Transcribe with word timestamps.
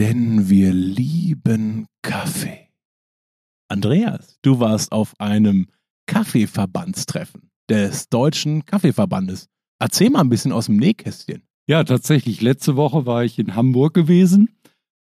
denn 0.00 0.48
wir 0.48 0.72
lieben 0.72 1.86
Kaffee. 2.00 2.70
Andreas, 3.68 4.38
du 4.40 4.58
warst 4.58 4.92
auf 4.92 5.12
einem 5.20 5.66
Kaffeeverbandstreffen 6.06 7.50
des 7.68 8.08
Deutschen 8.08 8.64
Kaffeeverbandes. 8.64 9.48
Erzähl 9.78 10.08
mal 10.08 10.22
ein 10.22 10.30
bisschen 10.30 10.52
aus 10.52 10.66
dem 10.66 10.78
Nähkästchen. 10.78 11.42
Ja, 11.68 11.84
tatsächlich. 11.84 12.40
Letzte 12.40 12.76
Woche 12.76 13.04
war 13.04 13.24
ich 13.24 13.38
in 13.38 13.54
Hamburg 13.54 13.92
gewesen 13.92 14.48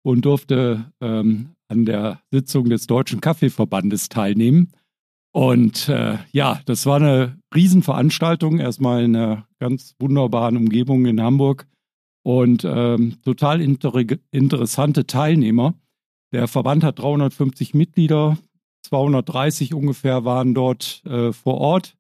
und 0.03 0.25
durfte 0.25 0.91
ähm, 1.01 1.51
an 1.69 1.85
der 1.85 2.21
Sitzung 2.33 2.69
des 2.69 2.89
Deutschen 2.89 3.21
Kaffeeverbandes 3.21 4.09
teilnehmen. 4.09 4.73
Und 5.33 5.89
äh, 5.89 6.19
ja, 6.33 6.61
das 6.67 6.87
war 6.87 6.97
eine 6.97 7.39
Riesenveranstaltung, 7.55 8.59
erstmal 8.59 9.05
in 9.05 9.15
einer 9.15 9.47
ganz 9.61 9.95
wunderbaren 10.01 10.57
Umgebung 10.57 11.07
in 11.07 11.23
Hamburg 11.23 11.69
und 12.29 12.63
ähm, 12.63 13.17
total 13.25 13.63
inter 13.63 13.95
interessante 14.33 15.07
Teilnehmer. 15.07 15.73
Der 16.31 16.47
Verband 16.47 16.85
hat 16.85 16.99
350 16.99 17.73
Mitglieder, 17.73 18.37
230 18.83 19.73
ungefähr 19.73 20.27
waren 20.27 20.53
dort 20.53 21.03
äh, 21.07 21.33
vor 21.33 21.55
Ort. 21.55 21.97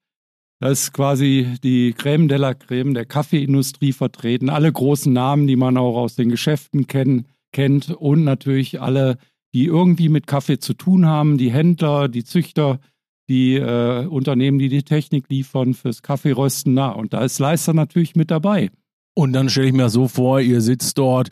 Da 0.60 0.69
ist 0.69 0.92
quasi 0.92 1.55
die 1.62 1.95
Crème 1.95 2.28
de 2.28 2.36
la 2.36 2.50
Crème 2.50 2.92
der 2.92 3.06
Kaffeeindustrie 3.06 3.95
vertreten. 3.95 4.50
Alle 4.50 4.70
großen 4.70 5.10
Namen, 5.10 5.46
die 5.46 5.56
man 5.56 5.78
auch 5.78 5.96
aus 5.96 6.14
den 6.14 6.28
Geschäften 6.28 6.86
kenn 6.86 7.24
kennt 7.52 7.88
und 7.92 8.24
natürlich 8.24 8.83
alle, 8.83 9.16
die 9.55 9.64
irgendwie 9.64 10.10
mit 10.10 10.27
Kaffee 10.27 10.58
zu 10.58 10.74
tun 10.74 11.06
haben, 11.06 11.38
die 11.38 11.50
Händler, 11.50 12.08
die 12.08 12.24
Züchter, 12.24 12.80
die 13.30 13.55
äh, 13.55 14.05
Unternehmen, 14.05 14.58
die 14.58 14.69
die 14.69 14.83
Technik 14.83 15.30
liefern 15.30 15.72
fürs 15.72 16.02
Kaffeerösten. 16.02 16.74
Na, 16.74 16.91
und 16.91 17.14
da 17.14 17.24
ist 17.24 17.38
Leister 17.38 17.72
natürlich 17.72 18.14
mit 18.14 18.30
dabei. 18.30 18.69
Und 19.18 19.32
dann 19.32 19.50
stelle 19.50 19.66
ich 19.66 19.72
mir 19.72 19.88
so 19.88 20.06
vor, 20.06 20.40
ihr 20.40 20.60
sitzt 20.60 20.96
dort 20.96 21.28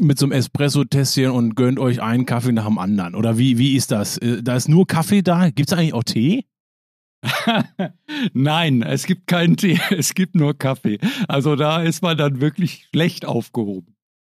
mit 0.00 0.18
so 0.18 0.24
einem 0.24 0.32
Espresso-Tässchen 0.32 1.28
und 1.30 1.54
gönnt 1.54 1.78
euch 1.78 2.00
einen 2.00 2.24
Kaffee 2.24 2.52
nach 2.52 2.64
dem 2.64 2.78
anderen. 2.78 3.14
Oder 3.14 3.36
wie, 3.36 3.58
wie 3.58 3.76
ist 3.76 3.90
das? 3.90 4.16
Äh, 4.16 4.42
da 4.42 4.56
ist 4.56 4.66
nur 4.66 4.86
Kaffee 4.86 5.20
da? 5.20 5.50
Gibt 5.50 5.70
es 5.70 5.76
eigentlich 5.76 5.92
auch 5.92 6.02
Tee? 6.02 6.46
Nein, 8.32 8.80
es 8.80 9.04
gibt 9.04 9.26
keinen 9.26 9.58
Tee, 9.58 9.78
es 9.90 10.14
gibt 10.14 10.34
nur 10.34 10.56
Kaffee. 10.56 10.98
Also 11.28 11.56
da 11.56 11.82
ist 11.82 12.00
man 12.00 12.16
dann 12.16 12.40
wirklich 12.40 12.86
schlecht 12.90 13.26
aufgehoben. 13.26 13.94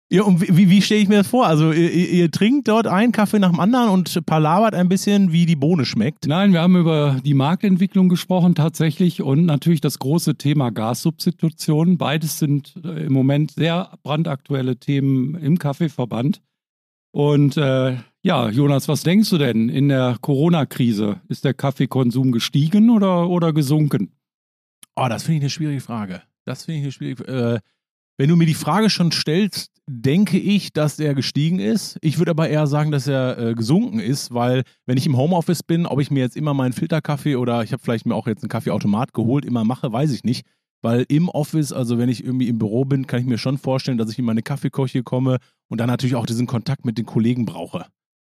Ja, 0.09 0.23
und 0.23 0.41
wie, 0.41 0.69
wie 0.69 0.81
stelle 0.81 1.02
ich 1.02 1.09
mir 1.09 1.17
das 1.17 1.27
vor? 1.27 1.47
Also 1.47 1.73
ihr, 1.73 1.91
ihr, 1.91 2.31
trinkt 2.31 2.69
dort 2.69 2.88
einen 2.88 3.11
Kaffee 3.11 3.39
nach 3.39 3.50
dem 3.50 3.59
anderen 3.59 3.89
und 3.89 4.25
palabert 4.25 4.73
ein 4.73 4.88
bisschen, 4.88 5.33
wie 5.33 5.45
die 5.45 5.58
Bohne 5.58 5.83
schmeckt? 5.83 6.27
Nein, 6.27 6.53
wir 6.53 6.61
haben 6.61 6.77
über 6.77 7.19
die 7.25 7.33
Marktentwicklung 7.33 8.08
gesprochen 8.08 8.55
tatsächlich 8.55 9.22
und 9.22 9.45
natürlich 9.45 9.81
das 9.81 9.99
große 9.99 10.36
Thema 10.36 10.69
Gassubstitution. 10.69 11.97
Beides 11.97 12.39
sind 12.39 12.75
äh, 12.86 13.05
im 13.05 13.11
Moment 13.11 13.52
sehr 13.52 13.97
brandaktuelle 14.03 14.77
Themen 14.77 15.36
im 15.36 15.59
Kaffeeverband. 15.59 16.42
Und 17.11 17.58
äh, 17.58 17.97
ja, 18.21 18.49
Jonas, 18.49 18.88
was 18.88 19.03
denkst 19.03 19.30
du 19.30 19.38
denn 19.38 19.67
in 19.67 19.89
der 19.89 20.17
Corona-Krise? 20.21 21.19
Ist 21.27 21.44
der 21.44 21.53
Kaffeekonsum 21.53 22.31
gestiegen 22.31 22.92
oder, 22.92 23.27
oder 23.27 23.52
gesunken? 23.52 24.14
Oh, 24.95 25.08
das 25.09 25.23
finde 25.23 25.38
ich 25.38 25.44
eine 25.44 25.49
schwierige 25.49 25.81
Frage. 25.81 26.21
Das 26.45 26.64
finde 26.64 26.80
ich 26.80 26.83
eine 26.86 26.92
schwierige 26.94 27.23
Frage. 27.25 27.55
Äh, 27.55 27.59
wenn 28.17 28.30
du 28.30 28.38
mir 28.38 28.45
die 28.45 28.53
Frage 28.53 28.89
schon 28.89 29.11
stellst, 29.11 29.77
denke 29.89 30.38
ich, 30.38 30.73
dass 30.73 30.99
er 30.99 31.16
gestiegen 31.16 31.59
ist. 31.59 31.97
Ich 32.02 32.17
würde 32.17 32.31
aber 32.31 32.49
eher 32.49 32.67
sagen, 32.67 32.91
dass 32.91 33.07
er 33.07 33.38
äh, 33.38 33.55
gesunken 33.55 33.99
ist, 33.99 34.33
weil 34.33 34.63
wenn 34.85 34.97
ich 34.97 35.05
im 35.05 35.17
Homeoffice 35.17 35.63
bin, 35.63 35.85
ob 35.85 36.02
ich 36.02 36.11
mir 36.11 36.19
jetzt 36.19 36.35
immer 36.35 36.53
meinen 36.53 36.73
Filterkaffee 36.73 37.38
oder 37.38 37.63
ich 37.63 37.71
habe 37.71 37.81
vielleicht 37.81 38.05
mir 38.05 38.15
auch 38.15 38.27
jetzt 38.27 38.43
einen 38.43 38.49
Kaffeeautomat 38.49 39.13
geholt, 39.13 39.45
immer 39.45 39.63
mache, 39.63 39.91
weiß 39.91 40.11
ich 40.11 40.23
nicht. 40.23 40.45
Weil 40.81 41.05
im 41.08 41.30
Office, 41.30 41.71
also 41.71 41.97
wenn 41.97 42.09
ich 42.09 42.23
irgendwie 42.23 42.49
im 42.49 42.59
Büro 42.59 42.85
bin, 42.85 43.08
kann 43.08 43.21
ich 43.21 43.25
mir 43.25 43.38
schon 43.38 43.58
vorstellen, 43.58 43.97
dass 43.97 44.11
ich 44.11 44.19
in 44.19 44.25
meine 44.25 44.43
Kaffeekoche 44.43 45.03
komme 45.03 45.38
und 45.69 45.80
dann 45.80 45.88
natürlich 45.88 46.15
auch 46.15 46.25
diesen 46.25 46.47
Kontakt 46.47 46.85
mit 46.85 46.97
den 46.97 47.05
Kollegen 47.05 47.45
brauche. 47.45 47.85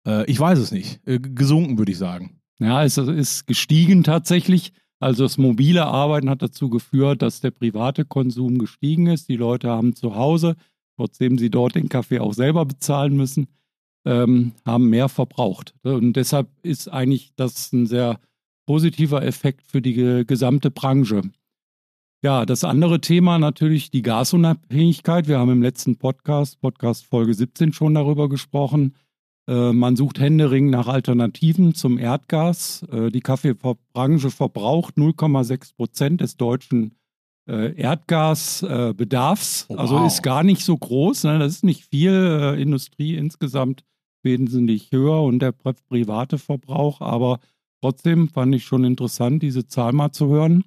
Äh, 0.07 0.31
ich 0.31 0.39
weiß 0.39 0.59
es 0.59 0.71
nicht. 0.71 1.01
Äh, 1.07 1.19
gesunken, 1.19 1.79
würde 1.79 1.93
ich 1.93 1.99
sagen. 1.99 2.41
Ja, 2.61 2.85
es 2.85 2.99
ist 2.99 3.47
gestiegen 3.47 4.05
tatsächlich. 4.05 4.73
Also 5.01 5.25
das 5.25 5.39
mobile 5.39 5.87
Arbeiten 5.87 6.29
hat 6.29 6.43
dazu 6.43 6.69
geführt, 6.69 7.23
dass 7.23 7.41
der 7.41 7.53
private 7.53 8.05
Konsum 8.05 8.59
gestiegen 8.59 9.07
ist. 9.07 9.29
Die 9.29 9.37
Leute 9.37 9.69
haben 9.69 9.95
zu 9.95 10.17
Hause, 10.17 10.57
trotzdem 10.99 11.39
sie 11.39 11.51
dort 11.51 11.77
den 11.77 11.89
Kaffee 11.89 12.19
auch 12.19 12.35
selber 12.35 12.67
bezahlen 12.67 13.17
müssen, 13.17 13.47
ähm, 14.05 14.53
haben 14.67 14.91
mehr 14.91 15.09
verbraucht. 15.09 15.75
Und 15.85 16.15
deshalb 16.15 16.49
ist 16.63 16.89
eigentlich 16.89 17.33
das 17.37 17.73
ein 17.73 17.87
sehr 17.87 18.19
positiver 18.67 19.23
Effekt 19.23 19.71
für 19.71 19.81
die 19.81 20.25
gesamte 20.27 20.71
Branche. 20.71 21.23
Ja, 22.21 22.45
das 22.45 22.65
andere 22.65 23.01
Thema 23.01 23.39
natürlich 23.39 23.93
die 23.93 24.03
Gasunabhängigkeit. 24.03 25.29
Wir 25.29 25.39
haben 25.39 25.53
im 25.53 25.63
letzten 25.63 25.99
Podcast, 25.99 26.61
Podcast 26.61 27.07
Folge 27.07 27.33
17 27.33 27.73
schon 27.73 27.95
darüber 27.95 28.29
gesprochen. 28.29 28.97
Äh, 29.47 29.73
man 29.73 29.95
sucht 29.95 30.19
händeringend 30.19 30.73
nach 30.73 30.89
Alternativen 30.89 31.75
zum 31.75 31.97
Erdgas. 31.97 32.83
Äh, 32.91 33.11
die 33.11 33.21
Kaffeebranche 33.21 34.31
verbraucht 34.31 34.97
0,6 34.97 35.77
Prozent 35.77 36.21
des 36.21 36.37
deutschen 36.37 36.98
Erdgasbedarfs. 37.49 39.67
Wow. 39.69 39.79
Also 39.79 40.05
ist 40.05 40.23
gar 40.23 40.43
nicht 40.43 40.65
so 40.65 40.77
groß. 40.77 41.25
Ne? 41.25 41.39
Das 41.39 41.55
ist 41.55 41.65
nicht 41.65 41.85
viel. 41.85 42.57
Industrie 42.59 43.17
insgesamt 43.17 43.85
wesentlich 44.23 44.91
höher 44.93 45.23
und 45.23 45.41
der 45.41 45.53
private 45.53 46.39
Verbrauch. 46.39 47.01
Aber 47.01 47.41
trotzdem 47.81 48.29
fand 48.29 48.55
ich 48.55 48.65
schon 48.65 48.85
interessant, 48.85 49.43
diese 49.43 49.67
Zahl 49.67 49.93
mal 49.93 50.13
zu 50.13 50.29
hören. 50.29 50.65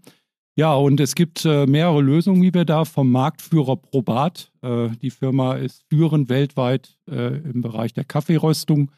Ja, 0.58 0.74
und 0.74 1.00
es 1.00 1.16
gibt 1.16 1.46
äh, 1.46 1.66
mehrere 1.66 2.02
Lösungen, 2.02 2.42
wie 2.42 2.54
wir 2.54 2.66
da 2.66 2.84
vom 2.84 3.10
Marktführer 3.10 3.78
Probat. 3.78 4.52
Äh, 4.62 4.90
die 5.02 5.10
Firma 5.10 5.56
ist 5.56 5.86
führend 5.90 6.30
weltweit 6.30 6.98
äh, 7.10 7.38
im 7.38 7.62
Bereich 7.62 7.94
der 7.94 8.04
Kaffeeröstung 8.04 8.92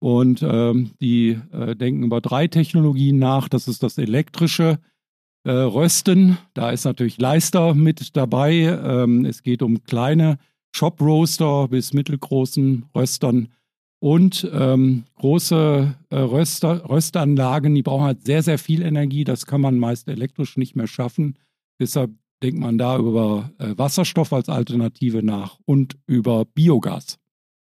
und 0.00 0.42
ähm, 0.42 0.90
die 1.00 1.38
äh, 1.52 1.76
denken 1.76 2.02
über 2.02 2.20
drei 2.20 2.48
Technologien 2.48 3.18
nach. 3.18 3.48
Das 3.48 3.68
ist 3.68 3.84
das 3.84 3.98
elektrische 3.98 4.80
äh, 5.46 5.50
Rösten. 5.50 6.38
Da 6.54 6.70
ist 6.70 6.84
natürlich 6.84 7.18
Leister 7.18 7.74
mit 7.74 8.16
dabei. 8.16 8.52
Ähm, 8.52 9.24
es 9.24 9.42
geht 9.42 9.62
um 9.62 9.84
kleine 9.84 10.38
Shop 10.74 11.00
Roaster 11.00 11.68
bis 11.68 11.94
mittelgroßen 11.94 12.86
Röstern. 12.94 13.48
Und 13.98 14.48
ähm, 14.52 15.04
große 15.14 15.94
äh, 16.10 16.16
Röster, 16.16 16.88
Röstanlagen, 16.88 17.74
die 17.74 17.82
brauchen 17.82 18.04
halt 18.04 18.26
sehr, 18.26 18.42
sehr 18.42 18.58
viel 18.58 18.82
Energie. 18.82 19.24
Das 19.24 19.46
kann 19.46 19.60
man 19.60 19.78
meist 19.78 20.08
elektrisch 20.08 20.56
nicht 20.56 20.76
mehr 20.76 20.86
schaffen. 20.86 21.38
Deshalb 21.80 22.10
denkt 22.42 22.60
man 22.60 22.76
da 22.76 22.98
über 22.98 23.52
äh, 23.58 23.72
Wasserstoff 23.76 24.32
als 24.32 24.48
Alternative 24.48 25.22
nach 25.22 25.58
und 25.64 25.96
über 26.06 26.44
Biogas. 26.44 27.18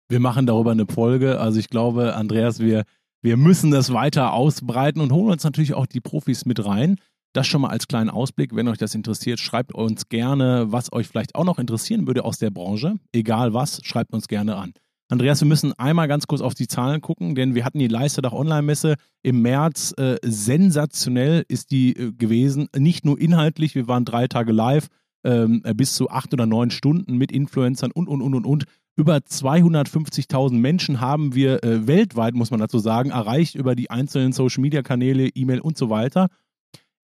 Wir 0.09 0.21
machen 0.21 0.47
darüber 0.47 0.73
eine 0.73 0.87
Folge. 0.87 1.39
Also 1.39 1.61
ich 1.61 1.69
glaube, 1.69 2.15
Andreas, 2.17 2.59
wir, 2.59 2.85
wir 3.23 3.37
müssen 3.37 3.71
das 3.71 3.93
weiter 3.93 4.33
ausbreiten 4.33 5.01
und 5.01 5.13
holen 5.13 5.33
uns 5.33 5.45
natürlich 5.45 5.75
auch 5.75 5.87
die 5.87 6.01
Profis 6.01 6.47
mit 6.47 6.65
rein. 6.65 6.97
Das 7.37 7.47
schon 7.47 7.61
mal 7.61 7.69
als 7.69 7.87
kleinen 7.87 8.09
Ausblick. 8.09 8.57
Wenn 8.57 8.67
euch 8.67 8.79
das 8.79 8.95
interessiert, 8.95 9.39
schreibt 9.41 9.75
uns 9.75 10.09
gerne, 10.09 10.73
was 10.73 10.91
euch 10.91 11.07
vielleicht 11.07 11.35
auch 11.35 11.45
noch 11.45 11.59
interessieren 11.59 12.07
würde 12.07 12.25
aus 12.25 12.39
der 12.39 12.49
Branche. 12.51 12.95
Egal 13.13 13.53
was, 13.53 13.83
schreibt 13.85 14.15
uns 14.15 14.27
gerne 14.27 14.57
an. 14.57 14.73
Andreas, 15.11 15.43
wir 15.43 15.47
müssen 15.47 15.75
einmal 15.75 16.09
ganz 16.09 16.27
kurz 16.27 16.41
auf 16.41 16.55
die 16.55 16.67
Zahlen 16.67 17.03
gucken, 17.03 17.35
denn 17.35 17.55
wir 17.55 17.67
hatten 17.67 17.79
die 17.79 17.89
Leisterdach 17.89 18.33
Online-Messe 18.33 18.95
im 19.23 19.43
März. 19.43 19.93
Äh, 19.99 20.17
sensationell 20.25 21.45
ist 21.47 21.73
die 21.73 21.95
äh, 21.95 22.13
gewesen. 22.13 22.69
Nicht 22.75 23.05
nur 23.05 23.21
inhaltlich, 23.21 23.75
wir 23.75 23.87
waren 23.87 24.07
drei 24.07 24.29
Tage 24.29 24.53
live, 24.53 24.87
ähm, 25.23 25.61
äh, 25.65 25.75
bis 25.75 25.95
zu 25.95 26.09
acht 26.09 26.33
oder 26.33 26.47
neun 26.47 26.71
Stunden 26.71 27.19
mit 27.19 27.31
Influencern 27.31 27.93
und, 27.93 28.09
und, 28.09 28.23
und, 28.23 28.33
und, 28.33 28.47
und. 28.47 28.65
Über 28.97 29.17
250.000 29.17 30.55
Menschen 30.55 31.03
haben 31.03 31.35
wir 31.35 31.63
äh, 31.63 31.87
weltweit, 31.87 32.33
muss 32.33 32.51
man 32.51 32.61
dazu 32.61 32.79
sagen, 32.79 33.11
erreicht 33.11 33.57
über 33.57 33.75
die 33.75 33.91
einzelnen 33.91 34.33
Social-Media-Kanäle, 34.33 35.29
E-Mail 35.29 35.61
und 35.61 35.77
so 35.77 35.91
weiter. 35.91 36.29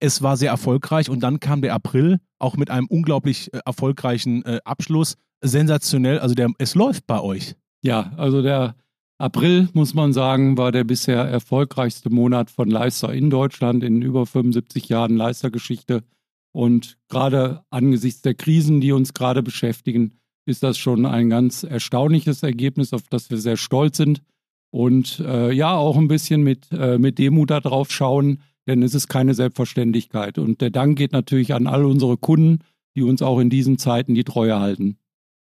Es 0.02 0.20
war 0.20 0.36
sehr 0.36 0.50
erfolgreich 0.50 1.08
und 1.08 1.20
dann 1.20 1.38
kam 1.38 1.62
der 1.62 1.74
April, 1.74 2.18
auch 2.40 2.56
mit 2.56 2.70
einem 2.70 2.88
unglaublich 2.88 3.54
äh, 3.54 3.60
erfolgreichen 3.64 4.44
äh, 4.44 4.58
Abschluss. 4.64 5.14
Sensationell, 5.44 6.18
also 6.18 6.34
der, 6.34 6.50
es 6.58 6.74
läuft 6.74 7.06
bei 7.06 7.20
euch. 7.20 7.54
Ja, 7.82 8.12
also 8.16 8.42
der 8.42 8.74
April, 9.18 9.68
muss 9.74 9.94
man 9.94 10.12
sagen, 10.12 10.58
war 10.58 10.72
der 10.72 10.82
bisher 10.82 11.20
erfolgreichste 11.20 12.10
Monat 12.10 12.50
von 12.50 12.68
Leister 12.68 13.14
in 13.14 13.30
Deutschland 13.30 13.84
in 13.84 14.02
über 14.02 14.26
75 14.26 14.88
Jahren 14.88 15.16
Leistergeschichte. 15.16 16.02
Und 16.50 16.98
gerade 17.08 17.62
angesichts 17.70 18.22
der 18.22 18.34
Krisen, 18.34 18.80
die 18.80 18.90
uns 18.90 19.14
gerade 19.14 19.44
beschäftigen, 19.44 20.18
ist 20.46 20.64
das 20.64 20.78
schon 20.78 21.06
ein 21.06 21.30
ganz 21.30 21.62
erstaunliches 21.62 22.42
Ergebnis, 22.42 22.92
auf 22.92 23.02
das 23.08 23.30
wir 23.30 23.38
sehr 23.38 23.56
stolz 23.56 23.98
sind. 23.98 24.20
Und 24.72 25.20
äh, 25.20 25.52
ja, 25.52 25.76
auch 25.76 25.96
ein 25.96 26.08
bisschen 26.08 26.42
mit, 26.42 26.72
äh, 26.72 26.98
mit 26.98 27.20
Demut 27.20 27.50
darauf 27.50 27.92
schauen, 27.92 28.40
denn 28.66 28.82
es 28.82 28.94
ist 28.94 29.08
keine 29.08 29.34
Selbstverständlichkeit. 29.34 30.38
Und 30.38 30.60
der 30.60 30.70
Dank 30.70 30.98
geht 30.98 31.12
natürlich 31.12 31.54
an 31.54 31.66
all 31.66 31.84
unsere 31.84 32.16
Kunden, 32.16 32.60
die 32.96 33.02
uns 33.02 33.22
auch 33.22 33.38
in 33.38 33.50
diesen 33.50 33.78
Zeiten 33.78 34.14
die 34.14 34.24
Treue 34.24 34.58
halten. 34.58 34.98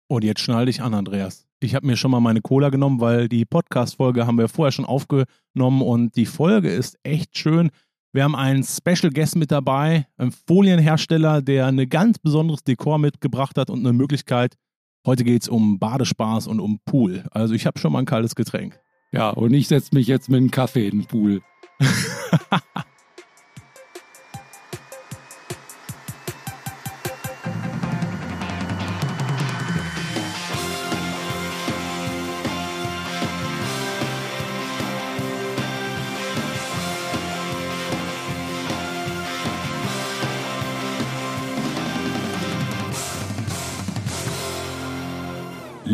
Und 0.09 0.25
jetzt 0.25 0.41
schnall 0.41 0.67
dich 0.67 0.83
an, 0.83 0.95
Andreas. 0.95 1.47
Ich 1.61 1.75
habe 1.75 1.87
mir 1.87 1.97
schon 1.97 2.11
mal 2.11 2.21
meine 2.21 2.43
Cola 2.43 2.69
genommen, 2.69 3.01
weil 3.01 3.29
die 3.29 3.45
Podcast-Folge 3.45 4.27
haben 4.27 4.39
wir 4.39 4.49
vorher 4.49 4.73
schon 4.73 4.85
aufgenommen 4.85 5.83
und 5.83 6.17
die 6.17 6.27
Folge 6.27 6.69
ist 6.69 6.99
echt 7.03 7.39
schön. 7.39 7.71
Wir 8.13 8.25
haben 8.25 8.37
einen 8.37 8.63
Special 8.63 9.11
Guest 9.13 9.37
mit 9.37 9.51
dabei, 9.51 10.07
einen 10.17 10.31
Folienhersteller, 10.31 11.43
der 11.43 11.67
ein 11.67 11.89
ganz 11.89 12.19
besonderes 12.19 12.63
Dekor 12.65 12.99
mitgebracht 12.99 13.57
hat 13.57 13.71
und 13.71 13.81
eine 13.81 13.93
Möglichkeit, 13.93 14.57
Heute 15.07 15.23
geht 15.23 15.43
es 15.43 15.49
um 15.49 15.79
Badespaß 15.79 16.47
und 16.47 16.61
um 16.61 16.81
Pool. 16.87 17.25
Also 17.31 17.53
ich 17.53 17.67
habe 17.67 17.79
schon 17.79 17.93
mal 17.93 17.99
ein 17.99 18.07
kaltes 18.07 18.35
Getränk. 18.35 18.81
Ja, 19.13 19.29
und 19.29 19.53
ich 19.53 19.69
setze 19.69 19.95
mich 19.95 20.07
jetzt 20.07 20.31
mit 20.31 20.39
einem 20.39 20.51
Kaffee 20.51 20.89
in 20.89 21.01
den 21.01 21.07
Pool. 21.07 21.43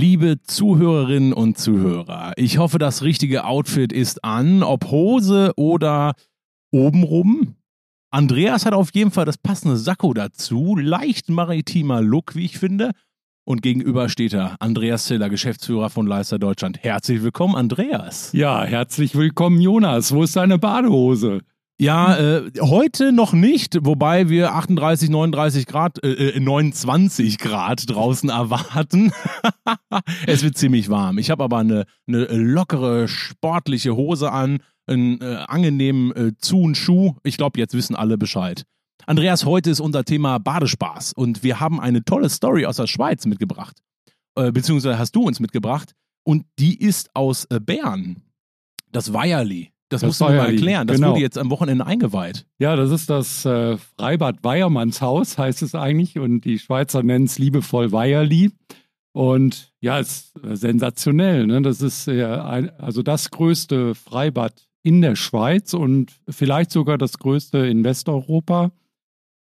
Liebe 0.01 0.41
Zuhörerinnen 0.43 1.35
und 1.35 1.59
Zuhörer, 1.59 2.33
ich 2.37 2.57
hoffe, 2.57 2.79
das 2.79 3.03
richtige 3.03 3.45
Outfit 3.45 3.93
ist 3.93 4.25
an, 4.25 4.63
ob 4.63 4.91
Hose 4.91 5.53
oder 5.57 6.15
obenrum. 6.73 7.57
Andreas 8.11 8.65
hat 8.65 8.73
auf 8.73 8.95
jeden 8.95 9.11
Fall 9.11 9.27
das 9.27 9.37
passende 9.37 9.77
Sakko 9.77 10.15
dazu, 10.15 10.75
leicht 10.75 11.29
maritimer 11.29 12.01
Look, 12.01 12.35
wie 12.35 12.47
ich 12.47 12.57
finde. 12.57 12.93
Und 13.45 13.61
gegenüber 13.61 14.09
steht 14.09 14.33
er, 14.33 14.57
Andreas 14.59 15.05
Ziller, 15.05 15.29
Geschäftsführer 15.29 15.91
von 15.91 16.07
Leister 16.07 16.39
Deutschland. 16.39 16.83
Herzlich 16.83 17.23
willkommen, 17.23 17.55
Andreas. 17.55 18.33
Ja, 18.33 18.65
herzlich 18.65 19.15
willkommen, 19.15 19.61
Jonas. 19.61 20.15
Wo 20.15 20.23
ist 20.23 20.35
deine 20.35 20.59
Badehose? 20.59 21.43
Ja, 21.81 22.19
äh, 22.19 22.51
heute 22.61 23.11
noch 23.11 23.33
nicht, 23.33 23.79
wobei 23.87 24.29
wir 24.29 24.53
38, 24.53 25.09
39 25.09 25.65
Grad, 25.65 26.05
äh, 26.05 26.39
29 26.39 27.33
äh, 27.33 27.37
Grad 27.39 27.89
draußen 27.89 28.29
erwarten. 28.29 29.13
es 30.27 30.43
wird 30.43 30.59
ziemlich 30.59 30.91
warm. 30.91 31.17
Ich 31.17 31.31
habe 31.31 31.43
aber 31.43 31.57
eine, 31.57 31.87
eine 32.07 32.27
lockere, 32.27 33.09
sportliche 33.09 33.97
Hose 33.97 34.31
an, 34.31 34.59
einen 34.87 35.23
äh, 35.23 35.37
angenehmen 35.49 36.15
äh, 36.15 36.33
Zu- 36.37 36.61
und 36.61 36.77
Schuh. 36.77 37.15
Ich 37.23 37.39
glaube, 37.39 37.59
jetzt 37.59 37.73
wissen 37.73 37.97
alle 37.97 38.19
Bescheid. 38.19 38.65
Andreas, 39.07 39.47
heute 39.47 39.71
ist 39.71 39.81
unser 39.81 40.05
Thema 40.05 40.37
Badespaß 40.37 41.15
und 41.15 41.43
wir 41.43 41.61
haben 41.61 41.81
eine 41.81 42.05
tolle 42.05 42.29
Story 42.29 42.67
aus 42.67 42.77
der 42.77 42.89
Schweiz 42.89 43.25
mitgebracht. 43.25 43.79
Äh, 44.35 44.53
beziehungsweise 44.53 44.99
hast 44.99 45.17
du 45.17 45.23
uns 45.23 45.41
mitgebracht 45.41 45.95
und 46.25 46.45
die 46.59 46.79
ist 46.79 47.09
aus 47.17 47.47
äh, 47.47 47.59
Bern. 47.59 48.21
Das 48.93 49.15
Weierli. 49.15 49.70
Das, 49.91 50.03
das 50.03 50.09
musst 50.09 50.21
du 50.21 50.27
mir 50.27 50.37
mal 50.37 50.51
erklären. 50.51 50.87
Das 50.87 50.97
genau. 50.97 51.11
wurde 51.11 51.21
jetzt 51.21 51.37
am 51.37 51.51
Wochenende 51.51 51.85
eingeweiht. 51.85 52.47
Ja, 52.59 52.77
das 52.77 52.91
ist 52.93 53.11
das 53.11 53.45
äh, 53.45 53.77
Freibad 53.77 54.43
Weiermannshaus, 54.43 55.37
heißt 55.37 55.63
es 55.63 55.75
eigentlich. 55.75 56.19
Und 56.19 56.43
die 56.43 56.61
Schweizer 56.61 57.03
nennen 57.03 57.25
es 57.25 57.39
liebevoll 57.39 57.91
Weierli. 57.91 58.53
Und 59.13 59.73
ja, 59.81 59.99
ist 59.99 60.33
äh, 60.45 60.55
sensationell. 60.57 61.47
Ne? 61.47 61.61
Das 61.63 61.83
ist 61.83 62.07
äh, 62.07 62.25
ein, 62.25 62.71
also 62.79 63.03
das 63.03 63.31
größte 63.31 63.97
Freibad 63.97 64.69
in 64.85 65.03
der 65.03 65.17
Schweiz 65.17 65.75
und 65.75 66.13
vielleicht 66.29 66.71
sogar 66.71 66.97
das 66.97 67.19
größte 67.19 67.59
in 67.59 67.83
Westeuropa. 67.83 68.71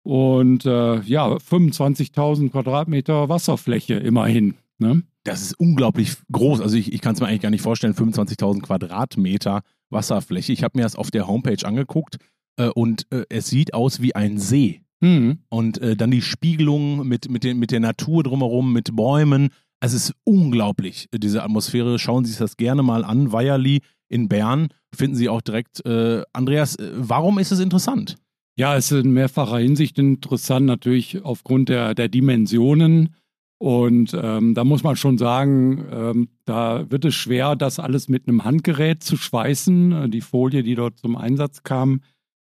Und 0.03 0.65
äh, 0.65 0.99
ja, 1.03 1.27
25.000 1.37 2.49
Quadratmeter 2.51 3.29
Wasserfläche 3.29 3.93
immerhin. 3.93 4.55
Ne? 4.77 5.03
Das 5.23 5.41
ist 5.41 5.57
unglaublich 5.57 6.17
groß. 6.33 6.59
Also 6.59 6.75
ich, 6.75 6.91
ich 6.91 6.99
kann 6.99 7.13
es 7.13 7.21
mir 7.21 7.27
eigentlich 7.27 7.41
gar 7.41 7.49
nicht 7.49 7.61
vorstellen, 7.61 7.93
25.000 7.93 8.61
Quadratmeter 8.61 9.61
Wasserfläche. 9.89 10.51
Ich 10.53 10.63
habe 10.63 10.77
mir 10.77 10.83
das 10.83 10.95
auf 10.95 11.11
der 11.11 11.27
Homepage 11.27 11.65
angeguckt 11.65 12.17
äh, 12.57 12.67
und 12.67 13.07
äh, 13.11 13.25
es 13.29 13.47
sieht 13.47 13.73
aus 13.73 14.01
wie 14.01 14.15
ein 14.15 14.37
See. 14.37 14.81
Mhm. 15.01 15.39
Und 15.49 15.79
äh, 15.79 15.95
dann 15.95 16.11
die 16.11 16.21
Spiegelung 16.21 17.07
mit, 17.07 17.29
mit, 17.29 17.43
den, 17.43 17.59
mit 17.59 17.71
der 17.71 17.81
Natur 17.81 18.23
drumherum, 18.23 18.71
mit 18.71 18.95
Bäumen. 18.95 19.49
Es 19.81 19.93
ist 19.93 20.13
unglaublich, 20.23 21.09
diese 21.13 21.43
Atmosphäre. 21.43 21.99
Schauen 21.99 22.23
Sie 22.23 22.31
sich 22.31 22.39
das 22.39 22.55
gerne 22.55 22.83
mal 22.83 23.03
an. 23.03 23.33
Weierli 23.33 23.81
in 24.07 24.29
Bern 24.29 24.69
finden 24.95 25.17
Sie 25.17 25.27
auch 25.27 25.41
direkt. 25.41 25.85
Äh, 25.85 26.23
Andreas, 26.31 26.75
äh, 26.75 26.91
warum 26.95 27.37
ist 27.39 27.51
es 27.51 27.59
interessant? 27.59 28.15
Ja, 28.55 28.77
es 28.77 28.91
ist 28.91 29.03
in 29.03 29.11
mehrfacher 29.11 29.57
Hinsicht 29.57 29.97
interessant, 29.97 30.67
natürlich 30.67 31.23
aufgrund 31.23 31.69
der, 31.69 31.95
der 31.95 32.07
Dimensionen 32.07 33.15
und 33.63 34.13
ähm, 34.21 34.55
da 34.55 34.65
muss 34.65 34.83
man 34.83 34.97
schon 34.97 35.17
sagen, 35.17 35.85
ähm, 35.89 36.27
da 36.43 36.91
wird 36.91 37.05
es 37.05 37.15
schwer, 37.15 37.55
das 37.55 37.79
alles 37.79 38.09
mit 38.09 38.27
einem 38.27 38.43
Handgerät 38.43 39.01
zu 39.01 39.15
schweißen, 39.15 39.91
äh, 39.93 40.09
die 40.09 40.19
Folie, 40.19 40.63
die 40.63 40.75
dort 40.75 40.99
zum 40.99 41.15
Einsatz 41.15 41.63
kam. 41.63 42.01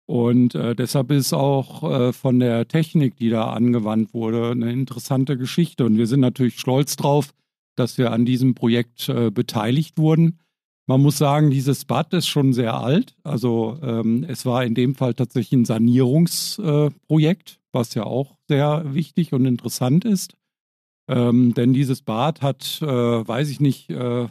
Und 0.06 0.54
äh, 0.54 0.76
deshalb 0.76 1.10
ist 1.10 1.34
auch 1.34 1.82
äh, 1.90 2.14
von 2.14 2.40
der 2.40 2.68
Technik, 2.68 3.16
die 3.16 3.32
da 3.32 3.50
angewandt 3.50 4.14
wurde, 4.14 4.52
eine 4.52 4.72
interessante 4.72 5.36
Geschichte. 5.36 5.84
Und 5.84 5.98
wir 5.98 6.06
sind 6.06 6.20
natürlich 6.20 6.60
stolz 6.60 6.96
drauf, 6.96 7.34
dass 7.76 7.98
wir 7.98 8.12
an 8.12 8.24
diesem 8.24 8.54
Projekt 8.54 9.10
äh, 9.10 9.32
beteiligt 9.32 9.98
wurden. 9.98 10.38
Man 10.86 11.02
muss 11.02 11.18
sagen, 11.18 11.50
dieses 11.50 11.86
Bad 11.86 12.14
ist 12.14 12.28
schon 12.28 12.54
sehr 12.54 12.76
alt. 12.76 13.16
Also 13.24 13.80
ähm, 13.82 14.28
es 14.28 14.46
war 14.46 14.64
in 14.64 14.76
dem 14.76 14.94
Fall 14.94 15.16
tatsächlich 15.16 15.60
ein 15.60 15.66
Sanierungsprojekt, 15.66 17.60
was 17.72 17.96
ja 17.96 18.04
auch 18.04 18.38
sehr 18.48 18.94
wichtig 18.94 19.34
und 19.34 19.48
interessant 19.48 20.06
ist. 20.06 20.36
Ähm, 21.10 21.54
denn 21.56 21.74
dieses 21.74 22.02
Bad 22.04 22.42
hat, 22.42 22.82
äh, 22.82 22.86
weiß 22.86 23.50
ich 23.50 23.60
nicht, 23.60 23.90
äh, 23.90 24.28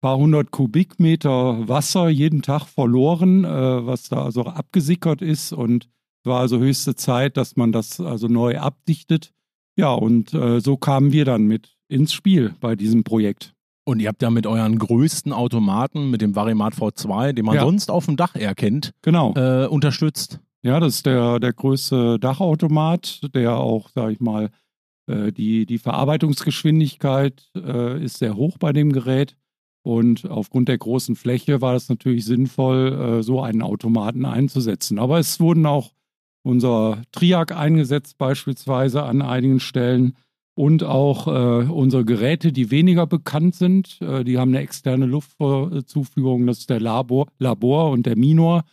paar 0.00 0.16
hundert 0.16 0.50
Kubikmeter 0.50 1.68
Wasser 1.68 2.08
jeden 2.08 2.42
Tag 2.42 2.66
verloren, 2.66 3.44
äh, 3.44 3.86
was 3.86 4.08
da 4.08 4.24
also 4.24 4.44
abgesickert 4.44 5.22
ist. 5.22 5.52
Und 5.52 5.88
es 6.24 6.28
war 6.28 6.40
also 6.40 6.58
höchste 6.58 6.96
Zeit, 6.96 7.36
dass 7.36 7.56
man 7.56 7.70
das 7.70 8.00
also 8.00 8.28
neu 8.28 8.58
abdichtet. 8.58 9.32
Ja, 9.76 9.92
und 9.92 10.32
äh, 10.34 10.60
so 10.60 10.76
kamen 10.76 11.12
wir 11.12 11.24
dann 11.24 11.44
mit 11.44 11.76
ins 11.88 12.12
Spiel 12.12 12.54
bei 12.60 12.76
diesem 12.76 13.04
Projekt. 13.04 13.54
Und 13.84 14.00
ihr 14.00 14.08
habt 14.08 14.22
ja 14.22 14.30
mit 14.30 14.46
euren 14.46 14.78
größten 14.78 15.32
Automaten, 15.32 16.10
mit 16.10 16.20
dem 16.20 16.34
Varimat 16.34 16.74
V2, 16.74 17.32
den 17.32 17.44
man 17.44 17.56
ja. 17.56 17.62
sonst 17.62 17.90
auf 17.90 18.06
dem 18.06 18.16
Dach 18.16 18.36
erkennt, 18.36 18.92
genau. 19.02 19.34
Äh, 19.34 19.66
unterstützt. 19.66 20.40
Ja, 20.62 20.78
das 20.78 20.96
ist 20.96 21.06
der, 21.06 21.40
der 21.40 21.52
größte 21.52 22.20
Dachautomat, 22.20 23.34
der 23.34 23.56
auch, 23.56 23.88
sag 23.92 24.12
ich 24.12 24.20
mal, 24.20 24.50
die, 25.08 25.66
die 25.66 25.78
Verarbeitungsgeschwindigkeit 25.78 27.50
äh, 27.56 28.04
ist 28.04 28.18
sehr 28.18 28.36
hoch 28.36 28.58
bei 28.58 28.72
dem 28.72 28.92
Gerät. 28.92 29.36
Und 29.82 30.30
aufgrund 30.30 30.68
der 30.68 30.78
großen 30.78 31.16
Fläche 31.16 31.60
war 31.60 31.74
es 31.74 31.88
natürlich 31.88 32.24
sinnvoll, 32.24 32.92
äh, 32.92 33.22
so 33.22 33.40
einen 33.42 33.62
Automaten 33.62 34.24
einzusetzen. 34.24 34.98
Aber 34.98 35.18
es 35.18 35.40
wurden 35.40 35.66
auch 35.66 35.92
unser 36.44 37.02
Triac 37.12 37.52
eingesetzt, 37.52 38.16
beispielsweise 38.18 39.02
an 39.02 39.22
einigen 39.22 39.60
Stellen. 39.60 40.14
Und 40.54 40.84
auch 40.84 41.28
äh, 41.28 41.64
unsere 41.70 42.04
Geräte, 42.04 42.52
die 42.52 42.70
weniger 42.70 43.06
bekannt 43.06 43.54
sind, 43.54 44.00
äh, 44.02 44.22
die 44.22 44.38
haben 44.38 44.50
eine 44.50 44.60
externe 44.60 45.06
Luftzuführung. 45.06 46.46
Das 46.46 46.58
ist 46.58 46.70
der 46.70 46.80
Labor, 46.80 47.28
Labor 47.38 47.90
und 47.90 48.04
der 48.04 48.16
Minor, 48.16 48.64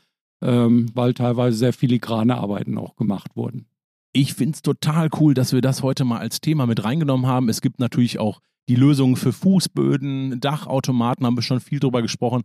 ähm, 0.41 0.87
weil 0.93 1.13
teilweise 1.13 1.57
sehr 1.57 1.73
filigrane 1.73 2.37
Arbeiten 2.37 2.77
auch 2.77 2.97
gemacht 2.97 3.35
wurden. 3.35 3.65
Ich 4.11 4.33
finde 4.33 4.55
es 4.55 4.61
total 4.63 5.09
cool, 5.19 5.33
dass 5.33 5.53
wir 5.53 5.61
das 5.61 5.83
heute 5.83 6.03
mal 6.03 6.17
als 6.17 6.41
Thema 6.41 6.65
mit 6.65 6.83
reingenommen 6.83 7.27
haben. 7.27 7.47
Es 7.47 7.61
gibt 7.61 7.79
natürlich 7.79 8.19
auch 8.19 8.39
die 8.67 8.75
Lösungen 8.75 9.15
für 9.15 9.33
Fußböden, 9.33 10.39
Dachautomaten, 10.39 11.25
haben 11.25 11.37
wir 11.37 11.43
schon 11.43 11.59
viel 11.59 11.79
drüber 11.79 12.01
gesprochen. 12.01 12.43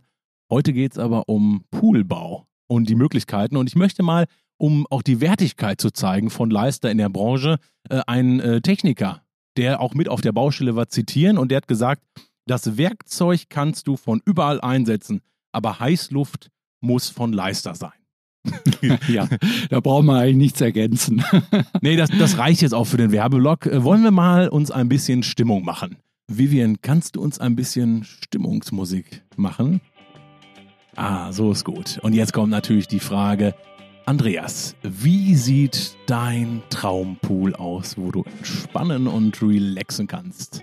Heute 0.51 0.73
geht 0.73 0.93
es 0.93 0.99
aber 0.99 1.27
um 1.27 1.63
Poolbau 1.71 2.47
und 2.67 2.87
die 2.87 2.95
Möglichkeiten. 2.95 3.57
Und 3.57 3.67
ich 3.67 3.75
möchte 3.75 4.03
mal, 4.03 4.25
um 4.57 4.85
auch 4.89 5.01
die 5.01 5.21
Wertigkeit 5.21 5.81
zu 5.81 5.91
zeigen 5.91 6.29
von 6.29 6.49
Leister 6.49 6.91
in 6.91 6.99
der 6.99 7.09
Branche, 7.09 7.57
äh, 7.89 8.01
einen 8.05 8.39
äh, 8.39 8.61
Techniker, 8.61 9.23
der 9.57 9.81
auch 9.81 9.95
mit 9.95 10.07
auf 10.07 10.21
der 10.21 10.31
Baustelle 10.31 10.75
war, 10.75 10.87
zitieren. 10.87 11.37
Und 11.37 11.49
der 11.49 11.57
hat 11.57 11.67
gesagt, 11.67 12.03
das 12.47 12.77
Werkzeug 12.77 13.45
kannst 13.49 13.87
du 13.87 13.97
von 13.97 14.21
überall 14.23 14.61
einsetzen, 14.61 15.21
aber 15.51 15.79
Heißluft 15.79 16.51
muss 16.79 17.09
von 17.09 17.33
Leister 17.33 17.73
sein. 17.73 18.04
ja, 19.07 19.27
da 19.69 19.79
brauchen 19.79 20.05
wir 20.07 20.15
eigentlich 20.15 20.37
nichts 20.37 20.61
ergänzen. 20.61 21.23
nee, 21.81 21.95
das, 21.95 22.09
das 22.09 22.37
reicht 22.37 22.61
jetzt 22.61 22.73
auch 22.73 22.85
für 22.85 22.97
den 22.97 23.11
Werbeblock. 23.11 23.65
Äh, 23.65 23.83
wollen 23.83 24.03
wir 24.03 24.11
mal 24.11 24.49
uns 24.49 24.71
ein 24.71 24.89
bisschen 24.89 25.23
Stimmung 25.23 25.63
machen? 25.63 25.97
Vivian, 26.27 26.81
kannst 26.81 27.15
du 27.15 27.21
uns 27.21 27.39
ein 27.39 27.55
bisschen 27.55 28.03
Stimmungsmusik 28.03 29.23
machen? 29.35 29.81
Ah, 30.95 31.31
so 31.31 31.51
ist 31.51 31.65
gut. 31.65 31.99
Und 32.01 32.13
jetzt 32.13 32.33
kommt 32.33 32.49
natürlich 32.49 32.87
die 32.87 32.99
Frage, 32.99 33.53
Andreas, 34.05 34.75
wie 34.83 35.35
sieht 35.35 35.95
dein 36.05 36.61
Traumpool 36.69 37.55
aus, 37.55 37.97
wo 37.97 38.11
du 38.11 38.23
entspannen 38.23 39.07
und 39.07 39.41
relaxen 39.41 40.07
kannst? 40.07 40.61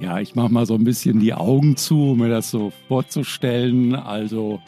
Ja, 0.00 0.20
ich 0.20 0.34
mache 0.34 0.52
mal 0.52 0.64
so 0.64 0.74
ein 0.74 0.84
bisschen 0.84 1.18
die 1.18 1.34
Augen 1.34 1.76
zu, 1.76 2.12
um 2.12 2.18
mir 2.18 2.28
das 2.28 2.50
so 2.50 2.72
vorzustellen. 2.86 3.94
Also 3.94 4.60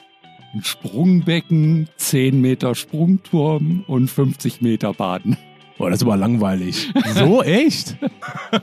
ein 0.52 0.64
Sprungbecken, 0.64 1.88
10 1.96 2.40
Meter 2.40 2.74
Sprungturm 2.74 3.84
und 3.86 4.08
50 4.08 4.60
Meter 4.60 4.92
Baden. 4.92 5.36
Boah, 5.78 5.90
das 5.90 6.00
ist 6.00 6.06
aber 6.06 6.16
langweilig. 6.16 6.92
So, 7.14 7.42
echt? 7.42 7.96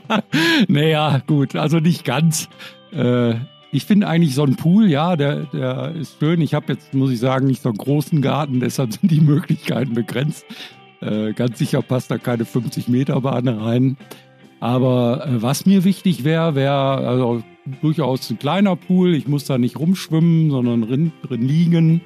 naja, 0.68 1.20
gut, 1.26 1.56
also 1.56 1.78
nicht 1.78 2.04
ganz. 2.04 2.48
Äh, 2.92 3.34
ich 3.72 3.84
finde 3.84 4.06
eigentlich 4.06 4.34
so 4.34 4.44
ein 4.44 4.56
Pool, 4.56 4.88
ja, 4.88 5.16
der, 5.16 5.46
der 5.46 5.94
ist 5.94 6.18
schön. 6.20 6.40
Ich 6.40 6.54
habe 6.54 6.72
jetzt, 6.72 6.94
muss 6.94 7.10
ich 7.10 7.18
sagen, 7.18 7.46
nicht 7.46 7.62
so 7.62 7.70
einen 7.70 7.78
großen 7.78 8.22
Garten, 8.22 8.60
deshalb 8.60 8.92
sind 8.92 9.10
die 9.10 9.20
Möglichkeiten 9.22 9.94
begrenzt. 9.94 10.46
Äh, 11.00 11.32
ganz 11.32 11.58
sicher 11.58 11.82
passt 11.82 12.10
da 12.10 12.18
keine 12.18 12.44
50 12.44 12.88
Meter 12.88 13.20
Bahn 13.20 13.48
rein. 13.48 13.96
Aber 14.60 15.26
äh, 15.26 15.42
was 15.42 15.66
mir 15.66 15.84
wichtig 15.84 16.24
wäre, 16.24 16.54
wäre 16.54 16.74
also 16.74 17.42
durchaus 17.80 18.30
ein 18.30 18.38
kleiner 18.38 18.76
Pool. 18.76 19.14
Ich 19.14 19.28
muss 19.28 19.44
da 19.44 19.58
nicht 19.58 19.78
rumschwimmen, 19.78 20.50
sondern 20.50 20.82
drin, 20.82 21.12
drin 21.22 21.42
liegen. 21.42 22.00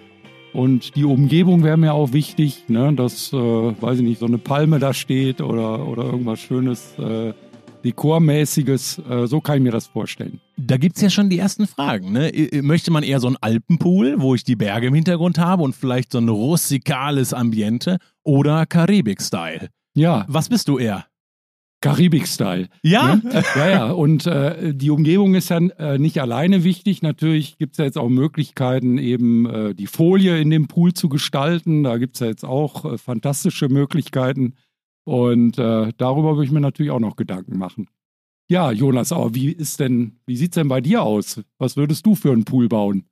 Und 0.52 0.96
die 0.96 1.04
Umgebung 1.04 1.62
wäre 1.62 1.78
mir 1.78 1.94
auch 1.94 2.12
wichtig, 2.12 2.64
ne? 2.68 2.92
dass, 2.92 3.32
äh, 3.32 3.36
weiß 3.36 3.98
ich 3.98 4.04
nicht, 4.04 4.20
so 4.20 4.26
eine 4.26 4.38
Palme 4.38 4.78
da 4.78 4.92
steht 4.92 5.40
oder, 5.40 5.88
oder 5.88 6.04
irgendwas 6.04 6.40
Schönes, 6.40 6.94
äh, 6.98 7.32
Dekormäßiges. 7.84 9.00
Äh, 9.08 9.26
so 9.26 9.40
kann 9.40 9.56
ich 9.56 9.62
mir 9.62 9.72
das 9.72 9.86
vorstellen. 9.86 10.40
Da 10.56 10.76
gibt 10.76 10.96
es 10.96 11.02
ja 11.02 11.10
schon 11.10 11.30
die 11.30 11.38
ersten 11.38 11.66
Fragen. 11.66 12.12
Ne? 12.12 12.30
Möchte 12.62 12.90
man 12.90 13.02
eher 13.02 13.18
so 13.18 13.26
einen 13.28 13.38
Alpenpool, 13.40 14.16
wo 14.18 14.34
ich 14.34 14.44
die 14.44 14.56
Berge 14.56 14.88
im 14.88 14.94
Hintergrund 14.94 15.38
habe 15.38 15.62
und 15.62 15.74
vielleicht 15.74 16.12
so 16.12 16.18
ein 16.18 16.28
rustikales 16.28 17.32
Ambiente 17.32 17.98
oder 18.22 18.66
Karibik-Style? 18.66 19.68
Ja. 19.94 20.24
Was 20.28 20.48
bist 20.48 20.68
du 20.68 20.78
eher? 20.78 21.06
Karibik-Style. 21.82 22.68
Ja? 22.82 23.16
Ne? 23.16 23.44
Ja, 23.54 23.68
ja. 23.68 23.90
Und 23.90 24.26
äh, 24.26 24.72
die 24.74 24.90
Umgebung 24.90 25.34
ist 25.34 25.50
ja 25.50 25.58
äh, 25.58 25.98
nicht 25.98 26.20
alleine 26.20 26.64
wichtig. 26.64 27.02
Natürlich 27.02 27.58
gibt 27.58 27.72
es 27.72 27.78
ja 27.78 27.84
jetzt 27.84 27.98
auch 27.98 28.08
Möglichkeiten, 28.08 28.96
eben 28.96 29.46
äh, 29.46 29.74
die 29.74 29.86
Folie 29.86 30.40
in 30.40 30.48
dem 30.48 30.68
Pool 30.68 30.94
zu 30.94 31.10
gestalten. 31.10 31.82
Da 31.82 31.98
gibt 31.98 32.14
es 32.16 32.20
ja 32.20 32.28
jetzt 32.28 32.44
auch 32.44 32.84
äh, 32.84 32.98
fantastische 32.98 33.68
Möglichkeiten. 33.68 34.54
Und 35.04 35.58
äh, 35.58 35.92
darüber 35.98 36.36
würde 36.36 36.46
ich 36.46 36.52
mir 36.52 36.60
natürlich 36.60 36.92
auch 36.92 37.00
noch 37.00 37.16
Gedanken 37.16 37.58
machen. 37.58 37.88
Ja, 38.48 38.70
Jonas, 38.70 39.12
aber 39.12 39.34
wie 39.34 39.50
ist 39.50 39.80
denn, 39.80 40.20
wie 40.26 40.36
sieht 40.36 40.52
es 40.52 40.54
denn 40.56 40.68
bei 40.68 40.80
dir 40.80 41.02
aus? 41.02 41.40
Was 41.58 41.76
würdest 41.76 42.06
du 42.06 42.14
für 42.14 42.32
einen 42.32 42.44
Pool 42.44 42.68
bauen? 42.68 43.04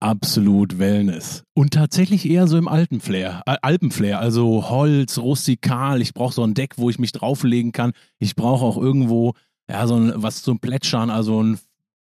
Absolut 0.00 0.78
Wellness. 0.78 1.42
Und 1.54 1.74
tatsächlich 1.74 2.28
eher 2.28 2.46
so 2.46 2.56
im 2.56 2.68
Alpenflair, 2.68 3.42
äh, 3.46 3.56
Alpenflair, 3.62 4.20
also 4.20 4.70
Holz, 4.70 5.18
rustikal. 5.18 6.00
Ich 6.00 6.14
brauche 6.14 6.34
so 6.34 6.44
ein 6.44 6.54
Deck, 6.54 6.74
wo 6.76 6.88
ich 6.88 7.00
mich 7.00 7.10
drauflegen 7.10 7.72
kann. 7.72 7.92
Ich 8.20 8.36
brauche 8.36 8.64
auch 8.64 8.76
irgendwo, 8.76 9.34
ja, 9.68 9.86
so 9.88 9.96
ein, 9.96 10.12
was 10.14 10.42
zum 10.42 10.60
Plätschern, 10.60 11.10
also 11.10 11.42
ein 11.42 11.58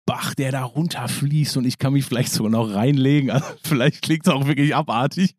Bach, 0.06 0.34
der 0.34 0.52
da 0.52 0.64
runterfließt 0.64 1.56
und 1.56 1.66
ich 1.66 1.78
kann 1.78 1.94
mich 1.94 2.04
vielleicht 2.04 2.32
sogar 2.32 2.50
noch 2.50 2.74
reinlegen. 2.74 3.30
Also 3.34 3.46
vielleicht 3.62 4.02
klingt 4.02 4.26
es 4.26 4.32
auch 4.32 4.46
wirklich 4.46 4.74
abartig. 4.74 5.34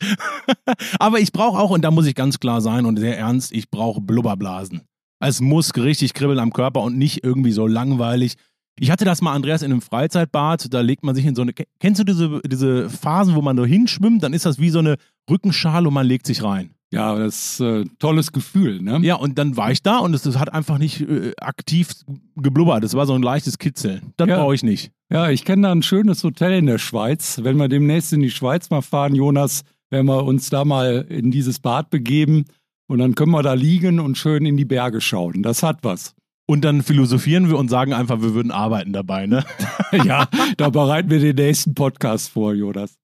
Aber 0.99 1.19
ich 1.19 1.31
brauche 1.31 1.59
auch, 1.59 1.71
und 1.71 1.81
da 1.83 1.91
muss 1.91 2.07
ich 2.07 2.15
ganz 2.15 2.39
klar 2.39 2.61
sein 2.61 2.85
und 2.85 2.97
sehr 2.97 3.17
ernst, 3.17 3.51
ich 3.51 3.69
brauche 3.69 4.01
Blubberblasen. 4.01 4.81
Es 5.19 5.41
muss 5.41 5.75
richtig 5.75 6.13
kribbeln 6.13 6.39
am 6.39 6.53
Körper 6.53 6.81
und 6.81 6.97
nicht 6.97 7.23
irgendwie 7.23 7.51
so 7.51 7.67
langweilig 7.67 8.35
ich 8.79 8.91
hatte 8.91 9.05
das 9.05 9.21
mal, 9.21 9.33
Andreas, 9.33 9.61
in 9.61 9.71
einem 9.71 9.81
Freizeitbad. 9.81 10.73
Da 10.73 10.81
legt 10.81 11.03
man 11.03 11.15
sich 11.15 11.25
in 11.25 11.35
so 11.35 11.41
eine. 11.41 11.53
Kennst 11.79 11.99
du 11.99 12.03
diese, 12.03 12.41
diese 12.45 12.89
Phasen, 12.89 13.35
wo 13.35 13.41
man 13.41 13.55
nur 13.55 13.67
hinschwimmt? 13.67 14.21
Dann 14.21 14.33
ist 14.33 14.45
das 14.45 14.59
wie 14.59 14.69
so 14.69 14.79
eine 14.79 14.97
Rückenschale 15.29 15.87
und 15.87 15.93
man 15.93 16.05
legt 16.05 16.27
sich 16.27 16.43
rein. 16.43 16.71
Ja, 16.91 17.17
das 17.17 17.53
ist 17.53 17.61
ein 17.61 17.83
äh, 17.83 17.85
tolles 17.99 18.31
Gefühl, 18.31 18.81
ne? 18.81 18.99
Ja, 19.01 19.15
und 19.15 19.37
dann 19.37 19.57
war 19.57 19.71
ich 19.71 19.81
da 19.81 19.97
und 19.97 20.13
es, 20.13 20.25
es 20.25 20.37
hat 20.37 20.53
einfach 20.53 20.77
nicht 20.77 21.01
äh, 21.01 21.33
aktiv 21.37 21.91
geblubbert. 22.35 22.83
Es 22.83 22.93
war 22.93 23.05
so 23.05 23.13
ein 23.13 23.21
leichtes 23.21 23.57
Kitzeln. 23.57 24.13
Das 24.17 24.29
ja. 24.29 24.37
brauche 24.37 24.55
ich 24.55 24.63
nicht. 24.63 24.91
Ja, 25.11 25.29
ich 25.29 25.45
kenne 25.45 25.63
da 25.63 25.71
ein 25.71 25.81
schönes 25.81 26.23
Hotel 26.23 26.53
in 26.53 26.67
der 26.67 26.77
Schweiz. 26.77 27.39
Wenn 27.43 27.57
wir 27.57 27.67
demnächst 27.67 28.13
in 28.13 28.21
die 28.21 28.31
Schweiz 28.31 28.69
mal 28.69 28.81
fahren, 28.81 29.15
Jonas, 29.15 29.63
werden 29.89 30.07
wir 30.07 30.23
uns 30.23 30.49
da 30.49 30.63
mal 30.63 31.05
in 31.09 31.31
dieses 31.31 31.59
Bad 31.59 31.89
begeben 31.89 32.45
und 32.87 32.99
dann 32.99 33.15
können 33.15 33.31
wir 33.31 33.43
da 33.43 33.53
liegen 33.53 33.99
und 33.99 34.17
schön 34.17 34.45
in 34.45 34.57
die 34.57 34.65
Berge 34.65 35.01
schauen. 35.01 35.43
Das 35.43 35.63
hat 35.63 35.79
was. 35.81 36.15
Und 36.47 36.63
dann 36.63 36.83
philosophieren 36.83 37.49
wir 37.49 37.57
und 37.57 37.69
sagen 37.69 37.93
einfach, 37.93 38.21
wir 38.21 38.35
würden 38.35 38.51
arbeiten 38.51 38.93
dabei, 38.93 39.25
ne? 39.25 39.43
ja, 40.05 40.27
da 40.57 40.69
bereiten 40.69 41.09
wir 41.09 41.19
den 41.19 41.35
nächsten 41.35 41.73
Podcast 41.73 42.29
vor, 42.29 42.53
Jonas. 42.53 42.97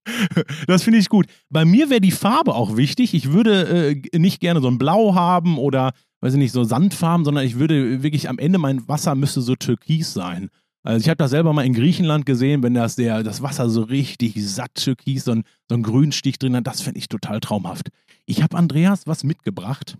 Das 0.67 0.83
finde 0.83 0.99
ich 0.99 1.09
gut. 1.09 1.25
Bei 1.49 1.65
mir 1.65 1.89
wäre 1.89 2.01
die 2.01 2.11
Farbe 2.11 2.53
auch 2.53 2.77
wichtig. 2.77 3.15
Ich 3.15 3.31
würde 3.31 3.93
äh, 3.95 4.19
nicht 4.19 4.41
gerne 4.41 4.61
so 4.61 4.67
ein 4.67 4.77
Blau 4.77 5.15
haben 5.15 5.57
oder, 5.57 5.93
weiß 6.21 6.33
ich 6.33 6.39
nicht, 6.39 6.51
so 6.51 6.63
Sandfarben, 6.63 7.25
sondern 7.25 7.43
ich 7.43 7.57
würde 7.57 8.03
wirklich 8.03 8.29
am 8.29 8.37
Ende 8.37 8.59
mein 8.59 8.87
Wasser 8.87 9.15
müsste 9.15 9.41
so 9.41 9.55
türkis 9.55 10.13
sein. 10.13 10.49
Also 10.83 11.03
ich 11.03 11.09
habe 11.09 11.17
das 11.17 11.31
selber 11.31 11.51
mal 11.53 11.65
in 11.65 11.73
Griechenland 11.73 12.27
gesehen, 12.27 12.61
wenn 12.61 12.75
das, 12.75 12.95
der, 12.95 13.23
das 13.23 13.41
Wasser 13.41 13.69
so 13.69 13.81
richtig 13.81 14.35
satt 14.37 14.75
türkis, 14.75 15.25
so 15.25 15.31
ein, 15.31 15.43
so 15.67 15.75
ein 15.75 15.83
Grünstich 15.83 16.37
drin 16.37 16.55
hat, 16.55 16.67
das 16.67 16.81
fände 16.81 16.99
ich 16.99 17.07
total 17.07 17.39
traumhaft. 17.39 17.89
Ich 18.25 18.43
habe 18.43 18.57
Andreas 18.57 19.07
was 19.07 19.23
mitgebracht, 19.23 19.97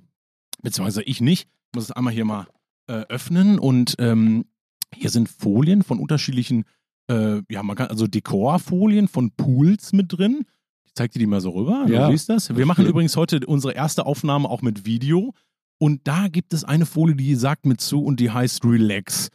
beziehungsweise 0.62 1.02
ich 1.04 1.22
nicht. 1.22 1.48
Ich 1.72 1.76
muss 1.76 1.86
es 1.86 1.92
einmal 1.92 2.14
hier 2.14 2.26
mal 2.26 2.48
äh, 2.92 3.06
öffnen 3.08 3.58
und 3.58 3.96
ähm, 4.00 4.46
hier 4.94 5.10
sind 5.10 5.30
Folien 5.30 5.82
von 5.82 5.98
unterschiedlichen, 5.98 6.66
äh, 7.10 7.42
ja, 7.50 7.64
man 7.64 7.78
kann, 7.78 7.88
also 7.88 8.06
Dekorfolien 8.06 9.08
von 9.08 9.32
Pools 9.32 9.94
mit 9.94 10.12
drin. 10.12 10.46
Ich 10.84 10.94
zeig 10.94 11.12
dir 11.12 11.20
die 11.20 11.26
mal 11.26 11.40
so 11.40 11.52
rüber. 11.52 11.86
Ja. 11.88 12.08
Du 12.08 12.12
siehst 12.12 12.28
das. 12.28 12.54
Wir 12.54 12.66
machen 12.66 12.86
übrigens 12.86 13.16
heute 13.16 13.40
unsere 13.46 13.74
erste 13.74 14.06
Aufnahme 14.06 14.50
auch 14.50 14.62
mit 14.62 14.86
Video. 14.86 15.34
Und 15.78 16.02
da 16.04 16.28
gibt 16.28 16.54
es 16.54 16.66
eine 16.66 16.86
Folie, 16.86 17.16
die 17.16 17.34
sagt 17.36 17.66
mit 17.66 17.80
zu 17.80 18.04
und 18.04 18.20
die 18.20 18.30
heißt 18.30 18.66
Relax. 18.66 19.30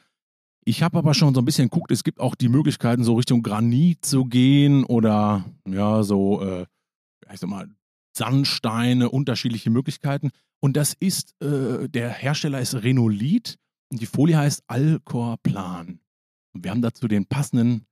Ich 0.64 0.82
habe 0.82 0.98
aber 0.98 1.14
schon 1.14 1.34
so 1.34 1.40
ein 1.40 1.44
bisschen 1.46 1.70
geguckt, 1.70 1.90
es 1.90 2.04
gibt 2.04 2.20
auch 2.20 2.34
die 2.34 2.48
Möglichkeiten, 2.48 3.04
so 3.04 3.14
Richtung 3.14 3.42
Granit 3.42 4.04
zu 4.04 4.26
gehen 4.26 4.84
oder 4.84 5.44
ja, 5.66 6.02
so, 6.02 6.42
äh, 6.42 6.66
ich 7.32 7.40
sag 7.40 7.48
mal, 7.48 7.68
Sandsteine, 8.16 9.10
unterschiedliche 9.10 9.70
Möglichkeiten. 9.70 10.30
Und 10.60 10.76
das 10.76 10.94
ist, 10.94 11.34
äh, 11.42 11.88
der 11.88 12.10
Hersteller 12.10 12.60
ist 12.60 12.74
Renolit 12.74 13.58
und 13.90 14.00
die 14.00 14.06
Folie 14.06 14.36
heißt 14.36 14.64
Alcor-Plan. 14.66 16.00
Und 16.54 16.64
wir 16.64 16.70
haben 16.70 16.82
dazu 16.82 17.08
den 17.08 17.26
passenden, 17.26 17.86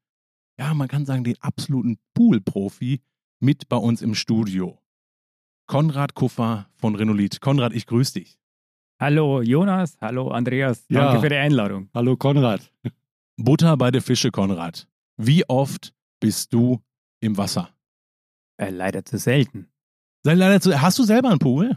ja, 0.58 0.72
man 0.74 0.88
kann 0.88 1.04
sagen, 1.04 1.24
den 1.24 1.40
absoluten 1.40 1.98
Pool-Profi 2.14 3.00
mit 3.40 3.68
bei 3.68 3.76
uns 3.76 4.02
im 4.02 4.14
Studio. 4.14 4.80
Konrad 5.66 6.14
Kuffer 6.14 6.68
von 6.74 6.94
Renolit. 6.94 7.40
Konrad, 7.40 7.72
ich 7.72 7.86
grüße 7.86 8.14
dich. 8.20 8.38
Hallo 9.00 9.42
Jonas, 9.42 9.98
hallo 10.00 10.28
Andreas, 10.28 10.86
danke 10.86 11.14
ja. 11.14 11.20
für 11.20 11.28
die 11.28 11.34
Einladung. 11.34 11.90
Hallo 11.92 12.16
Konrad. 12.16 12.72
Butter 13.36 13.76
bei 13.76 13.90
der 13.90 14.02
Fische, 14.02 14.30
Konrad. 14.30 14.88
Wie 15.16 15.48
oft 15.48 15.92
bist 16.20 16.52
du 16.52 16.80
im 17.20 17.36
Wasser? 17.36 17.70
Äh, 18.56 18.70
leider 18.70 19.04
zu 19.04 19.18
selten. 19.18 19.68
Leider 20.26 20.58
zu, 20.60 20.80
hast 20.80 20.98
du 20.98 21.02
selber 21.02 21.28
einen 21.28 21.38
Pool? 21.38 21.76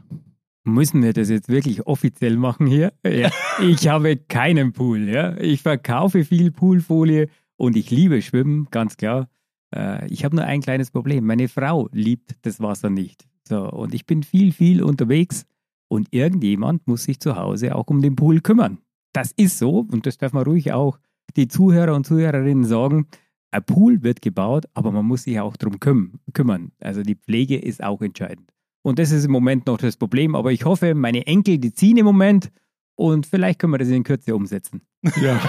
Müssen 0.63 1.03
wir 1.03 1.11
das 1.11 1.29
jetzt 1.29 1.49
wirklich 1.49 1.85
offiziell 1.85 2.37
machen 2.37 2.67
hier? 2.67 2.93
Ja. 3.05 3.29
Ich 3.59 3.87
habe 3.87 4.17
keinen 4.17 4.71
Pool. 4.71 5.09
Ja. 5.09 5.35
Ich 5.37 5.63
verkaufe 5.63 6.23
viel 6.23 6.51
Poolfolie 6.51 7.27
und 7.55 7.75
ich 7.75 7.89
liebe 7.89 8.21
Schwimmen, 8.21 8.67
ganz 8.69 8.97
klar. 8.97 9.29
Äh, 9.75 10.07
ich 10.13 10.23
habe 10.23 10.35
nur 10.35 10.45
ein 10.45 10.61
kleines 10.61 10.91
Problem. 10.91 11.25
Meine 11.25 11.47
Frau 11.47 11.89
liebt 11.91 12.35
das 12.43 12.61
Wasser 12.61 12.89
nicht. 12.89 13.27
So, 13.47 13.69
und 13.69 13.93
ich 13.93 14.05
bin 14.05 14.23
viel, 14.23 14.51
viel 14.53 14.83
unterwegs 14.83 15.45
und 15.87 16.07
irgendjemand 16.11 16.87
muss 16.87 17.03
sich 17.03 17.19
zu 17.19 17.35
Hause 17.35 17.75
auch 17.75 17.87
um 17.87 18.01
den 18.01 18.15
Pool 18.15 18.41
kümmern. 18.41 18.77
Das 19.11 19.31
ist 19.31 19.57
so 19.57 19.79
und 19.91 20.05
das 20.05 20.17
darf 20.17 20.33
man 20.33 20.43
ruhig 20.43 20.71
auch 20.71 20.99
die 21.35 21.47
Zuhörer 21.47 21.95
und 21.95 22.05
Zuhörerinnen 22.05 22.65
sagen. 22.65 23.07
Ein 23.51 23.63
Pool 23.63 24.03
wird 24.03 24.21
gebaut, 24.21 24.65
aber 24.73 24.91
man 24.91 25.05
muss 25.05 25.23
sich 25.23 25.39
auch 25.39 25.55
darum 25.55 25.79
kümmern. 25.79 26.71
Also 26.79 27.01
die 27.03 27.15
Pflege 27.15 27.57
ist 27.57 27.83
auch 27.83 28.01
entscheidend. 28.01 28.51
Und 28.81 28.99
das 28.99 29.11
ist 29.11 29.25
im 29.25 29.31
Moment 29.31 29.67
noch 29.67 29.77
das 29.77 29.97
Problem. 29.97 30.35
Aber 30.35 30.51
ich 30.51 30.65
hoffe, 30.65 30.95
meine 30.95 31.25
Enkel, 31.27 31.57
die 31.57 31.73
ziehen 31.73 31.97
im 31.97 32.05
Moment 32.05 32.51
und 32.97 33.27
vielleicht 33.27 33.59
können 33.59 33.73
wir 33.73 33.77
das 33.77 33.89
in 33.89 34.03
Kürze 34.03 34.35
umsetzen. 34.35 34.81
Ja. 35.21 35.39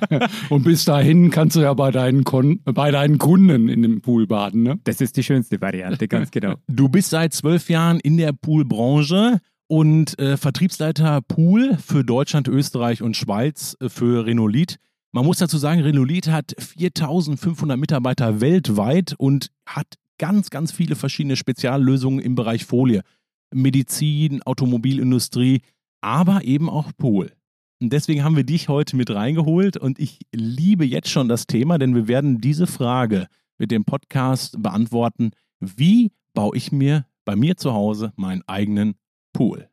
und 0.50 0.64
bis 0.64 0.84
dahin 0.84 1.30
kannst 1.30 1.56
du 1.56 1.60
ja 1.60 1.72
bei 1.72 1.90
deinen, 1.90 2.24
Kon 2.24 2.60
bei 2.64 2.90
deinen 2.90 3.18
Kunden 3.18 3.68
in 3.68 3.82
dem 3.82 4.02
Pool 4.02 4.26
baden, 4.26 4.62
ne? 4.62 4.78
Das 4.84 5.00
ist 5.00 5.16
die 5.16 5.22
schönste 5.22 5.60
Variante, 5.60 6.08
ganz 6.08 6.30
genau. 6.32 6.56
Du 6.68 6.88
bist 6.88 7.10
seit 7.10 7.32
zwölf 7.32 7.70
Jahren 7.70 8.00
in 8.00 8.18
der 8.18 8.32
Poolbranche 8.32 9.38
und 9.66 10.18
äh, 10.18 10.36
Vertriebsleiter 10.36 11.22
Pool 11.22 11.78
für 11.78 12.04
Deutschland, 12.04 12.48
Österreich 12.48 13.02
und 13.02 13.16
Schweiz 13.16 13.76
äh, 13.80 13.88
für 13.88 14.26
Renolit. 14.26 14.78
Man 15.12 15.24
muss 15.24 15.38
dazu 15.38 15.58
sagen, 15.58 15.80
Renolit 15.80 16.28
hat 16.28 16.54
4500 16.58 17.78
Mitarbeiter 17.78 18.40
weltweit 18.40 19.14
und 19.18 19.50
hat 19.66 19.96
ganz, 20.18 20.50
ganz 20.50 20.70
viele 20.70 20.94
verschiedene 20.94 21.36
Speziallösungen 21.36 22.20
im 22.20 22.34
Bereich 22.36 22.64
Folie. 22.64 23.02
Medizin, 23.52 24.42
Automobilindustrie, 24.42 25.62
aber 26.00 26.44
eben 26.44 26.70
auch 26.70 26.92
Pool. 26.96 27.32
Und 27.82 27.92
deswegen 27.92 28.22
haben 28.22 28.36
wir 28.36 28.44
dich 28.44 28.68
heute 28.68 28.94
mit 28.94 29.10
reingeholt 29.10 29.76
und 29.76 29.98
ich 29.98 30.20
liebe 30.32 30.84
jetzt 30.84 31.08
schon 31.08 31.28
das 31.28 31.46
Thema, 31.46 31.78
denn 31.78 31.94
wir 31.94 32.06
werden 32.06 32.40
diese 32.40 32.66
Frage 32.66 33.26
mit 33.58 33.70
dem 33.70 33.84
Podcast 33.84 34.62
beantworten. 34.62 35.30
Wie 35.60 36.12
baue 36.34 36.56
ich 36.56 36.70
mir 36.70 37.06
bei 37.24 37.36
mir 37.36 37.56
zu 37.56 37.72
Hause 37.72 38.12
meinen 38.16 38.42
eigenen 38.46 38.94
Pool? 39.32 39.69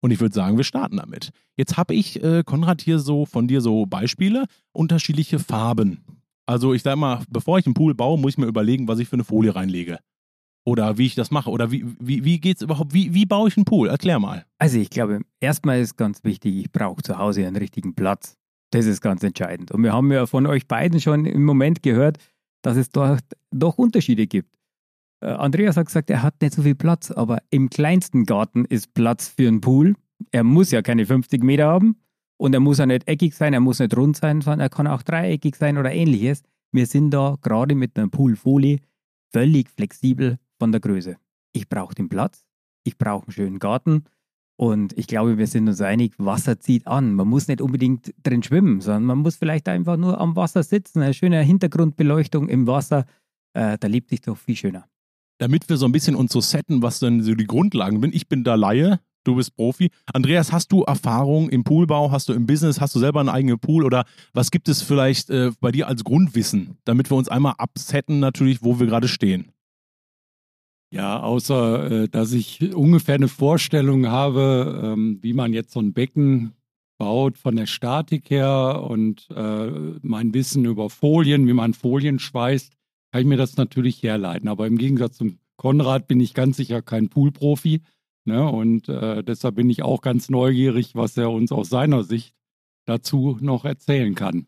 Und 0.00 0.10
ich 0.10 0.20
würde 0.20 0.34
sagen, 0.34 0.56
wir 0.56 0.64
starten 0.64 0.96
damit. 0.96 1.30
Jetzt 1.56 1.76
habe 1.76 1.94
ich, 1.94 2.22
äh, 2.22 2.42
Konrad, 2.44 2.80
hier 2.80 2.98
so 2.98 3.26
von 3.26 3.48
dir 3.48 3.60
so 3.60 3.86
Beispiele, 3.86 4.46
unterschiedliche 4.72 5.38
Farben. 5.38 6.00
Also 6.46 6.72
ich 6.72 6.82
sage 6.82 6.96
mal, 6.96 7.22
bevor 7.28 7.58
ich 7.58 7.66
einen 7.66 7.74
Pool 7.74 7.94
baue, 7.94 8.18
muss 8.18 8.32
ich 8.32 8.38
mir 8.38 8.46
überlegen, 8.46 8.88
was 8.88 8.98
ich 8.98 9.08
für 9.08 9.14
eine 9.14 9.24
Folie 9.24 9.54
reinlege. 9.54 9.98
Oder 10.64 10.98
wie 10.98 11.06
ich 11.06 11.14
das 11.14 11.30
mache. 11.30 11.50
Oder 11.50 11.70
wie, 11.70 11.84
wie, 11.98 12.24
wie 12.24 12.40
geht 12.40 12.56
es 12.56 12.62
überhaupt? 12.62 12.92
Wie, 12.92 13.14
wie 13.14 13.26
baue 13.26 13.48
ich 13.48 13.56
einen 13.56 13.64
Pool? 13.64 13.88
Erklär 13.88 14.18
mal. 14.18 14.44
Also 14.58 14.78
ich 14.78 14.90
glaube, 14.90 15.20
erstmal 15.40 15.80
ist 15.80 15.96
ganz 15.96 16.24
wichtig, 16.24 16.56
ich 16.56 16.72
brauche 16.72 17.02
zu 17.02 17.18
Hause 17.18 17.46
einen 17.46 17.56
richtigen 17.56 17.94
Platz. 17.94 18.36
Das 18.70 18.86
ist 18.86 19.00
ganz 19.00 19.22
entscheidend. 19.22 19.70
Und 19.70 19.82
wir 19.82 19.92
haben 19.92 20.12
ja 20.12 20.26
von 20.26 20.46
euch 20.46 20.66
beiden 20.66 21.00
schon 21.00 21.26
im 21.26 21.44
Moment 21.44 21.82
gehört, 21.82 22.18
dass 22.62 22.76
es 22.76 22.90
dort 22.90 23.24
doch 23.50 23.78
Unterschiede 23.78 24.26
gibt. 24.26 24.59
Äh, 25.20 25.26
Andreas 25.26 25.76
hat 25.76 25.86
gesagt, 25.86 26.10
er 26.10 26.22
hat 26.22 26.40
nicht 26.40 26.54
so 26.54 26.62
viel 26.62 26.74
Platz, 26.74 27.10
aber 27.10 27.38
im 27.50 27.70
kleinsten 27.70 28.24
Garten 28.24 28.64
ist 28.64 28.94
Platz 28.94 29.28
für 29.28 29.48
einen 29.48 29.60
Pool. 29.60 29.94
Er 30.32 30.44
muss 30.44 30.70
ja 30.70 30.82
keine 30.82 31.06
50 31.06 31.42
Meter 31.42 31.66
haben. 31.66 31.96
Und 32.40 32.54
er 32.54 32.60
muss 32.60 32.78
ja 32.78 32.86
nicht 32.86 33.06
eckig 33.06 33.34
sein, 33.34 33.52
er 33.52 33.60
muss 33.60 33.80
nicht 33.80 33.94
rund 33.94 34.16
sein, 34.16 34.40
sondern 34.40 34.60
er 34.60 34.70
kann 34.70 34.86
auch 34.86 35.02
dreieckig 35.02 35.56
sein 35.56 35.76
oder 35.76 35.92
ähnliches. 35.92 36.42
Wir 36.72 36.86
sind 36.86 37.10
da 37.10 37.36
gerade 37.42 37.74
mit 37.74 37.98
einer 37.98 38.08
Poolfolie 38.08 38.78
völlig 39.30 39.68
flexibel 39.68 40.38
von 40.58 40.72
der 40.72 40.80
Größe. 40.80 41.16
Ich 41.52 41.68
brauche 41.68 41.94
den 41.94 42.08
Platz, 42.08 42.46
ich 42.82 42.96
brauche 42.96 43.26
einen 43.26 43.32
schönen 43.32 43.58
Garten 43.58 44.04
und 44.56 44.96
ich 44.96 45.06
glaube, 45.06 45.36
wir 45.36 45.46
sind 45.46 45.68
uns 45.68 45.82
einig, 45.82 46.14
Wasser 46.16 46.58
zieht 46.60 46.86
an. 46.86 47.14
Man 47.14 47.28
muss 47.28 47.46
nicht 47.46 47.60
unbedingt 47.60 48.14
drin 48.22 48.42
schwimmen, 48.42 48.80
sondern 48.80 49.04
man 49.04 49.18
muss 49.18 49.36
vielleicht 49.36 49.68
einfach 49.68 49.98
nur 49.98 50.18
am 50.18 50.34
Wasser 50.34 50.62
sitzen, 50.62 51.02
eine 51.02 51.12
schöne 51.12 51.42
Hintergrundbeleuchtung 51.42 52.48
im 52.48 52.66
Wasser. 52.66 53.04
Äh, 53.52 53.76
da 53.78 53.86
lebt 53.86 54.08
sich 54.08 54.22
doch 54.22 54.38
viel 54.38 54.56
schöner. 54.56 54.86
Damit 55.40 55.70
wir 55.70 55.78
so 55.78 55.86
ein 55.86 55.92
bisschen 55.92 56.16
uns 56.16 56.32
so 56.32 56.42
setten, 56.42 56.82
was 56.82 56.98
dann 56.98 57.22
so 57.22 57.34
die 57.34 57.46
Grundlagen 57.46 58.00
sind. 58.02 58.14
Ich 58.14 58.28
bin 58.28 58.44
da 58.44 58.56
Laie, 58.56 59.00
du 59.24 59.36
bist 59.36 59.56
Profi. 59.56 59.90
Andreas, 60.12 60.52
hast 60.52 60.70
du 60.70 60.82
Erfahrung 60.82 61.48
im 61.48 61.64
Poolbau? 61.64 62.10
Hast 62.10 62.28
du 62.28 62.34
im 62.34 62.46
Business? 62.46 62.78
Hast 62.78 62.94
du 62.94 62.98
selber 62.98 63.20
einen 63.20 63.30
eigenen 63.30 63.58
Pool? 63.58 63.86
Oder 63.86 64.04
was 64.34 64.50
gibt 64.50 64.68
es 64.68 64.82
vielleicht 64.82 65.30
äh, 65.30 65.50
bei 65.58 65.72
dir 65.72 65.88
als 65.88 66.04
Grundwissen, 66.04 66.76
damit 66.84 67.10
wir 67.10 67.16
uns 67.16 67.30
einmal 67.30 67.54
absetten, 67.56 68.20
natürlich, 68.20 68.62
wo 68.62 68.78
wir 68.78 68.86
gerade 68.86 69.08
stehen? 69.08 69.52
Ja, 70.92 71.20
außer 71.20 71.90
äh, 71.90 72.08
dass 72.08 72.32
ich 72.32 72.74
ungefähr 72.74 73.14
eine 73.14 73.28
Vorstellung 73.28 74.08
habe, 74.08 74.78
ähm, 74.82 75.20
wie 75.22 75.32
man 75.32 75.54
jetzt 75.54 75.72
so 75.72 75.80
ein 75.80 75.94
Becken 75.94 76.52
baut 76.98 77.38
von 77.38 77.56
der 77.56 77.64
Statik 77.64 78.28
her 78.28 78.82
und 78.86 79.26
äh, 79.34 79.70
mein 80.02 80.34
Wissen 80.34 80.66
über 80.66 80.90
Folien, 80.90 81.46
wie 81.46 81.54
man 81.54 81.72
Folien 81.72 82.18
schweißt, 82.18 82.74
kann 83.10 83.22
ich 83.22 83.26
mir 83.26 83.36
das 83.36 83.56
natürlich 83.56 84.02
herleiten. 84.02 84.48
Aber 84.48 84.66
im 84.66 84.78
Gegensatz 84.78 85.16
zum 85.16 85.38
Konrad 85.56 86.08
bin 86.08 86.20
ich 86.20 86.34
ganz 86.34 86.56
sicher 86.56 86.82
kein 86.82 87.08
Poolprofi. 87.08 87.82
Ne? 88.24 88.48
Und 88.48 88.88
äh, 88.88 89.22
deshalb 89.22 89.56
bin 89.56 89.70
ich 89.70 89.82
auch 89.82 90.00
ganz 90.00 90.30
neugierig, 90.30 90.94
was 90.94 91.16
er 91.16 91.30
uns 91.30 91.52
aus 91.52 91.68
seiner 91.68 92.04
Sicht 92.04 92.34
dazu 92.86 93.38
noch 93.40 93.64
erzählen 93.64 94.14
kann. 94.14 94.46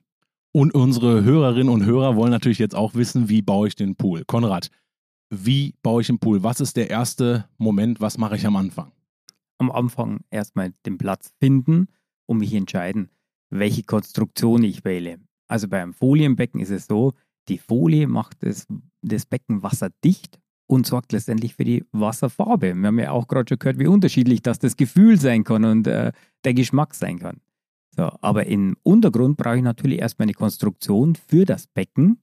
Und 0.53 0.75
unsere 0.75 1.25
Hörerinnen 1.25 1.73
und 1.73 1.87
Hörer 1.87 2.17
wollen 2.17 2.31
natürlich 2.31 2.59
jetzt 2.59 2.75
auch 2.75 2.95
wissen, 2.95 3.29
wie 3.29 3.43
baue 3.43 3.69
ich 3.69 3.75
den 3.75 3.97
Pool. 3.97 4.25
Konrad, 4.27 4.71
wie 5.31 5.75
baue 5.83 6.03
ich 6.03 6.11
einen 6.11 6.19
Pool? 6.19 6.43
Was 6.43 6.61
ist 6.61 6.77
der 6.77 6.91
erste 6.91 7.49
Moment? 7.57 8.01
Was 8.01 8.19
mache 8.19 8.37
ich 8.37 8.47
am 8.47 8.57
Anfang? 8.57 8.93
Am 9.59 9.71
Anfang 9.71 10.21
erstmal 10.31 10.75
den 10.85 10.99
Platz 10.99 11.33
finden 11.41 11.89
und 12.27 12.39
mich 12.39 12.53
entscheiden, 12.53 13.09
welche 13.49 13.83
Konstruktion 13.83 14.63
ich 14.63 14.85
wähle. 14.85 15.19
Also 15.49 15.69
beim 15.69 15.95
Folienbecken 15.95 16.61
ist 16.61 16.71
es 16.71 16.87
so, 16.87 17.15
die 17.49 17.59
Folie 17.59 18.07
macht 18.07 18.43
das, 18.43 18.67
das 19.03 19.27
Becken 19.27 19.63
wasserdicht 19.63 20.39
und 20.67 20.87
sorgt 20.87 21.13
letztendlich 21.13 21.55
für 21.55 21.65
die 21.65 21.85
Wasserfarbe. 21.93 22.75
Wir 22.75 22.87
haben 22.87 22.99
ja 22.99 23.11
auch 23.11 23.29
gerade 23.29 23.49
schon 23.49 23.59
gehört, 23.59 23.79
wie 23.79 23.87
unterschiedlich 23.87 24.43
das 24.43 24.59
das 24.59 24.77
Gefühl 24.77 25.19
sein 25.21 25.45
kann 25.45 25.65
und 25.65 25.87
äh, 25.87 26.13
der 26.45 26.55
Geschmack 26.55 26.95
sein 26.95 27.19
kann. 27.19 27.41
So, 27.95 28.11
aber 28.23 28.47
im 28.47 28.77
Untergrund 28.83 29.37
brauche 29.37 29.57
ich 29.57 29.63
natürlich 29.63 29.99
erstmal 29.99 30.25
eine 30.25 30.35
Konstruktion 30.35 31.15
für 31.15 31.45
das 31.45 31.67
Becken. 31.67 32.23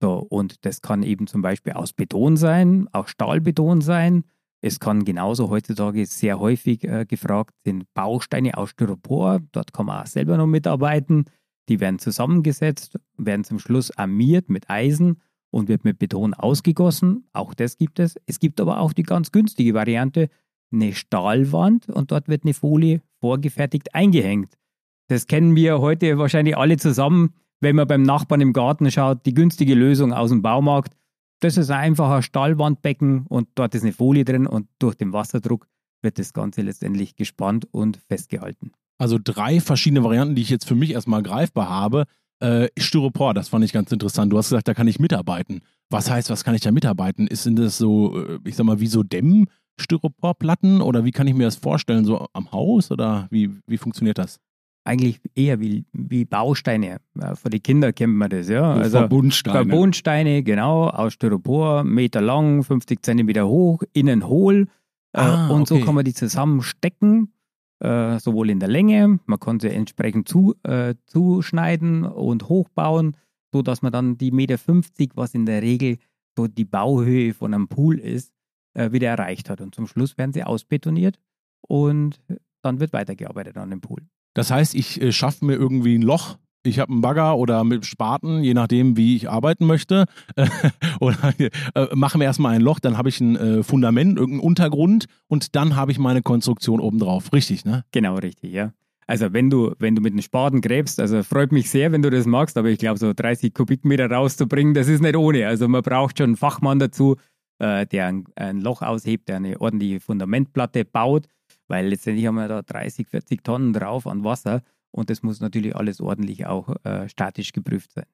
So, 0.00 0.14
und 0.18 0.64
das 0.64 0.82
kann 0.82 1.02
eben 1.02 1.26
zum 1.26 1.42
Beispiel 1.42 1.72
aus 1.72 1.92
Beton 1.92 2.36
sein, 2.36 2.88
auch 2.92 3.08
Stahlbeton 3.08 3.80
sein. 3.80 4.24
Es 4.62 4.78
kann 4.78 5.04
genauso 5.04 5.50
heutzutage 5.50 6.06
sehr 6.06 6.38
häufig 6.38 6.84
äh, 6.84 7.06
gefragt 7.06 7.54
sind 7.64 7.92
Bausteine 7.94 8.56
aus 8.56 8.70
Styropor. 8.70 9.40
Dort 9.52 9.72
kann 9.72 9.86
man 9.86 10.02
auch 10.02 10.06
selber 10.06 10.36
noch 10.36 10.46
mitarbeiten. 10.46 11.24
Die 11.70 11.78
werden 11.78 12.00
zusammengesetzt, 12.00 12.98
werden 13.16 13.44
zum 13.44 13.60
Schluss 13.60 13.96
armiert 13.96 14.48
mit 14.50 14.68
Eisen 14.68 15.22
und 15.50 15.68
wird 15.68 15.84
mit 15.84 16.00
Beton 16.00 16.34
ausgegossen. 16.34 17.28
Auch 17.32 17.54
das 17.54 17.76
gibt 17.76 18.00
es. 18.00 18.16
Es 18.26 18.40
gibt 18.40 18.60
aber 18.60 18.80
auch 18.80 18.92
die 18.92 19.04
ganz 19.04 19.30
günstige 19.30 19.72
Variante, 19.72 20.30
eine 20.72 20.92
Stahlwand 20.92 21.88
und 21.88 22.10
dort 22.10 22.28
wird 22.28 22.42
eine 22.42 22.54
Folie 22.54 23.02
vorgefertigt 23.20 23.94
eingehängt. 23.94 24.58
Das 25.06 25.28
kennen 25.28 25.54
wir 25.54 25.80
heute 25.80 26.18
wahrscheinlich 26.18 26.56
alle 26.56 26.76
zusammen, 26.76 27.34
wenn 27.60 27.76
man 27.76 27.86
beim 27.86 28.02
Nachbarn 28.02 28.40
im 28.40 28.52
Garten 28.52 28.90
schaut, 28.90 29.24
die 29.24 29.34
günstige 29.34 29.74
Lösung 29.74 30.12
aus 30.12 30.30
dem 30.30 30.42
Baumarkt. 30.42 30.96
Das 31.38 31.56
ist 31.56 31.70
ein 31.70 31.80
einfacher 31.80 32.22
Stahlwandbecken 32.22 33.26
und 33.28 33.48
dort 33.54 33.76
ist 33.76 33.82
eine 33.82 33.92
Folie 33.92 34.24
drin 34.24 34.48
und 34.48 34.66
durch 34.80 34.96
den 34.96 35.12
Wasserdruck 35.12 35.68
wird 36.02 36.18
das 36.18 36.32
Ganze 36.32 36.62
letztendlich 36.62 37.14
gespannt 37.14 37.68
und 37.70 37.98
festgehalten. 38.08 38.72
Also 39.00 39.18
drei 39.22 39.60
verschiedene 39.60 40.04
Varianten, 40.04 40.34
die 40.34 40.42
ich 40.42 40.50
jetzt 40.50 40.68
für 40.68 40.74
mich 40.74 40.92
erstmal 40.92 41.22
greifbar 41.22 41.70
habe. 41.70 42.04
Äh, 42.40 42.68
Styropor, 42.78 43.32
das 43.32 43.48
fand 43.48 43.64
ich 43.64 43.72
ganz 43.72 43.90
interessant. 43.90 44.30
Du 44.30 44.36
hast 44.36 44.50
gesagt, 44.50 44.68
da 44.68 44.74
kann 44.74 44.88
ich 44.88 44.98
mitarbeiten. 44.98 45.62
Was 45.88 46.10
heißt, 46.10 46.28
was 46.28 46.44
kann 46.44 46.54
ich 46.54 46.60
da 46.60 46.70
mitarbeiten? 46.70 47.26
Ist, 47.26 47.44
sind 47.44 47.58
das 47.58 47.78
so, 47.78 48.22
äh, 48.22 48.38
ich 48.44 48.56
sag 48.56 48.64
mal, 48.64 48.78
wie 48.78 48.88
so 48.88 49.02
Dämm-Styroporplatten 49.02 50.82
oder 50.82 51.06
wie 51.06 51.12
kann 51.12 51.26
ich 51.26 51.34
mir 51.34 51.44
das 51.44 51.56
vorstellen? 51.56 52.04
So 52.04 52.26
am 52.34 52.52
Haus 52.52 52.90
oder 52.90 53.26
wie, 53.30 53.50
wie 53.66 53.78
funktioniert 53.78 54.18
das? 54.18 54.38
Eigentlich 54.84 55.18
eher 55.34 55.60
wie, 55.60 55.86
wie 55.94 56.26
Bausteine. 56.26 56.98
Ja, 57.18 57.34
für 57.36 57.48
die 57.48 57.60
Kinder 57.60 57.94
kennt 57.94 58.14
man 58.14 58.28
das, 58.28 58.50
ja. 58.50 58.74
Also 58.74 58.98
Verbundsteine. 58.98 59.64
Verbundsteine, 59.64 60.42
genau, 60.42 60.88
aus 60.88 61.14
Styropor, 61.14 61.84
Meter 61.84 62.20
lang, 62.20 62.64
50 62.64 63.02
Zentimeter 63.02 63.48
hoch, 63.48 63.82
innen 63.94 64.26
hohl. 64.26 64.68
Äh, 65.14 65.20
ah, 65.20 65.48
und 65.48 65.62
okay. 65.62 65.80
so 65.80 65.86
kann 65.86 65.94
man 65.94 66.04
die 66.04 66.14
zusammenstecken 66.14 67.32
äh, 67.80 68.18
sowohl 68.18 68.50
in 68.50 68.60
der 68.60 68.68
Länge, 68.68 69.20
man 69.26 69.40
kann 69.40 69.60
sie 69.60 69.70
entsprechend 69.70 70.28
zu, 70.28 70.54
äh, 70.62 70.94
zuschneiden 71.06 72.04
und 72.04 72.48
hochbauen, 72.48 73.16
sodass 73.52 73.82
man 73.82 73.92
dann 73.92 74.18
die 74.18 74.30
Meter 74.30 74.58
50, 74.58 75.12
was 75.14 75.34
in 75.34 75.46
der 75.46 75.62
Regel 75.62 75.98
so 76.36 76.46
die 76.46 76.64
Bauhöhe 76.64 77.34
von 77.34 77.52
einem 77.52 77.68
Pool 77.68 77.98
ist, 77.98 78.32
äh, 78.74 78.92
wieder 78.92 79.08
erreicht 79.08 79.50
hat. 79.50 79.60
Und 79.60 79.74
zum 79.74 79.86
Schluss 79.86 80.16
werden 80.18 80.32
sie 80.32 80.44
ausbetoniert 80.44 81.18
und 81.60 82.20
dann 82.62 82.80
wird 82.80 82.92
weitergearbeitet 82.92 83.56
an 83.56 83.70
dem 83.70 83.80
Pool. 83.80 84.02
Das 84.34 84.50
heißt, 84.50 84.74
ich 84.74 85.00
äh, 85.00 85.12
schaffe 85.12 85.44
mir 85.44 85.54
irgendwie 85.54 85.98
ein 85.98 86.02
Loch 86.02 86.38
ich 86.62 86.78
habe 86.78 86.92
einen 86.92 87.00
Bagger 87.00 87.36
oder 87.36 87.64
mit 87.64 87.86
Spaten, 87.86 88.42
je 88.42 88.54
nachdem, 88.54 88.96
wie 88.96 89.16
ich 89.16 89.30
arbeiten 89.30 89.66
möchte. 89.66 90.04
oder 91.00 91.16
äh, 91.38 91.50
mache 91.94 92.18
mir 92.18 92.24
erstmal 92.24 92.54
ein 92.54 92.60
Loch, 92.60 92.80
dann 92.80 92.98
habe 92.98 93.08
ich 93.08 93.20
ein 93.20 93.36
äh, 93.36 93.62
Fundament, 93.62 94.18
irgendeinen 94.18 94.46
Untergrund 94.46 95.06
und 95.28 95.56
dann 95.56 95.76
habe 95.76 95.92
ich 95.92 95.98
meine 95.98 96.22
Konstruktion 96.22 96.80
obendrauf. 96.80 97.32
Richtig, 97.32 97.64
ne? 97.64 97.84
Genau, 97.92 98.16
richtig, 98.16 98.52
ja. 98.52 98.72
Also 99.06 99.32
wenn 99.32 99.50
du, 99.50 99.74
wenn 99.80 99.96
du 99.96 100.02
mit 100.02 100.12
einem 100.12 100.22
Spaten 100.22 100.60
gräbst, 100.60 101.00
also 101.00 101.24
freut 101.24 101.50
mich 101.50 101.68
sehr, 101.68 101.90
wenn 101.90 102.02
du 102.02 102.10
das 102.10 102.26
magst, 102.26 102.56
aber 102.56 102.68
ich 102.68 102.78
glaube, 102.78 102.98
so 102.98 103.12
30 103.12 103.52
Kubikmeter 103.52 104.08
rauszubringen, 104.08 104.72
das 104.72 104.86
ist 104.86 105.02
nicht 105.02 105.16
ohne. 105.16 105.48
Also 105.48 105.66
man 105.66 105.82
braucht 105.82 106.18
schon 106.18 106.30
einen 106.30 106.36
Fachmann 106.36 106.78
dazu, 106.78 107.16
äh, 107.58 107.86
der 107.86 108.06
ein, 108.06 108.24
ein, 108.36 108.60
Loch 108.60 108.82
aushebt, 108.82 109.28
der 109.28 109.36
eine 109.36 109.60
ordentliche 109.60 109.98
Fundamentplatte 109.98 110.84
baut, 110.84 111.26
weil 111.66 111.88
letztendlich 111.88 112.26
haben 112.26 112.36
wir 112.36 112.46
da 112.46 112.62
30, 112.62 113.08
40 113.08 113.42
Tonnen 113.42 113.72
drauf 113.72 114.06
an 114.06 114.22
Wasser 114.22 114.62
und 114.90 115.10
das 115.10 115.22
muss 115.22 115.40
natürlich 115.40 115.76
alles 115.76 116.00
ordentlich 116.00 116.46
auch 116.46 116.74
äh, 116.84 117.08
statisch 117.08 117.52
geprüft 117.52 117.92
sein. 117.92 118.06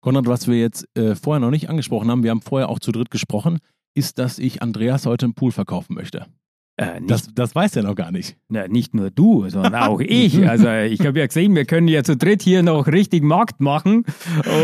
Konrad, 0.00 0.26
was 0.26 0.48
wir 0.48 0.58
jetzt 0.58 0.88
äh, 0.96 1.14
vorher 1.14 1.40
noch 1.40 1.50
nicht 1.50 1.68
angesprochen 1.68 2.10
haben, 2.10 2.22
wir 2.22 2.30
haben 2.30 2.42
vorher 2.42 2.68
auch 2.68 2.78
zu 2.78 2.92
dritt 2.92 3.10
gesprochen, 3.10 3.58
ist, 3.94 4.18
dass 4.18 4.38
ich 4.38 4.62
Andreas 4.62 5.06
heute 5.06 5.26
einen 5.26 5.34
Pool 5.34 5.52
verkaufen 5.52 5.94
möchte. 5.94 6.26
Äh, 6.80 7.02
das, 7.06 7.28
das 7.34 7.54
weiß 7.54 7.76
er 7.76 7.82
noch 7.82 7.94
gar 7.94 8.10
nicht. 8.10 8.36
Na, 8.48 8.66
nicht 8.66 8.94
nur 8.94 9.10
du, 9.10 9.46
sondern 9.50 9.74
auch 9.82 10.00
ich. 10.00 10.48
Also 10.48 10.70
ich 10.70 11.04
habe 11.04 11.18
ja 11.18 11.26
gesehen, 11.26 11.54
wir 11.54 11.66
können 11.66 11.88
ja 11.88 12.02
zu 12.02 12.16
dritt 12.16 12.42
hier 12.42 12.62
noch 12.62 12.86
richtig 12.86 13.22
Markt 13.22 13.60
machen. 13.60 14.06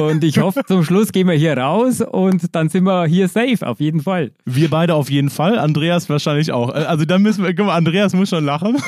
Und 0.08 0.24
ich 0.24 0.38
hoffe, 0.38 0.62
zum 0.66 0.82
Schluss 0.82 1.12
gehen 1.12 1.28
wir 1.28 1.34
hier 1.34 1.58
raus 1.58 2.00
und 2.00 2.54
dann 2.54 2.70
sind 2.70 2.84
wir 2.84 3.04
hier 3.06 3.28
safe, 3.28 3.66
auf 3.66 3.80
jeden 3.80 4.00
Fall. 4.00 4.32
Wir 4.46 4.70
beide 4.70 4.94
auf 4.94 5.10
jeden 5.10 5.28
Fall, 5.28 5.58
Andreas 5.58 6.08
wahrscheinlich 6.08 6.52
auch. 6.52 6.70
Äh, 6.70 6.86
also 6.86 7.04
da 7.04 7.18
müssen 7.18 7.44
wir, 7.44 7.54
guck 7.54 7.66
mal, 7.66 7.76
Andreas 7.76 8.14
muss 8.14 8.30
schon 8.30 8.44
lachen. 8.44 8.78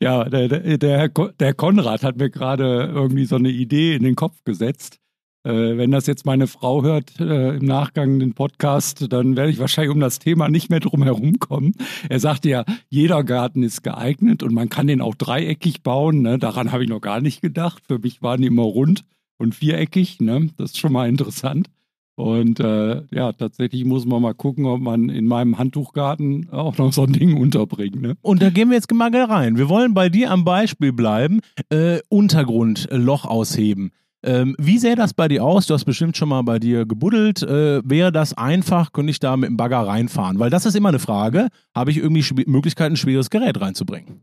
Ja, 0.00 0.24
der, 0.24 0.78
der, 0.78 1.08
der 1.08 1.54
Konrad 1.54 2.02
hat 2.02 2.16
mir 2.16 2.30
gerade 2.30 2.90
irgendwie 2.92 3.24
so 3.24 3.36
eine 3.36 3.50
Idee 3.50 3.94
in 3.94 4.02
den 4.02 4.14
Kopf 4.14 4.44
gesetzt. 4.44 4.98
Äh, 5.44 5.76
wenn 5.76 5.90
das 5.90 6.06
jetzt 6.06 6.24
meine 6.24 6.46
Frau 6.46 6.82
hört 6.82 7.20
äh, 7.20 7.56
im 7.56 7.66
Nachgang 7.66 8.18
den 8.18 8.32
Podcast, 8.32 9.12
dann 9.12 9.36
werde 9.36 9.50
ich 9.50 9.58
wahrscheinlich 9.58 9.94
um 9.94 10.00
das 10.00 10.18
Thema 10.18 10.48
nicht 10.48 10.70
mehr 10.70 10.80
drum 10.80 11.02
herum 11.02 11.38
kommen. 11.38 11.74
Er 12.08 12.18
sagte 12.18 12.48
ja, 12.48 12.64
jeder 12.88 13.24
Garten 13.24 13.62
ist 13.62 13.82
geeignet 13.82 14.42
und 14.42 14.54
man 14.54 14.70
kann 14.70 14.86
den 14.86 15.02
auch 15.02 15.14
dreieckig 15.14 15.82
bauen. 15.82 16.22
Ne? 16.22 16.38
Daran 16.38 16.72
habe 16.72 16.82
ich 16.82 16.88
noch 16.88 17.02
gar 17.02 17.20
nicht 17.20 17.42
gedacht. 17.42 17.82
Für 17.86 17.98
mich 17.98 18.22
waren 18.22 18.40
die 18.40 18.46
immer 18.46 18.62
rund 18.62 19.04
und 19.36 19.54
viereckig. 19.54 20.20
Ne? 20.20 20.48
Das 20.56 20.72
ist 20.72 20.78
schon 20.78 20.92
mal 20.92 21.08
interessant. 21.08 21.68
Und 22.16 22.60
äh, 22.60 23.02
ja, 23.10 23.32
tatsächlich 23.32 23.84
muss 23.84 24.06
man 24.06 24.22
mal 24.22 24.34
gucken, 24.34 24.66
ob 24.66 24.80
man 24.80 25.08
in 25.08 25.26
meinem 25.26 25.58
Handtuchgarten 25.58 26.48
auch 26.50 26.78
noch 26.78 26.92
so 26.92 27.02
ein 27.02 27.12
Ding 27.12 27.36
unterbringt. 27.36 28.00
Ne? 28.00 28.16
Und 28.22 28.40
da 28.40 28.50
gehen 28.50 28.68
wir 28.68 28.76
jetzt 28.76 28.92
mal 28.92 29.14
rein. 29.14 29.58
Wir 29.58 29.68
wollen 29.68 29.94
bei 29.94 30.08
dir 30.08 30.30
am 30.30 30.44
Beispiel 30.44 30.92
bleiben. 30.92 31.40
Äh, 31.70 31.98
Untergrund, 32.08 32.88
Loch 32.92 33.24
ausheben. 33.24 33.90
Ähm, 34.22 34.54
wie 34.58 34.78
sähe 34.78 34.94
das 34.96 35.12
bei 35.12 35.28
dir 35.28 35.44
aus? 35.44 35.66
Du 35.66 35.74
hast 35.74 35.84
bestimmt 35.84 36.16
schon 36.16 36.28
mal 36.30 36.42
bei 36.42 36.58
dir 36.58 36.86
gebuddelt. 36.86 37.42
Äh, 37.42 37.82
wäre 37.84 38.10
das 38.10 38.32
einfach? 38.32 38.92
Könnte 38.92 39.10
ich 39.10 39.18
da 39.18 39.36
mit 39.36 39.50
dem 39.50 39.56
Bagger 39.56 39.80
reinfahren? 39.86 40.38
Weil 40.38 40.50
das 40.50 40.66
ist 40.66 40.76
immer 40.76 40.88
eine 40.88 40.98
Frage. 40.98 41.48
Habe 41.74 41.90
ich 41.90 41.98
irgendwie 41.98 42.24
Möglichkeiten, 42.46 42.94
ein 42.94 42.96
schweres 42.96 43.28
Gerät 43.28 43.60
reinzubringen? 43.60 44.22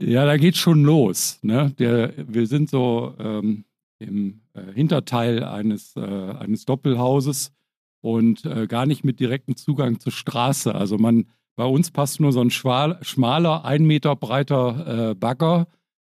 Ja, 0.00 0.24
da 0.24 0.36
geht 0.36 0.56
schon 0.56 0.84
los. 0.84 1.40
Ne? 1.42 1.72
Der, 1.78 2.12
wir 2.16 2.46
sind 2.46 2.70
so 2.70 3.14
ähm, 3.18 3.64
im 3.98 4.40
äh, 4.54 4.72
Hinterteil 4.72 5.44
eines, 5.44 5.96
äh, 5.96 6.00
eines 6.00 6.64
Doppelhauses 6.64 7.52
und 8.00 8.44
äh, 8.44 8.66
gar 8.66 8.86
nicht 8.86 9.04
mit 9.04 9.20
direktem 9.20 9.56
Zugang 9.56 10.00
zur 10.00 10.12
Straße. 10.12 10.74
Also 10.74 10.98
man, 10.98 11.26
bei 11.56 11.64
uns 11.64 11.90
passt 11.90 12.20
nur 12.20 12.32
so 12.32 12.40
ein 12.40 12.50
schmal, 12.50 12.98
schmaler, 13.02 13.64
ein 13.64 13.84
Meter 13.84 14.14
breiter 14.16 15.10
äh, 15.10 15.14
Bagger 15.14 15.66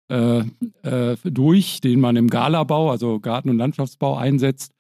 äh, 0.08 0.44
äh, 0.82 1.16
durch, 1.24 1.80
den 1.80 2.00
man 2.00 2.16
im 2.16 2.28
Galabau, 2.28 2.90
also 2.90 3.18
Garten- 3.18 3.50
und 3.50 3.58
Landschaftsbau 3.58 4.16
einsetzt. 4.16 4.72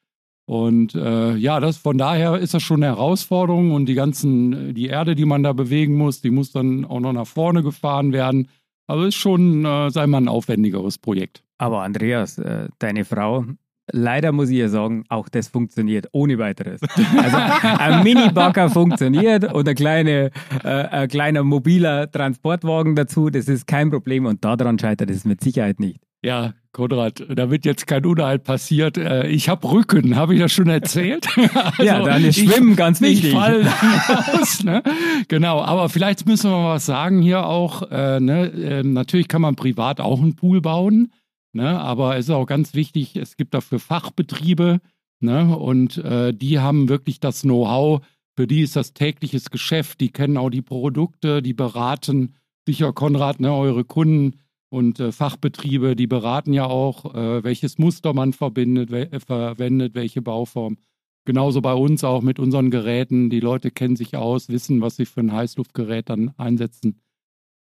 Und 0.44 0.92
ja, 0.94 1.60
das 1.60 1.78
von 1.78 1.96
daher 1.96 2.36
ist 2.36 2.52
das 2.52 2.64
schon 2.64 2.82
eine 2.82 2.96
Herausforderung 2.96 3.70
und 3.70 3.86
die 3.86 3.94
ganzen, 3.94 4.74
die 4.74 4.88
Erde, 4.88 5.14
die 5.14 5.24
man 5.24 5.44
da 5.44 5.52
bewegen 5.52 5.94
muss, 5.94 6.20
die 6.20 6.32
muss 6.32 6.50
dann 6.50 6.84
auch 6.84 6.98
noch 6.98 7.12
nach 7.12 7.28
vorne 7.28 7.62
gefahren 7.62 8.12
werden. 8.12 8.48
Also 8.86 9.04
ist 9.04 9.14
schon, 9.14 9.64
äh, 9.64 9.90
sei 9.90 10.06
mal, 10.06 10.18
ein 10.18 10.28
aufwendigeres 10.28 10.98
Projekt. 10.98 11.42
Aber 11.58 11.82
Andreas, 11.82 12.38
äh, 12.38 12.68
deine 12.78 13.04
Frau, 13.04 13.44
leider 13.90 14.32
muss 14.32 14.50
ich 14.50 14.58
ja 14.58 14.68
sagen, 14.68 15.04
auch 15.08 15.28
das 15.28 15.48
funktioniert 15.48 16.08
ohne 16.12 16.38
weiteres. 16.38 16.80
Also 17.16 17.36
ein 17.62 18.02
Mini-Bagger 18.04 18.70
funktioniert 18.70 19.52
und 19.52 19.68
ein, 19.68 19.74
kleine, 19.74 20.30
äh, 20.64 20.68
ein 20.68 21.08
kleiner 21.08 21.44
mobiler 21.44 22.10
Transportwagen 22.10 22.96
dazu, 22.96 23.30
das 23.30 23.48
ist 23.48 23.66
kein 23.66 23.90
Problem 23.90 24.26
und 24.26 24.44
daran 24.44 24.78
scheitert 24.78 25.10
es 25.10 25.24
mit 25.24 25.40
Sicherheit 25.40 25.80
nicht. 25.80 26.00
Ja, 26.24 26.54
Konrad, 26.70 27.24
da 27.28 27.50
wird 27.50 27.64
jetzt 27.64 27.86
kein 27.86 28.06
Unhalt 28.06 28.44
passiert. 28.44 28.96
Äh, 28.96 29.26
Ich 29.28 29.48
habe 29.48 29.70
Rücken, 29.70 30.14
habe 30.16 30.34
ich 30.34 30.40
das 30.40 30.52
schon 30.52 30.68
erzählt? 30.68 31.26
Also, 31.54 31.82
ja, 31.82 32.02
dann 32.02 32.24
ist 32.24 32.38
Schwimmen 32.38 32.76
ganz 32.76 33.00
wichtig. 33.00 33.30
Ich 33.30 33.34
fall 33.34 33.66
aus, 34.32 34.62
ne? 34.62 34.82
Genau, 35.28 35.60
aber 35.62 35.88
vielleicht 35.88 36.26
müssen 36.26 36.50
wir 36.50 36.56
mal 36.56 36.74
was 36.74 36.86
sagen 36.86 37.20
hier 37.22 37.46
auch. 37.46 37.90
Äh, 37.90 38.20
ne? 38.20 38.46
ähm, 38.48 38.92
natürlich 38.92 39.28
kann 39.28 39.42
man 39.42 39.56
privat 39.56 40.00
auch 40.00 40.20
einen 40.20 40.36
Pool 40.36 40.60
bauen, 40.60 41.12
ne? 41.52 41.80
aber 41.80 42.16
es 42.16 42.26
ist 42.26 42.30
auch 42.30 42.46
ganz 42.46 42.74
wichtig, 42.74 43.16
es 43.16 43.36
gibt 43.36 43.54
dafür 43.54 43.80
Fachbetriebe 43.80 44.80
ne? 45.20 45.56
und 45.56 45.98
äh, 45.98 46.32
die 46.32 46.60
haben 46.60 46.88
wirklich 46.88 47.20
das 47.20 47.42
Know-how. 47.42 48.00
Für 48.36 48.46
die 48.46 48.60
ist 48.62 48.76
das 48.76 48.94
tägliches 48.94 49.50
Geschäft, 49.50 50.00
die 50.00 50.10
kennen 50.10 50.36
auch 50.36 50.50
die 50.50 50.62
Produkte, 50.62 51.42
die 51.42 51.54
beraten 51.54 52.36
sicher, 52.66 52.92
Konrad, 52.92 53.40
ne, 53.40 53.52
eure 53.52 53.84
Kunden 53.84 54.38
und 54.72 55.00
äh, 55.00 55.12
Fachbetriebe, 55.12 55.94
die 55.94 56.06
beraten 56.06 56.54
ja 56.54 56.64
auch, 56.64 57.14
äh, 57.14 57.44
welches 57.44 57.76
Muster 57.76 58.14
man 58.14 58.32
verbindet, 58.32 58.90
we 58.90 59.12
äh, 59.12 59.20
verwendet, 59.20 59.94
welche 59.94 60.22
Bauform. 60.22 60.78
Genauso 61.26 61.60
bei 61.60 61.74
uns 61.74 62.02
auch 62.04 62.22
mit 62.22 62.38
unseren 62.38 62.70
Geräten. 62.70 63.28
Die 63.28 63.40
Leute 63.40 63.70
kennen 63.70 63.96
sich 63.96 64.16
aus, 64.16 64.48
wissen, 64.48 64.80
was 64.80 64.96
sie 64.96 65.04
für 65.04 65.20
ein 65.20 65.32
Heißluftgerät 65.32 66.08
dann 66.08 66.32
einsetzen. 66.38 67.02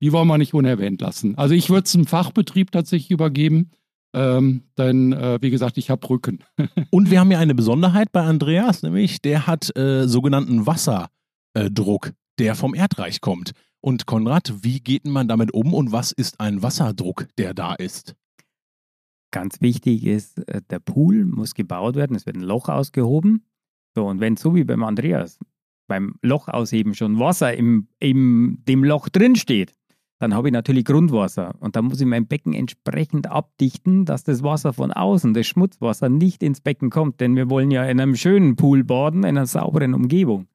Die 0.02 0.14
wollen 0.14 0.28
wir 0.30 0.38
nicht 0.38 0.54
unerwähnt 0.54 1.02
lassen. 1.02 1.38
Also 1.38 1.54
ich 1.54 1.70
würde 1.70 1.84
es 1.84 1.96
einem 1.96 2.06
Fachbetrieb 2.06 2.72
tatsächlich 2.72 3.12
übergeben, 3.12 3.72
ähm, 4.14 4.64
denn 4.78 5.12
äh, 5.12 5.40
wie 5.42 5.50
gesagt, 5.50 5.78
ich 5.78 5.90
habe 5.90 6.10
Rücken. 6.10 6.46
Und 6.92 7.12
wir 7.12 7.20
haben 7.20 7.32
ja 7.32 7.40
eine 7.40 7.56
Besonderheit 7.56 8.14
bei 8.14 8.22
Andreas, 8.22 8.84
nämlich 8.84 9.22
der 9.22 9.48
hat 9.48 9.76
äh, 9.76 10.08
sogenannten 10.08 10.66
Wasserdruck, 10.66 12.14
der 12.40 12.56
vom 12.56 12.74
Erdreich 12.74 13.20
kommt. 13.20 13.52
Und 13.86 14.08
Konrad, 14.08 14.52
wie 14.64 14.80
geht 14.80 15.06
man 15.06 15.28
damit 15.28 15.54
um 15.54 15.72
und 15.72 15.92
was 15.92 16.12
ist 16.12 16.40
ein 16.40 16.64
Wasserdruck, 16.64 17.28
der 17.38 17.54
da 17.54 17.76
ist? 17.76 18.16
Ganz 19.30 19.62
wichtig 19.62 20.08
ist, 20.08 20.40
äh, 20.50 20.64
der 20.72 20.80
Pool 20.80 21.24
muss 21.24 21.54
gebaut 21.54 21.96
werden, 21.96 22.16
es 22.16 22.26
wird 22.26 22.36
ein 22.36 22.42
Loch 22.42 22.68
ausgehoben. 22.68 23.46
So, 23.94 24.08
und 24.08 24.20
wenn 24.20 24.38
so 24.38 24.56
wie 24.56 24.64
beim 24.64 24.84
Andreas 24.84 25.38
beim 25.88 26.16
Loch 26.24 26.48
ausheben 26.48 26.96
schon 26.96 27.20
Wasser 27.20 27.56
im, 27.56 27.88
im 28.00 28.58
dem 28.68 28.84
Loch 28.84 29.08
drin 29.08 29.36
steht, 29.36 29.74
dann 30.18 30.34
habe 30.34 30.48
ich 30.48 30.54
natürlich 30.54 30.86
Grundwasser 30.86 31.54
und 31.60 31.76
dann 31.76 31.86
muss 31.86 32.02
ich 32.02 32.08
mein 32.08 32.26
Becken 32.26 32.54
entsprechend 32.54 33.28
abdichten, 33.28 34.06
dass 34.06 34.24
das 34.24 34.42
Wasser 34.42 34.74
von 34.74 34.94
außen, 34.94 35.36
das 35.36 35.46
Schmutzwasser, 35.46 36.10
nicht 36.10 36.42
ins 36.42 36.60
Becken 36.60 36.90
kommt, 36.90 37.22
denn 37.22 37.36
wir 37.36 37.52
wollen 37.52 37.70
ja 37.70 37.86
in 37.86 38.00
einem 38.00 38.16
schönen 38.16 38.56
Pool 38.56 38.84
baden, 38.84 39.20
in 39.20 39.38
einer 39.38 39.46
sauberen 39.46 39.94
Umgebung. 39.94 40.48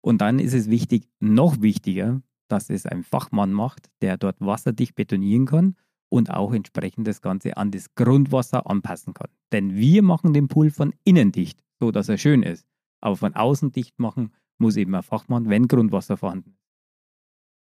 Und 0.00 0.20
dann 0.20 0.40
ist 0.40 0.52
es 0.52 0.68
wichtig, 0.68 1.08
noch 1.20 1.62
wichtiger, 1.62 2.22
dass 2.48 2.70
es 2.70 2.86
ein 2.86 3.02
Fachmann 3.02 3.52
macht, 3.52 3.90
der 4.02 4.16
dort 4.16 4.36
wasserdicht 4.40 4.94
betonieren 4.94 5.46
kann 5.46 5.76
und 6.08 6.30
auch 6.30 6.52
entsprechend 6.52 7.06
das 7.06 7.20
Ganze 7.20 7.56
an 7.56 7.70
das 7.70 7.94
Grundwasser 7.94 8.68
anpassen 8.68 9.14
kann. 9.14 9.30
Denn 9.52 9.76
wir 9.76 10.02
machen 10.02 10.32
den 10.32 10.48
Pool 10.48 10.70
von 10.70 10.94
innen 11.04 11.32
dicht, 11.32 11.62
so 11.80 11.90
dass 11.90 12.08
er 12.08 12.18
schön 12.18 12.42
ist. 12.42 12.66
Aber 13.00 13.16
von 13.16 13.34
außen 13.34 13.72
dicht 13.72 13.98
machen 13.98 14.32
muss 14.58 14.76
eben 14.76 14.94
ein 14.94 15.02
Fachmann, 15.02 15.48
wenn 15.48 15.68
Grundwasser 15.68 16.16
vorhanden 16.16 16.50
ist. 16.50 16.66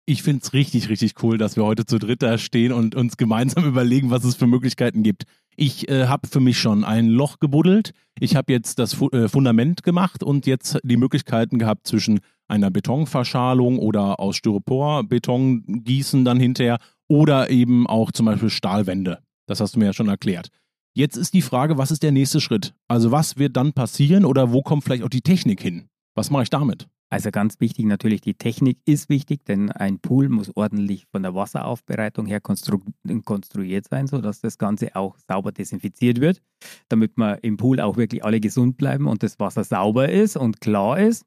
Ich 0.07 0.23
finde 0.23 0.41
es 0.43 0.53
richtig, 0.53 0.89
richtig 0.89 1.23
cool, 1.23 1.37
dass 1.37 1.55
wir 1.55 1.63
heute 1.63 1.85
zu 1.85 1.99
dritt 1.99 2.23
da 2.23 2.37
stehen 2.37 2.73
und 2.73 2.95
uns 2.95 3.17
gemeinsam 3.17 3.65
überlegen, 3.67 4.09
was 4.09 4.23
es 4.23 4.35
für 4.35 4.47
Möglichkeiten 4.47 5.03
gibt. 5.03 5.25
Ich 5.55 5.89
äh, 5.89 6.07
habe 6.07 6.27
für 6.27 6.39
mich 6.39 6.59
schon 6.59 6.83
ein 6.83 7.07
Loch 7.07 7.39
gebuddelt. 7.39 7.91
Ich 8.19 8.35
habe 8.35 8.53
jetzt 8.53 8.79
das 8.79 8.93
Fu 8.93 9.09
äh, 9.09 9.27
Fundament 9.27 9.83
gemacht 9.83 10.23
und 10.23 10.45
jetzt 10.45 10.79
die 10.83 10.97
Möglichkeiten 10.97 11.59
gehabt 11.59 11.87
zwischen 11.87 12.19
einer 12.47 12.71
Betonverschalung 12.71 13.79
oder 13.79 14.19
aus 14.19 14.37
Styropor 14.37 15.03
Beton 15.03 15.63
gießen 15.83 16.25
dann 16.25 16.39
hinterher 16.39 16.79
oder 17.07 17.49
eben 17.49 17.87
auch 17.87 18.11
zum 18.11 18.25
Beispiel 18.25 18.49
Stahlwände. 18.49 19.19
Das 19.47 19.59
hast 19.59 19.75
du 19.75 19.79
mir 19.79 19.85
ja 19.85 19.93
schon 19.93 20.09
erklärt. 20.09 20.49
Jetzt 20.93 21.15
ist 21.15 21.33
die 21.33 21.41
Frage, 21.41 21.77
was 21.77 21.91
ist 21.91 22.03
der 22.03 22.11
nächste 22.11 22.41
Schritt? 22.41 22.73
Also 22.87 23.11
was 23.11 23.37
wird 23.37 23.55
dann 23.55 23.73
passieren 23.73 24.25
oder 24.25 24.51
wo 24.51 24.61
kommt 24.61 24.83
vielleicht 24.83 25.03
auch 25.03 25.09
die 25.09 25.21
Technik 25.21 25.61
hin? 25.61 25.87
Was 26.15 26.29
mache 26.29 26.43
ich 26.43 26.49
damit? 26.49 26.87
Also 27.11 27.29
ganz 27.29 27.59
wichtig 27.59 27.85
natürlich, 27.85 28.21
die 28.21 28.35
Technik 28.35 28.77
ist 28.85 29.09
wichtig, 29.09 29.43
denn 29.43 29.69
ein 29.69 29.99
Pool 29.99 30.29
muss 30.29 30.55
ordentlich 30.55 31.07
von 31.11 31.23
der 31.23 31.35
Wasseraufbereitung 31.35 32.25
her 32.25 32.39
konstru 32.39 32.79
konstruiert 33.25 33.85
sein, 33.89 34.07
sodass 34.07 34.39
das 34.39 34.57
Ganze 34.57 34.95
auch 34.95 35.17
sauber 35.27 35.51
desinfiziert 35.51 36.21
wird, 36.21 36.41
damit 36.87 37.17
wir 37.17 37.43
im 37.43 37.57
Pool 37.57 37.81
auch 37.81 37.97
wirklich 37.97 38.23
alle 38.23 38.39
gesund 38.39 38.77
bleiben 38.77 39.07
und 39.07 39.23
das 39.23 39.41
Wasser 39.41 39.65
sauber 39.65 40.07
ist 40.07 40.37
und 40.37 40.61
klar 40.61 40.99
ist. 41.01 41.25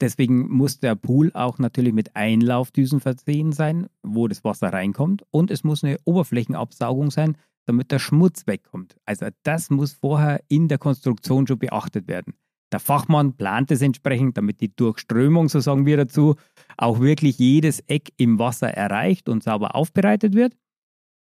Deswegen 0.00 0.48
muss 0.48 0.78
der 0.78 0.94
Pool 0.94 1.32
auch 1.34 1.58
natürlich 1.58 1.92
mit 1.92 2.14
Einlaufdüsen 2.14 3.00
versehen 3.00 3.50
sein, 3.50 3.88
wo 4.04 4.28
das 4.28 4.44
Wasser 4.44 4.72
reinkommt. 4.72 5.24
Und 5.32 5.50
es 5.50 5.64
muss 5.64 5.82
eine 5.82 5.98
Oberflächenabsaugung 6.04 7.10
sein, 7.10 7.36
damit 7.64 7.90
der 7.90 7.98
Schmutz 7.98 8.46
wegkommt. 8.46 8.96
Also 9.04 9.26
das 9.42 9.70
muss 9.70 9.94
vorher 9.94 10.40
in 10.46 10.68
der 10.68 10.78
Konstruktion 10.78 11.48
schon 11.48 11.58
beachtet 11.58 12.06
werden. 12.06 12.34
Der 12.76 12.80
Fachmann 12.80 13.32
plant 13.32 13.70
es 13.70 13.80
entsprechend, 13.80 14.36
damit 14.36 14.60
die 14.60 14.76
Durchströmung, 14.76 15.48
so 15.48 15.60
sagen 15.60 15.86
wir 15.86 15.96
dazu, 15.96 16.36
auch 16.76 17.00
wirklich 17.00 17.38
jedes 17.38 17.80
Eck 17.80 18.12
im 18.18 18.38
Wasser 18.38 18.68
erreicht 18.68 19.30
und 19.30 19.42
sauber 19.42 19.74
aufbereitet 19.74 20.34
wird. 20.34 20.52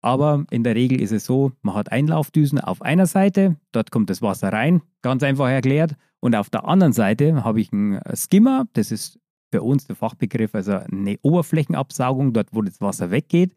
Aber 0.02 0.44
in 0.52 0.66
der 0.66 0.76
Regel 0.76 1.00
ist 1.00 1.14
es 1.14 1.24
so, 1.24 1.54
man 1.62 1.76
hat 1.76 1.94
Einlaufdüsen 1.94 2.60
auf 2.60 2.82
einer 2.82 3.06
Seite, 3.06 3.56
dort 3.72 3.90
kommt 3.90 4.10
das 4.10 4.22
Wasser 4.22 4.52
rein, 4.52 4.82
ganz 5.02 5.24
einfach 5.24 5.48
erklärt. 5.48 5.96
Und 6.20 6.36
auf 6.36 6.50
der 6.50 6.68
anderen 6.68 6.92
Seite 6.92 7.46
habe 7.46 7.62
ich 7.62 7.72
einen 7.72 8.02
Skimmer, 8.14 8.68
das 8.74 8.92
ist 8.92 9.18
für 9.50 9.62
uns 9.62 9.86
der 9.86 9.96
Fachbegriff, 9.96 10.56
also 10.56 10.74
eine 10.74 11.18
Oberflächenabsaugung, 11.22 12.34
dort 12.34 12.50
wo 12.52 12.64
das 12.64 12.82
Wasser 12.82 13.12
weggeht, 13.12 13.56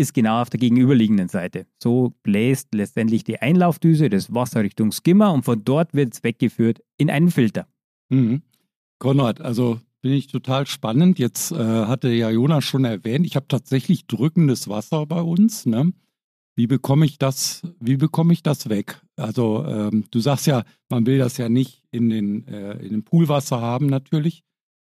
ist 0.00 0.14
genau 0.14 0.40
auf 0.40 0.50
der 0.50 0.58
gegenüberliegenden 0.58 1.28
Seite. 1.28 1.66
So 1.82 2.14
bläst 2.22 2.74
letztendlich 2.74 3.22
die 3.22 3.38
Einlaufdüse 3.38 4.08
das 4.08 4.32
Wasser 4.34 4.62
Richtung 4.62 4.92
Skimmer 4.92 5.32
und 5.32 5.44
von 5.44 5.62
dort 5.62 5.94
wird 5.94 6.14
es 6.14 6.24
weggeführt 6.24 6.82
in 6.96 7.10
einen 7.10 7.30
Filter. 7.30 7.68
Mhm. 8.08 8.42
Konrad, 8.98 9.40
also 9.40 9.78
finde 10.00 10.16
ich 10.16 10.26
total 10.26 10.66
spannend. 10.66 11.18
Jetzt 11.18 11.52
äh, 11.52 11.56
hatte 11.56 12.08
ja 12.08 12.30
Jonas 12.30 12.64
schon 12.64 12.84
erwähnt, 12.84 13.26
ich 13.26 13.36
habe 13.36 13.46
tatsächlich 13.48 14.06
drückendes 14.06 14.68
Wasser 14.68 15.06
bei 15.06 15.20
uns. 15.20 15.66
Ne? 15.66 15.92
Wie 16.56 16.66
bekomme 16.66 17.04
ich 17.04 17.18
das, 17.18 17.62
wie 17.78 17.96
bekomme 17.96 18.32
ich 18.32 18.42
das 18.42 18.68
weg? 18.68 19.00
Also 19.16 19.64
ähm, 19.66 20.04
du 20.10 20.20
sagst 20.20 20.46
ja, 20.46 20.64
man 20.88 21.06
will 21.06 21.18
das 21.18 21.36
ja 21.36 21.48
nicht 21.48 21.84
in 21.90 22.08
den, 22.08 22.48
äh, 22.48 22.72
in 22.78 22.90
dem 22.90 23.04
Poolwasser 23.04 23.60
haben 23.60 23.86
natürlich. 23.86 24.44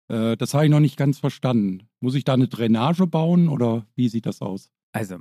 Äh, 0.09 0.37
das 0.37 0.55
habe 0.55 0.65
ich 0.65 0.71
noch 0.71 0.81
nicht 0.81 0.97
ganz 0.97 1.19
verstanden. 1.19 1.89
Muss 2.01 2.15
ich 2.15 2.25
da 2.25 2.35
eine 2.35 2.49
Drainage 2.49 3.07
bauen 3.07 3.49
oder 3.49 3.87
wie 3.95 4.09
sieht 4.09 4.27
das 4.27 4.43
aus? 4.43 4.71
Also, 4.97 5.19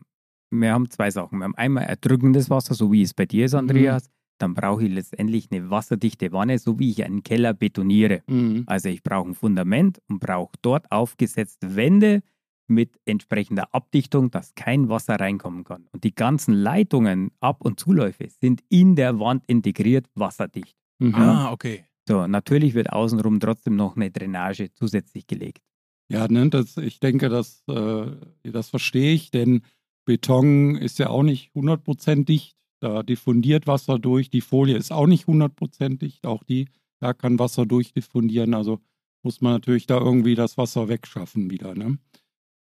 wir 0.52 0.74
haben 0.74 0.90
zwei 0.90 1.12
Sachen. 1.12 1.40
Wir 1.40 1.46
haben 1.46 1.56
einmal 1.56 1.86
erdrückendes 1.86 2.50
Wasser, 2.50 2.74
so 2.74 2.92
wie 2.92 3.02
es 3.02 3.14
bei 3.14 3.26
dir 3.26 3.46
ist, 3.46 3.54
Andreas. 3.54 4.06
Mhm. 4.06 4.12
Dann 4.38 4.54
brauche 4.54 4.84
ich 4.84 4.92
letztendlich 4.92 5.50
eine 5.52 5.70
wasserdichte 5.70 6.32
Wanne, 6.32 6.60
so 6.60 6.78
wie 6.78 6.90
ich 6.90 7.04
einen 7.06 7.24
Keller 7.24 7.54
betoniere. 7.54 8.22
Mhm. 8.28 8.64
Also 8.68 8.90
ich 8.90 9.02
brauche 9.02 9.30
ein 9.30 9.34
Fundament 9.34 10.02
und 10.10 10.20
brauche 10.20 10.52
dort 10.62 10.92
aufgesetzte 10.92 11.76
Wände 11.76 12.22
mit 12.68 13.00
entsprechender 13.06 13.74
Abdichtung, 13.74 14.32
dass 14.32 14.56
kein 14.56 14.90
Wasser 14.90 15.20
reinkommen 15.20 15.64
kann. 15.64 15.88
Und 15.92 16.04
die 16.04 16.14
ganzen 16.14 16.54
Leitungen, 16.54 17.32
Ab- 17.40 17.64
und 17.64 17.80
Zuläufe 17.80 18.28
sind 18.30 18.62
in 18.70 18.96
der 18.96 19.20
Wand 19.20 19.46
integriert, 19.48 20.08
wasserdicht. 20.16 20.76
Mhm. 21.00 21.16
Ah, 21.16 21.52
okay. 21.52 21.86
So, 22.08 22.28
natürlich 22.28 22.74
wird 22.74 22.92
außenrum 22.92 23.40
trotzdem 23.40 23.76
noch 23.76 23.96
eine 23.96 24.12
Drainage 24.12 24.72
zusätzlich 24.74 25.28
gelegt. 25.28 25.64
Ja, 26.10 26.28
ne, 26.28 26.50
das, 26.50 26.78
ich 26.78 27.00
denke, 27.00 27.30
das, 27.30 27.64
äh, 27.68 28.06
das 28.44 28.70
verstehe 28.70 29.14
ich, 29.14 29.32
denn 29.32 29.62
Beton 30.06 30.76
ist 30.76 31.00
ja 31.00 31.10
auch 31.10 31.24
nicht 31.24 31.52
100% 31.56 32.26
dicht. 32.26 32.56
Da 32.80 33.04
diffundiert 33.04 33.68
Wasser 33.68 33.98
durch. 33.98 34.30
Die 34.30 34.42
Folie 34.42 34.78
ist 34.78 34.92
auch 34.92 35.08
nicht 35.08 35.26
100% 35.26 35.98
dicht. 35.98 36.28
Auch 36.28 36.44
die, 36.44 36.68
da 37.00 37.14
kann 37.14 37.40
Wasser 37.40 37.66
durchdiffundieren. 37.66 38.54
Also 38.54 38.80
muss 39.24 39.42
man 39.42 39.54
natürlich 39.54 39.88
da 39.88 39.98
irgendwie 39.98 40.36
das 40.36 40.58
Wasser 40.58 40.88
wegschaffen 40.88 41.50
wieder. 41.50 41.74
Ne? 41.74 41.98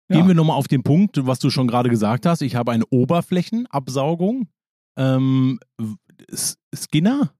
Ja. 0.09 0.17
Gehen 0.17 0.27
wir 0.27 0.35
nochmal 0.35 0.57
auf 0.57 0.67
den 0.67 0.83
Punkt, 0.83 1.25
was 1.25 1.39
du 1.39 1.49
schon 1.49 1.67
gerade 1.67 1.89
gesagt 1.89 2.25
hast. 2.25 2.41
Ich 2.41 2.55
habe 2.55 2.71
eine 2.71 2.85
Oberflächenabsaugung. 2.87 4.49
Ähm, 4.97 5.59
Skinner? 6.75 7.33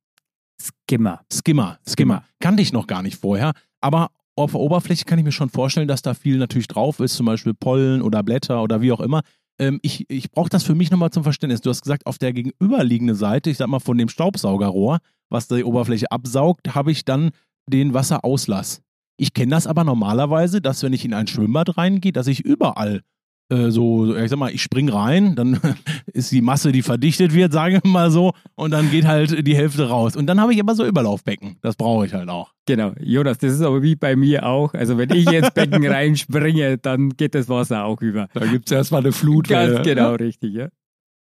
Skimmer. 0.62 1.26
Skimmer. 1.32 1.80
Skimmer. 1.86 2.24
Kannte 2.40 2.62
ich 2.62 2.72
noch 2.72 2.88
gar 2.88 3.02
nicht 3.02 3.18
vorher. 3.18 3.54
Aber 3.82 4.12
auf 4.39 4.52
der 4.52 4.60
Oberfläche 4.60 5.06
kann 5.06 5.19
ich 5.19 5.25
mir 5.25 5.32
schon 5.32 5.49
vorstellen, 5.49 5.88
dass 5.88 6.02
da 6.02 6.13
viel 6.13 6.38
natürlich 6.38 6.67
drauf 6.67 6.99
ist, 6.99 7.15
zum 7.15 7.25
Beispiel 7.25 7.54
Pollen 7.54 8.02
oder 8.02 8.23
Blätter 8.23 8.63
oder 8.63 8.82
wie 8.82 8.91
auch 8.91 8.99
immer. 8.99 9.21
ähm, 9.60 9.80
ich, 9.82 10.06
ich 10.10 10.32
brauche 10.32 10.49
das 10.49 10.63
für 10.63 10.75
mich 10.75 10.89
nochmal 10.91 11.12
zum 11.12 11.23
Verständnis. 11.23 11.62
Du 11.62 11.69
hast 11.69 11.82
gesagt, 11.82 12.06
auf 12.06 12.17
der 12.17 12.34
gegenüberliegenden 12.34 13.15
Seite, 13.15 13.49
ich 13.49 13.58
sag 13.58 13.67
mal 13.67 13.80
von 13.80 13.97
dem 13.97 14.10
Staubsaugerrohr, 14.10 14.99
was 15.30 15.47
die 15.47 15.63
Oberfläche 15.63 16.12
absaugt, 16.12 16.75
habe 16.75 16.91
ich 16.91 17.06
dann 17.06 17.32
den 17.67 17.93
Wasserauslass. 17.93 18.82
Ich 19.17 19.34
kenne 19.34 19.52
das 19.52 19.67
aber 19.67 19.84
normalerweise, 19.84 20.62
dass 20.62 20.82
wenn 20.82 20.93
ich 20.93 21.04
in 21.04 21.13
ein 21.13 21.28
Schwimmbad 21.28 21.78
reingehe, 21.78 22.13
dass 22.13 22.28
ich 22.28 22.39
überall 22.39 23.02
äh, 23.50 23.72
so, 23.72 24.16
ich 24.16 24.30
sag 24.30 24.38
mal, 24.38 24.52
ich 24.52 24.62
spring 24.62 24.90
rein, 24.90 25.36
dann 25.36 25.60
ist 26.14 26.32
die 26.32 26.42
Masse, 26.42 26.72
die 26.72 26.82
verdichtet 26.82 27.34
wird, 27.34 27.52
sage 27.52 27.78
ich 27.78 27.84
mal 27.84 28.12
so, 28.12 28.34
und 28.56 28.72
dann 28.72 28.92
geht 28.92 29.06
halt 29.06 29.46
die 29.46 29.56
Hälfte 29.56 29.90
raus. 29.90 30.16
Und 30.16 30.28
dann 30.28 30.40
habe 30.40 30.54
ich 30.54 30.60
aber 30.60 30.76
so 30.76 30.86
Überlaufbecken. 30.86 31.58
Das 31.62 31.76
brauche 31.76 32.06
ich 32.06 32.14
halt 32.14 32.30
auch. 32.30 32.54
Genau, 32.66 32.94
Jonas, 33.00 33.40
das 33.40 33.54
ist 33.54 33.62
aber 33.62 33.82
wie 33.82 33.96
bei 33.96 34.16
mir 34.16 34.46
auch. 34.46 34.74
Also 34.74 34.98
wenn 34.98 35.10
ich 35.12 35.32
ins 35.32 35.52
Becken 35.52 35.86
reinspringe, 35.88 36.78
dann 36.78 37.10
geht 37.10 37.34
das 37.34 37.50
Wasser 37.50 37.86
auch 37.86 38.02
über. 38.02 38.28
Da 38.34 38.46
gibt 38.46 38.70
es 38.70 38.72
erstmal 38.72 39.02
eine 39.02 39.12
Flut. 39.12 39.48
Ganz 39.48 39.84
genau, 39.84 40.14
richtig, 40.14 40.54
ja. 40.54 40.70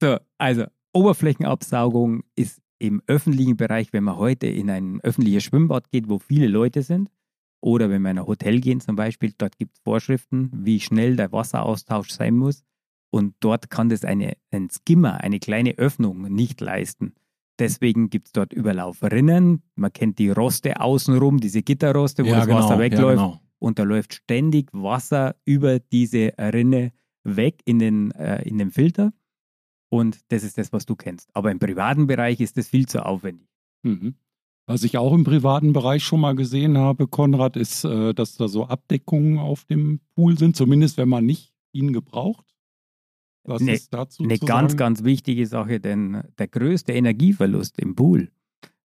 So, 0.01 0.17
also 0.39 0.65
Oberflächenabsaugung 0.93 2.23
ist 2.37 2.61
im 2.79 3.03
öffentlichen 3.07 3.57
Bereich, 3.57 3.93
wenn 3.93 4.05
man 4.05 4.17
heute 4.17 4.47
in 4.47 4.71
ein 4.71 5.01
öffentliches 5.03 5.45
Schwimmbad 5.45 5.91
geht, 5.91 6.09
wo 6.09 6.19
viele 6.19 6.47
Leute 6.47 6.83
sind, 6.83 7.09
oder 7.65 7.89
wenn 7.89 8.03
wir 8.03 8.11
in 8.11 8.19
ein 8.19 8.27
Hotel 8.27 8.61
gehen 8.61 8.81
zum 8.81 8.95
Beispiel, 8.95 9.33
dort 9.39 9.57
gibt 9.57 9.77
es 9.77 9.81
Vorschriften, 9.83 10.51
wie 10.53 10.81
schnell 10.81 11.17
der 11.17 11.33
Wasseraustausch 11.33 12.11
sein 12.11 12.37
muss. 12.37 12.63
Und 13.11 13.37
dort 13.41 13.71
kann 13.71 13.89
das 13.89 14.05
eine, 14.05 14.37
ein 14.51 14.69
Skimmer, 14.71 15.23
eine 15.23 15.39
kleine 15.39 15.79
Öffnung 15.79 16.23
nicht 16.31 16.61
leisten. 16.61 17.15
Deswegen 17.59 18.11
gibt 18.11 18.27
es 18.27 18.33
dort 18.33 18.53
Überlaufrinnen. 18.53 19.63
Man 19.77 19.93
kennt 19.95 20.19
die 20.19 20.29
Roste 20.29 20.79
außenrum, 20.79 21.41
diese 21.41 21.63
Gitterroste, 21.63 22.25
wo 22.25 22.29
Ja, 22.29 22.37
das 22.39 22.47
genau, 22.49 22.59
Wasser 22.59 22.75
ja, 22.75 22.81
wegläuft. 22.81 23.17
genau. 23.17 23.41
Und 23.61 23.79
da 23.79 23.85
läuft 23.85 24.13
ständig 24.13 24.69
Wasser 24.73 25.37
über 25.47 25.79
diese 25.79 26.35
Rinne 26.37 26.93
weg 27.23 27.63
in 27.65 27.79
den, 27.79 28.11
äh, 28.11 28.43
in 28.47 28.59
den 28.59 28.73
Filter. 28.73 29.15
Und 29.89 30.21
das 30.29 30.43
ist 30.45 30.59
das, 30.59 30.71
was 30.75 30.85
du 30.85 30.97
kennst. 30.97 31.31
Aber 31.35 31.51
im 31.51 31.59
privaten 31.59 32.07
Bereich 32.07 32.41
ist 32.41 32.59
das 32.59 32.69
viel 32.69 32.87
zu 32.87 33.07
aufwendig. 33.07 33.49
Mhm. 33.85 34.17
Was 34.67 34.83
ich 34.83 34.97
auch 34.97 35.13
im 35.13 35.25
privaten 35.25 35.73
Bereich 35.75 36.03
schon 36.05 36.21
mal 36.21 36.35
gesehen 36.35 36.79
habe, 36.79 37.07
Konrad, 37.07 37.57
ist, 37.57 37.85
äh, 37.85 38.15
dass 38.15 38.37
da 38.37 38.49
so 38.49 38.67
Abdeckungen 38.67 39.39
auf 39.39 39.65
dem 39.65 40.01
Pool 40.15 40.39
sind, 40.39 40.57
zumindest 40.57 40.97
wenn 40.97 41.09
man 41.09 41.27
nicht 41.27 41.53
ihn 41.73 41.93
gebraucht. 41.93 42.47
Was 43.47 43.61
Ne- 43.61 43.75
ist 43.75 43.93
dazu 43.93 44.23
Eine 44.23 44.39
ganz, 44.39 44.73
sagen? 44.73 44.77
ganz 44.79 45.05
wichtige 45.05 45.47
Sache, 45.47 45.81
denn 45.81 46.23
der 46.39 46.49
größte 46.49 46.93
Energieverlust 46.93 47.79
im 47.79 47.95
Pool 47.95 48.31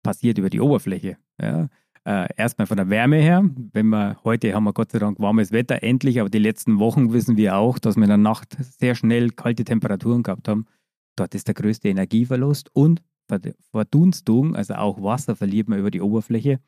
passiert 0.02 0.38
über 0.38 0.48
die 0.48 0.60
Oberfläche. 0.60 1.18
Ja. 1.40 1.68
Äh, 2.04 2.28
erstmal 2.38 2.66
von 2.66 2.78
der 2.78 2.88
Wärme 2.88 3.16
her. 3.16 3.44
Wenn 3.74 3.88
wir, 3.88 4.18
heute 4.24 4.54
haben 4.54 4.64
wir 4.64 4.72
Gott 4.72 4.92
sei 4.92 4.98
Dank 5.00 5.18
warmes 5.20 5.52
Wetter, 5.52 5.82
endlich, 5.82 6.18
aber 6.18 6.30
die 6.30 6.38
letzten 6.38 6.78
Wochen 6.78 7.12
wissen 7.12 7.36
wir 7.36 7.56
auch, 7.58 7.78
dass 7.78 7.96
wir 7.96 8.04
in 8.04 8.08
der 8.08 8.16
Nacht 8.16 8.56
sehr 8.58 8.94
schnell 8.94 9.28
kalte 9.30 9.64
Temperaturen 9.64 10.22
gehabt 10.22 10.48
haben. 10.48 10.64
Dort 11.16 11.34
ist 11.34 11.48
der 11.48 11.54
größte 11.54 11.90
Energieverlust 11.90 12.70
und 12.74 13.02
Verdunstung, 13.70 14.56
also 14.56 14.74
auch 14.74 15.02
Wasser 15.02 15.36
verliert 15.36 15.68
man 15.68 15.78
über 15.78 15.90
die 15.90 16.00
Oberfläche. 16.00 16.60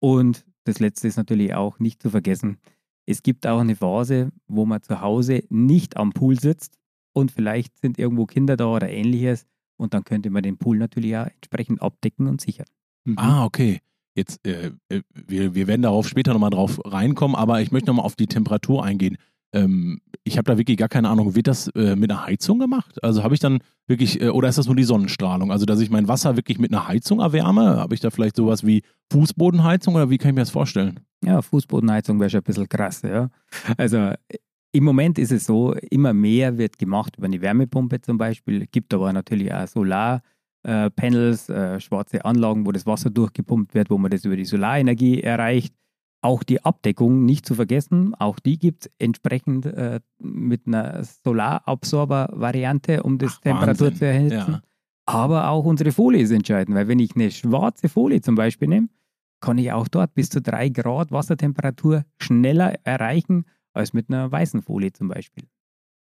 Und 0.00 0.44
das 0.64 0.78
letzte 0.78 1.08
ist 1.08 1.16
natürlich 1.16 1.54
auch 1.54 1.78
nicht 1.78 2.02
zu 2.02 2.10
vergessen. 2.10 2.58
Es 3.06 3.22
gibt 3.22 3.46
auch 3.46 3.60
eine 3.60 3.76
Phase, 3.76 4.32
wo 4.48 4.66
man 4.66 4.82
zu 4.82 5.00
Hause 5.00 5.44
nicht 5.48 5.96
am 5.96 6.12
Pool 6.12 6.38
sitzt 6.38 6.78
und 7.12 7.30
vielleicht 7.30 7.78
sind 7.78 7.98
irgendwo 7.98 8.26
Kinder 8.26 8.56
da 8.56 8.66
oder 8.66 8.90
ähnliches. 8.90 9.46
Und 9.78 9.94
dann 9.94 10.04
könnte 10.04 10.30
man 10.30 10.42
den 10.42 10.58
Pool 10.58 10.78
natürlich 10.78 11.16
auch 11.16 11.26
entsprechend 11.26 11.82
abdecken 11.82 12.26
und 12.26 12.40
sichern. 12.40 12.66
Mhm. 13.04 13.18
Ah, 13.18 13.44
okay. 13.44 13.80
Jetzt, 14.14 14.44
äh, 14.46 14.72
äh, 14.88 15.02
wir, 15.14 15.54
wir 15.54 15.66
werden 15.66 15.82
darauf 15.82 16.08
später 16.08 16.32
nochmal 16.32 16.50
drauf 16.50 16.80
reinkommen, 16.84 17.36
aber 17.36 17.60
ich 17.60 17.70
möchte 17.70 17.88
nochmal 17.88 18.06
auf 18.06 18.16
die 18.16 18.26
Temperatur 18.26 18.84
eingehen. 18.84 19.18
Ähm, 19.52 20.00
ich 20.24 20.38
habe 20.38 20.50
da 20.50 20.58
wirklich 20.58 20.76
gar 20.76 20.88
keine 20.88 21.08
Ahnung, 21.08 21.34
wird 21.34 21.46
das 21.46 21.68
äh, 21.68 21.94
mit 21.94 22.10
einer 22.10 22.26
Heizung 22.26 22.58
gemacht? 22.58 23.02
Also 23.02 23.22
habe 23.22 23.34
ich 23.34 23.40
dann 23.40 23.60
wirklich, 23.86 24.20
äh, 24.20 24.28
oder 24.30 24.48
ist 24.48 24.58
das 24.58 24.66
nur 24.66 24.76
die 24.76 24.84
Sonnenstrahlung? 24.84 25.52
Also, 25.52 25.66
dass 25.66 25.80
ich 25.80 25.90
mein 25.90 26.08
Wasser 26.08 26.36
wirklich 26.36 26.58
mit 26.58 26.72
einer 26.72 26.88
Heizung 26.88 27.20
erwärme? 27.20 27.76
Habe 27.76 27.94
ich 27.94 28.00
da 28.00 28.10
vielleicht 28.10 28.36
sowas 28.36 28.66
wie 28.66 28.82
Fußbodenheizung 29.12 29.94
oder 29.94 30.10
wie 30.10 30.18
kann 30.18 30.30
ich 30.30 30.34
mir 30.34 30.42
das 30.42 30.50
vorstellen? 30.50 31.00
Ja, 31.24 31.42
Fußbodenheizung 31.42 32.18
wäre 32.20 32.30
schon 32.30 32.40
ein 32.40 32.44
bisschen 32.44 32.68
krass, 32.68 33.02
ja. 33.02 33.30
Also 33.76 33.96
äh, 33.96 34.16
im 34.72 34.84
Moment 34.84 35.18
ist 35.18 35.32
es 35.32 35.46
so, 35.46 35.72
immer 35.90 36.12
mehr 36.12 36.58
wird 36.58 36.78
gemacht 36.78 37.16
über 37.16 37.26
eine 37.26 37.40
Wärmepumpe 37.40 38.00
zum 38.00 38.18
Beispiel. 38.18 38.66
Gibt 38.66 38.92
aber 38.92 39.12
natürlich 39.12 39.54
auch 39.54 39.66
Solarpanels, 39.66 41.48
äh, 41.48 41.80
schwarze 41.80 42.24
Anlagen, 42.24 42.66
wo 42.66 42.72
das 42.72 42.84
Wasser 42.84 43.08
durchgepumpt 43.08 43.74
wird, 43.74 43.88
wo 43.90 43.96
man 43.96 44.10
das 44.10 44.24
über 44.24 44.36
die 44.36 44.44
Solarenergie 44.44 45.22
erreicht. 45.22 45.72
Auch 46.26 46.42
die 46.42 46.64
Abdeckung 46.64 47.24
nicht 47.24 47.46
zu 47.46 47.54
vergessen, 47.54 48.16
auch 48.16 48.40
die 48.40 48.58
gibt 48.58 48.86
es 48.86 48.92
entsprechend 48.98 49.66
äh, 49.66 50.00
mit 50.18 50.66
einer 50.66 51.04
Solarabsorber-Variante, 51.04 53.04
um 53.04 53.18
das 53.18 53.34
Ach, 53.36 53.40
Temperatur 53.42 53.88
Wahnsinn. 53.88 53.98
zu 53.98 54.04
erhitzen. 54.04 54.52
Ja. 54.54 54.62
Aber 55.06 55.50
auch 55.50 55.64
unsere 55.64 55.92
Folie 55.92 56.20
ist 56.20 56.32
entscheidend, 56.32 56.76
weil 56.76 56.88
wenn 56.88 56.98
ich 56.98 57.14
eine 57.14 57.30
schwarze 57.30 57.88
Folie 57.88 58.22
zum 58.22 58.34
Beispiel 58.34 58.66
nehme, 58.66 58.88
kann 59.40 59.56
ich 59.56 59.70
auch 59.70 59.86
dort 59.86 60.14
bis 60.14 60.28
zu 60.28 60.42
drei 60.42 60.68
Grad 60.68 61.12
Wassertemperatur 61.12 62.04
schneller 62.20 62.74
erreichen 62.82 63.44
als 63.72 63.92
mit 63.92 64.10
einer 64.10 64.32
weißen 64.32 64.62
Folie 64.62 64.92
zum 64.92 65.06
Beispiel. 65.06 65.44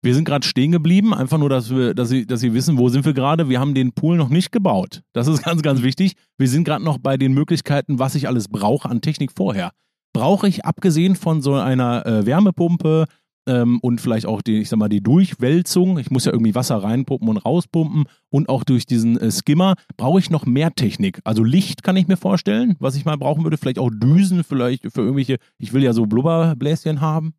Wir 0.03 0.15
sind 0.15 0.25
gerade 0.25 0.47
stehen 0.47 0.73
geblieben, 0.73 1.13
einfach 1.13 1.39
nur, 1.39 1.49
dass 1.49 1.71
wir, 1.71 1.95
dass 1.95 2.09
Sie, 2.09 2.27
dass 2.27 2.41
Sie 2.41 2.55
wissen, 2.55 2.79
wo 2.79 2.89
sind 2.89 3.05
wir 3.05 3.15
gerade. 3.15 3.49
Wir 3.49 3.61
haben 3.61 3.75
den 3.75 3.93
Pool 3.93 4.17
noch 4.17 4.31
nicht 4.31 4.51
gebaut. 4.51 5.03
Das 5.13 5.29
ist 5.29 5.43
ganz, 5.45 5.63
ganz 5.63 5.83
wichtig. 5.83 6.15
Wir 6.37 6.49
sind 6.49 6.65
gerade 6.65 6.85
noch 6.85 6.99
bei 6.99 7.17
den 7.17 7.35
Möglichkeiten, 7.35 7.99
was 7.99 8.15
ich 8.15 8.27
alles 8.27 8.49
brauche 8.49 8.89
an 8.89 9.01
Technik 9.01 9.33
vorher. 9.33 9.73
Brauche 10.13 10.49
ich, 10.49 10.65
abgesehen 10.65 11.17
von 11.17 11.43
so 11.43 11.55
einer 11.55 12.07
äh, 12.07 12.27
Wärmepumpe 12.27 13.07
ähm, 13.49 13.79
und 13.81 14.01
vielleicht 14.01 14.27
auch 14.27 14.43
die, 14.43 14.61
ich 14.61 14.69
sag 14.69 14.79
mal, 14.79 14.89
die 14.89 15.03
Durchwälzung, 15.03 15.99
ich 15.99 16.11
muss 16.11 16.27
ja 16.27 16.33
irgendwie 16.33 16.55
Wasser 16.55 16.77
reinpumpen 16.77 17.29
und 17.29 17.39
rauspumpen 17.39 18.05
und 18.29 18.49
auch 18.49 18.63
durch 18.63 18.85
diesen 18.85 19.19
äh, 19.19 19.31
Skimmer, 19.31 19.75
brauche 19.97 20.19
ich 20.19 20.31
noch 20.31 20.45
mehr 20.45 20.75
Technik. 20.75 21.21
Also 21.25 21.43
Licht 21.43 21.83
kann 21.83 21.97
ich 21.97 22.07
mir 22.07 22.19
vorstellen, 22.19 22.77
was 22.79 22.95
ich 22.95 23.07
mal 23.07 23.17
brauchen 23.17 23.45
würde, 23.45 23.57
vielleicht 23.57 23.79
auch 23.79 23.91
Düsen, 23.91 24.45
vielleicht 24.45 24.83
für 24.93 25.01
irgendwelche, 25.01 25.39
ich 25.57 25.73
will 25.73 25.83
ja 25.83 25.95
so 25.95 26.07
Blubberbläschen 26.07 27.01
haben. 27.01 27.33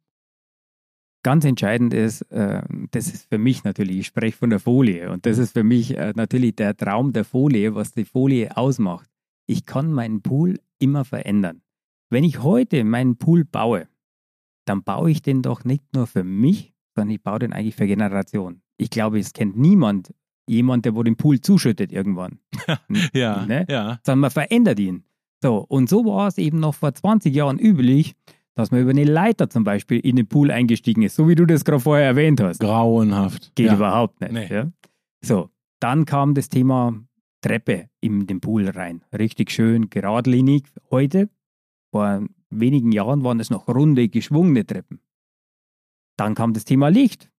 Ganz 1.22 1.46
entscheidend 1.46 1.94
ist, 1.94 2.22
äh, 2.32 2.64
das 2.92 3.08
ist 3.08 3.30
für 3.30 3.38
mich 3.38 3.64
natürlich, 3.64 4.00
ich 4.00 4.08
spreche 4.08 4.38
von 4.38 4.50
der 4.50 4.60
Folie 4.60 5.12
und 5.12 5.26
das 5.26 5.38
ist 5.38 5.54
für 5.54 5.64
mich 5.64 5.96
äh, 5.96 6.14
natürlich 6.16 6.56
der 6.56 6.76
Traum 6.76 7.14
der 7.14 7.26
Folie, 7.26 7.76
was 7.76 7.92
die 7.92 8.06
Folie 8.06 8.58
ausmacht. 8.58 9.10
Ich 9.46 9.66
kann 9.66 9.92
meinen 9.92 10.22
Pool 10.22 10.60
immer 10.80 11.06
verändern. 11.06 11.62
Wenn 12.10 12.24
ich 12.24 12.42
heute 12.42 12.84
meinen 12.84 13.18
Pool 13.18 13.46
baue, 13.46 13.88
dann 14.66 14.84
baue 14.84 15.12
ich 15.12 15.22
den 15.22 15.42
doch 15.42 15.64
nicht 15.64 15.84
nur 15.94 16.08
für 16.08 16.24
mich, 16.24 16.74
sondern 16.96 17.16
ich 17.16 17.22
baue 17.22 17.40
den 17.40 17.54
eigentlich 17.54 17.76
für 17.76 17.88
Generationen. 17.88 18.62
Ich 18.78 18.90
glaube, 18.90 19.20
es 19.20 19.34
kennt 19.34 19.58
niemand 19.58 20.14
jemand, 20.48 20.86
der 20.86 20.96
wo 20.96 21.04
den 21.04 21.16
Pool 21.16 21.40
zuschüttet 21.42 21.92
irgendwann. 21.92 22.40
Ja, 23.14 23.46
Ne? 23.46 23.66
ja. 23.70 24.00
sondern 24.04 24.22
man 24.22 24.32
verändert 24.32 24.80
ihn. 24.80 25.04
So, 25.42 25.58
und 25.58 25.88
so 25.90 26.04
war 26.06 26.28
es 26.28 26.38
eben 26.38 26.60
noch 26.60 26.74
vor 26.76 26.94
20 26.94 27.34
Jahren 27.34 27.60
üblich, 27.60 28.16
dass 28.56 28.72
man 28.72 28.82
über 28.82 28.90
eine 28.90 29.06
Leiter 29.06 29.50
zum 29.50 29.64
Beispiel 29.64 30.00
in 30.00 30.16
den 30.16 30.28
Pool 30.28 30.52
eingestiegen 30.52 31.04
ist, 31.04 31.16
so 31.16 31.30
wie 31.30 31.36
du 31.36 31.46
das 31.46 31.64
gerade 31.64 31.80
vorher 31.80 32.06
erwähnt 32.06 32.42
hast. 32.42 32.60
Grauenhaft. 32.60 33.54
Geht 33.56 33.68
ja. 33.68 33.76
überhaupt 33.76 34.20
nicht. 34.22 34.34
Nee. 34.34 34.48
Ja? 34.54 34.72
So, 35.24 35.50
dann 35.80 36.06
kam 36.06 36.34
das 36.34 36.50
Thema 36.50 36.94
Treppe 37.42 37.90
in 38.02 38.28
den 38.28 38.42
Pool 38.42 38.68
rein. 38.68 39.04
Richtig 39.18 39.52
schön, 39.52 39.90
geradlinig. 39.90 40.64
Heute, 40.92 41.30
vor 41.92 42.26
wenigen 42.50 42.92
Jahren, 42.92 43.24
waren 43.24 43.40
es 43.40 43.50
noch 43.50 43.68
runde, 43.68 44.10
geschwungene 44.10 44.66
Treppen. 44.66 45.00
Dann 46.18 46.36
kam 46.36 46.54
das 46.54 46.66
Thema 46.66 46.90
Licht. 46.90 47.32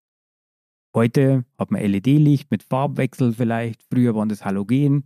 Heute 0.95 1.45
hat 1.59 1.71
man 1.71 1.83
LED-Licht 1.83 2.51
mit 2.51 2.63
Farbwechsel 2.63 3.33
vielleicht. 3.33 3.83
Früher 3.83 4.15
waren 4.15 4.29
das 4.29 4.45
Halogen. 4.45 5.05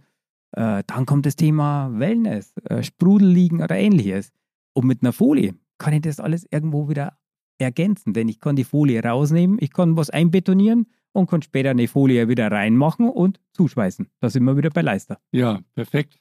Äh, 0.52 0.82
dann 0.86 1.06
kommt 1.06 1.26
das 1.26 1.36
Thema 1.36 1.90
Wellness, 1.98 2.56
äh, 2.64 2.82
Sprudelliegen 2.82 3.60
oder 3.60 3.76
ähnliches. 3.76 4.30
Und 4.72 4.86
mit 4.86 5.02
einer 5.02 5.12
Folie 5.12 5.54
kann 5.78 5.92
ich 5.92 6.02
das 6.02 6.20
alles 6.20 6.46
irgendwo 6.50 6.88
wieder 6.88 7.18
ergänzen, 7.58 8.12
denn 8.12 8.28
ich 8.28 8.40
kann 8.40 8.56
die 8.56 8.64
Folie 8.64 9.02
rausnehmen, 9.02 9.58
ich 9.60 9.72
kann 9.72 9.96
was 9.96 10.10
einbetonieren 10.10 10.86
und 11.12 11.30
kann 11.30 11.42
später 11.42 11.70
eine 11.70 11.86
Folie 11.86 12.28
wieder 12.28 12.50
reinmachen 12.50 13.08
und 13.08 13.40
zuschweißen. 13.52 14.08
Da 14.20 14.30
sind 14.30 14.44
wir 14.44 14.56
wieder 14.56 14.70
bei 14.70 14.82
Leister. 14.82 15.20
Ja, 15.32 15.60
perfekt. 15.74 16.20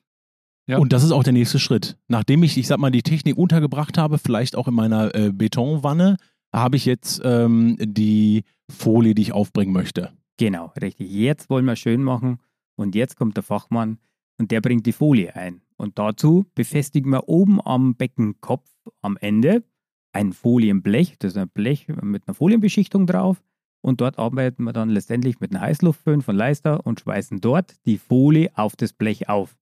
Ja. 0.68 0.78
Und 0.78 0.94
das 0.94 1.04
ist 1.04 1.12
auch 1.12 1.24
der 1.24 1.34
nächste 1.34 1.60
Schritt. 1.60 1.98
Nachdem 2.08 2.44
ich, 2.44 2.58
ich 2.58 2.68
sag 2.68 2.80
mal, 2.80 2.92
die 2.92 3.04
Technik 3.04 3.38
untergebracht 3.38 3.98
habe, 3.98 4.18
vielleicht 4.18 4.56
auch 4.56 4.68
in 4.68 4.74
meiner 4.74 5.14
äh, 5.14 5.32
Betonwanne, 5.34 6.18
habe 6.54 6.78
ich 6.78 6.86
jetzt 6.86 7.22
ähm, 7.24 7.78
die 7.80 8.44
Folie, 8.70 9.16
die 9.16 9.24
ich 9.24 9.34
aufbringen 9.34 9.74
möchte. 9.74 10.12
Genau, 10.38 10.72
richtig. 10.82 11.12
Jetzt 11.12 11.50
wollen 11.50 11.66
wir 11.66 11.76
schön 11.76 12.04
machen 12.04 12.40
und 12.76 12.96
jetzt 12.96 13.18
kommt 13.18 13.36
der 13.36 13.44
Fachmann 13.44 13.98
und 14.38 14.52
der 14.52 14.62
bringt 14.62 14.86
die 14.86 14.94
Folie 14.94 15.36
ein. 15.36 15.62
Und 15.76 16.00
dazu 16.00 16.46
befestigen 16.56 17.12
wir 17.12 17.28
oben 17.28 17.60
am 17.60 17.96
Beckenkopf 17.96 18.70
am 19.02 19.18
Ende 19.18 19.64
ein 20.14 20.32
Folienblech, 20.32 21.18
das 21.18 21.34
ist 21.34 21.38
ein 21.38 21.50
Blech 21.50 21.88
mit 21.88 22.28
einer 22.28 22.36
Folienbeschichtung 22.36 23.08
drauf. 23.08 23.44
Und 23.82 24.00
dort 24.00 24.18
arbeiten 24.18 24.64
wir 24.64 24.72
dann 24.72 24.90
letztendlich 24.90 25.40
mit 25.42 25.52
einem 25.52 25.62
Heißluftföhn 25.62 26.22
von 26.22 26.36
Leister 26.36 26.86
und 26.86 27.02
schweißen 27.02 27.42
dort 27.42 27.76
die 27.86 27.98
Folie 27.98 28.50
auf 28.56 28.76
das 28.78 28.94
Blech 28.94 29.28
auf. 29.28 29.58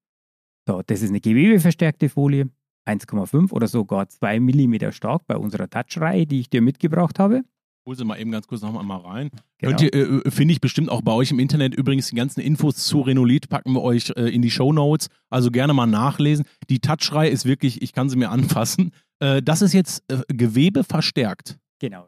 So, 0.68 0.82
das 0.86 1.02
ist 1.02 1.10
eine 1.10 1.20
gewebeverstärkte 1.20 2.10
Folie, 2.10 2.50
1,5 2.88 3.52
oder 3.52 3.68
sogar 3.68 4.08
2 4.08 4.40
mm 4.40 4.92
stark 4.92 5.26
bei 5.28 5.38
unserer 5.38 5.70
Touchreihe, 5.70 6.26
die 6.26 6.42
ich 6.42 6.50
dir 6.50 6.62
mitgebracht 6.62 7.20
habe. 7.20 7.44
Hol 7.88 7.96
sie 7.96 8.06
mal 8.06 8.20
eben 8.20 8.32
ganz 8.32 8.46
kurz 8.46 8.62
nochmal 8.62 8.84
mal 8.84 8.98
rein. 8.98 9.32
Genau. 9.58 9.80
Ihr, 9.82 9.94
äh, 9.94 10.30
finde 10.30 10.52
ich 10.54 10.62
bestimmt 10.62 10.90
auch 10.90 11.02
bei 11.02 11.14
euch 11.14 11.32
im 11.32 11.40
Internet 11.40 11.74
übrigens 11.74 12.10
die 12.10 12.16
ganzen 12.16 12.40
Infos 12.40 12.76
zu 12.76 13.02
Renolit 13.02 13.50
packen 13.50 13.74
wir 13.74 13.82
euch 13.82 14.12
äh, 14.16 14.30
in 14.30 14.44
die 14.44 14.52
Show 14.52 14.72
Notes. 14.72 15.08
Also 15.32 15.50
gerne 15.50 15.74
mal 15.74 15.88
nachlesen. 15.88 16.46
Die 16.70 16.80
Touchreihe 16.80 17.30
ist 17.32 17.46
wirklich, 17.46 17.82
ich 17.82 17.94
kann 17.94 18.08
sie 18.08 18.18
mir 18.18 18.30
anfassen. 18.32 18.92
Äh, 19.20 19.42
das 19.42 19.64
ist 19.64 19.74
jetzt 19.74 20.04
äh, 20.12 20.22
Gewebe 20.28 20.84
verstärkt. 20.84 21.58
Genau. 21.80 22.08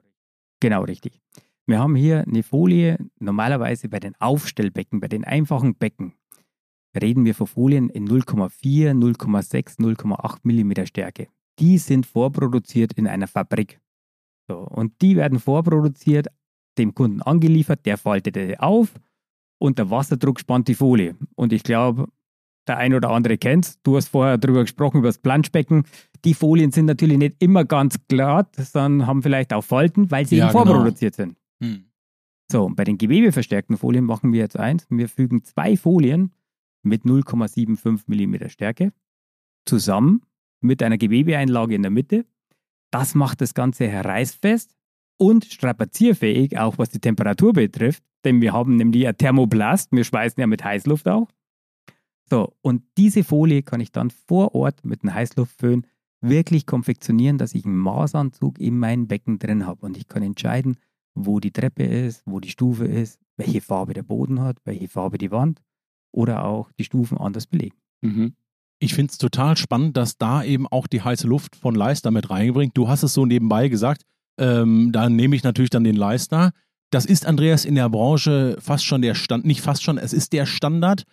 Genau, 0.60 0.84
richtig. 0.84 1.20
Wir 1.66 1.80
haben 1.80 1.96
hier 1.96 2.24
eine 2.28 2.44
Folie, 2.44 2.98
normalerweise 3.20 3.90
bei 3.90 4.00
den 4.00 4.14
Aufstellbecken, 4.20 5.00
bei 5.00 5.08
den 5.08 5.24
einfachen 5.24 5.76
Becken, 5.76 6.14
reden 7.02 7.26
wir 7.26 7.36
von 7.36 7.48
Folien 7.48 7.90
in 7.90 8.08
0,4, 8.08 8.92
0,6, 8.92 9.80
0,8 9.80 10.40
Millimeter 10.44 10.86
Stärke. 10.86 11.28
Die 11.60 11.78
sind 11.78 12.06
vorproduziert 12.06 12.94
in 12.94 13.08
einer 13.08 13.28
Fabrik. 13.28 13.80
So, 14.48 14.60
und 14.60 15.02
die 15.02 15.16
werden 15.16 15.40
vorproduziert, 15.40 16.28
dem 16.78 16.94
Kunden 16.96 17.22
angeliefert, 17.22 17.86
der 17.86 17.98
faltet 17.98 18.36
die 18.36 18.60
auf 18.60 18.94
und 19.60 19.78
der 19.78 19.90
Wasserdruck 19.90 20.40
spannt 20.40 20.68
die 20.68 20.74
Folie. 20.74 21.16
Und 21.36 21.54
ich 21.54 21.64
glaube, 21.64 22.08
der 22.68 22.78
ein 22.78 22.94
oder 22.94 23.10
andere 23.10 23.38
kennt 23.38 23.86
Du 23.86 23.96
hast 23.96 24.10
vorher 24.10 24.38
darüber 24.38 24.62
gesprochen, 24.62 25.00
über 25.00 25.10
das 25.10 25.18
Planschbecken. 25.18 25.84
Die 26.26 26.34
Folien 26.34 26.72
sind 26.72 26.86
natürlich 26.86 27.18
nicht 27.18 27.36
immer 27.40 27.66
ganz 27.66 27.98
glatt, 28.08 28.56
sondern 28.56 29.08
haben 29.08 29.22
vielleicht 29.22 29.54
auch 29.54 29.64
Falten, 29.64 30.10
weil 30.12 30.26
sie 30.26 30.38
Ja, 30.38 30.46
eben 30.50 30.54
genau. 30.58 30.66
vorproduziert 30.66 31.16
sind. 31.16 31.38
Hm. 31.62 31.86
So, 32.52 32.66
und 32.66 32.76
bei 32.76 32.84
den 32.84 32.98
gewebeverstärkten 32.98 33.78
Folien 33.78 34.06
machen 34.06 34.32
wir 34.34 34.40
jetzt 34.40 34.58
eins. 34.58 34.86
Wir 34.90 35.10
fügen 35.10 35.44
zwei 35.44 35.76
Folien 35.78 36.32
mit 36.84 37.04
0,75 37.04 38.04
mm 38.08 38.50
Stärke 38.50 38.94
zusammen 39.66 40.22
mit 40.62 40.84
einer 40.84 40.98
Gewebeeinlage 40.98 41.76
in 41.76 41.82
der 41.82 41.92
Mitte. 41.92 42.26
Das 42.92 43.16
macht 43.16 43.42
das 43.42 43.54
Ganze 43.54 43.88
reißfest 43.88 44.76
und 45.18 45.46
strapazierfähig, 45.46 46.58
auch 46.60 46.78
was 46.78 46.90
die 46.90 47.00
Temperatur 47.00 47.54
betrifft. 47.54 48.04
Denn 48.24 48.42
wir 48.42 48.54
haben 48.54 48.76
nämlich 48.76 49.08
ein 49.08 49.18
Thermoplast, 49.18 49.92
wir 49.92 50.04
schweißen 50.04 50.40
ja 50.40 50.48
mit 50.48 50.64
Heißluft 50.64 51.08
auch. 51.08 51.30
So, 52.30 52.54
und 52.62 52.84
diese 52.98 53.24
Folie 53.24 53.64
kann 53.64 53.82
ich 53.82 53.92
dann 53.92 54.10
vor 54.10 54.56
Ort 54.56 54.86
mit 54.86 55.04
einem 55.04 55.14
Heißluftföhn 55.14 55.86
wirklich 56.22 56.66
konfektionieren, 56.66 57.38
dass 57.38 57.54
ich 57.54 57.66
einen 57.66 57.78
Maßanzug 57.78 58.60
in 58.60 58.80
meinem 58.80 59.08
Becken 59.08 59.40
drin 59.40 59.66
habe. 59.66 59.86
Und 59.86 59.98
ich 59.98 60.08
kann 60.08 60.24
entscheiden, 60.24 60.78
wo 61.16 61.40
die 61.40 61.52
Treppe 61.52 61.84
ist, 61.84 62.24
wo 62.26 62.40
die 62.40 62.50
Stufe 62.50 62.86
ist, 62.86 63.20
welche 63.36 63.62
Farbe 63.62 63.94
der 63.94 64.04
Boden 64.04 64.40
hat, 64.42 64.58
welche 64.64 64.88
Farbe 64.88 65.18
die 65.18 65.32
Wand 65.32 65.62
oder 66.14 66.46
auch 66.46 66.72
die 66.80 66.84
Stufen 66.86 67.18
anders 67.18 67.48
belegen. 67.48 67.76
Mhm. 68.02 68.36
Ich 68.80 68.94
finde 68.94 69.12
es 69.12 69.18
total 69.18 69.56
spannend, 69.58 69.96
dass 69.98 70.18
da 70.18 70.44
eben 70.44 70.68
auch 70.68 70.88
die 70.88 71.02
heiße 71.02 71.28
Luft 71.28 71.56
von 71.56 71.74
Leister 71.76 72.12
mit 72.12 72.30
reinbringt. 72.30 72.78
Du 72.78 72.88
hast 72.88 73.04
es 73.04 73.14
so 73.14 73.26
nebenbei 73.26 73.68
gesagt. 73.70 74.04
Ähm, 74.40 74.92
da 74.92 75.10
nehme 75.10 75.36
ich 75.36 75.44
natürlich 75.44 75.70
dann 75.70 75.84
den 75.84 75.96
Leister. 75.96 76.52
Das 76.92 77.06
ist, 77.06 77.26
Andreas, 77.26 77.66
in 77.66 77.76
der 77.76 77.90
Branche 77.90 78.58
fast 78.60 78.86
schon 78.86 79.02
der 79.02 79.16
Stand, 79.16 79.46
nicht 79.46 79.62
fast 79.62 79.84
schon, 79.84 79.98
es 79.98 80.14
ist 80.14 80.34
der 80.34 80.46
Standard. 80.46 81.04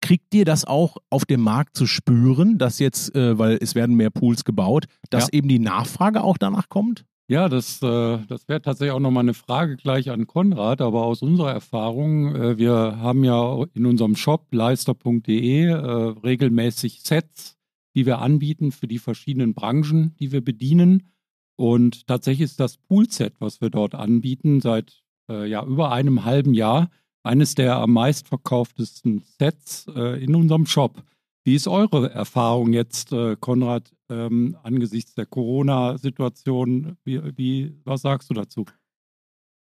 Kriegt 0.00 0.32
ihr 0.34 0.44
das 0.44 0.64
auch 0.64 0.96
auf 1.10 1.24
dem 1.24 1.40
Markt 1.42 1.76
zu 1.76 1.86
spüren, 1.86 2.56
dass 2.56 2.78
jetzt, 2.78 3.14
äh, 3.14 3.36
weil 3.38 3.58
es 3.60 3.74
werden 3.74 3.96
mehr 3.96 4.10
Pools 4.10 4.44
gebaut, 4.44 4.86
dass 5.10 5.24
Ja. 5.24 5.30
eben 5.34 5.48
die 5.48 5.58
Nachfrage 5.58 6.22
auch 6.22 6.38
danach 6.38 6.68
kommt? 6.68 7.04
Ja, 7.30 7.50
das, 7.50 7.82
äh, 7.82 8.18
das 8.26 8.48
wäre 8.48 8.62
tatsächlich 8.62 8.92
auch 8.92 9.00
nochmal 9.00 9.22
eine 9.22 9.34
Frage 9.34 9.76
gleich 9.76 10.10
an 10.10 10.26
Konrad, 10.26 10.80
aber 10.80 11.04
aus 11.04 11.20
unserer 11.20 11.52
Erfahrung, 11.52 12.34
äh, 12.34 12.56
wir 12.56 12.72
haben 12.72 13.22
ja 13.22 13.64
in 13.74 13.84
unserem 13.84 14.16
Shop 14.16 14.46
leister.de 14.50 15.64
äh, 15.66 15.74
regelmäßig 15.74 17.02
Sets, 17.02 17.58
die 17.94 18.06
wir 18.06 18.20
anbieten 18.20 18.72
für 18.72 18.88
die 18.88 18.98
verschiedenen 18.98 19.52
Branchen, 19.52 20.16
die 20.18 20.32
wir 20.32 20.40
bedienen. 20.40 21.08
Und 21.56 22.06
tatsächlich 22.06 22.46
ist 22.46 22.60
das 22.60 22.78
Poolset, 22.78 23.34
was 23.40 23.60
wir 23.60 23.68
dort 23.68 23.94
anbieten, 23.94 24.60
seit 24.60 25.02
ja, 25.30 25.62
über 25.62 25.92
einem 25.92 26.24
halben 26.24 26.54
Jahr 26.54 26.88
eines 27.22 27.54
der 27.54 27.76
am 27.76 27.92
meistverkauftesten 27.92 29.22
Sets 29.38 29.86
in 29.86 30.34
unserem 30.34 30.64
Shop. 30.64 31.02
Wie 31.48 31.54
ist 31.54 31.66
eure 31.66 32.10
Erfahrung 32.10 32.74
jetzt, 32.74 33.10
äh, 33.10 33.34
Konrad, 33.40 33.90
ähm, 34.10 34.58
angesichts 34.64 35.14
der 35.14 35.24
Corona-Situation? 35.24 36.98
Wie, 37.04 37.22
wie, 37.38 37.74
was 37.84 38.02
sagst 38.02 38.28
du 38.28 38.34
dazu? 38.34 38.66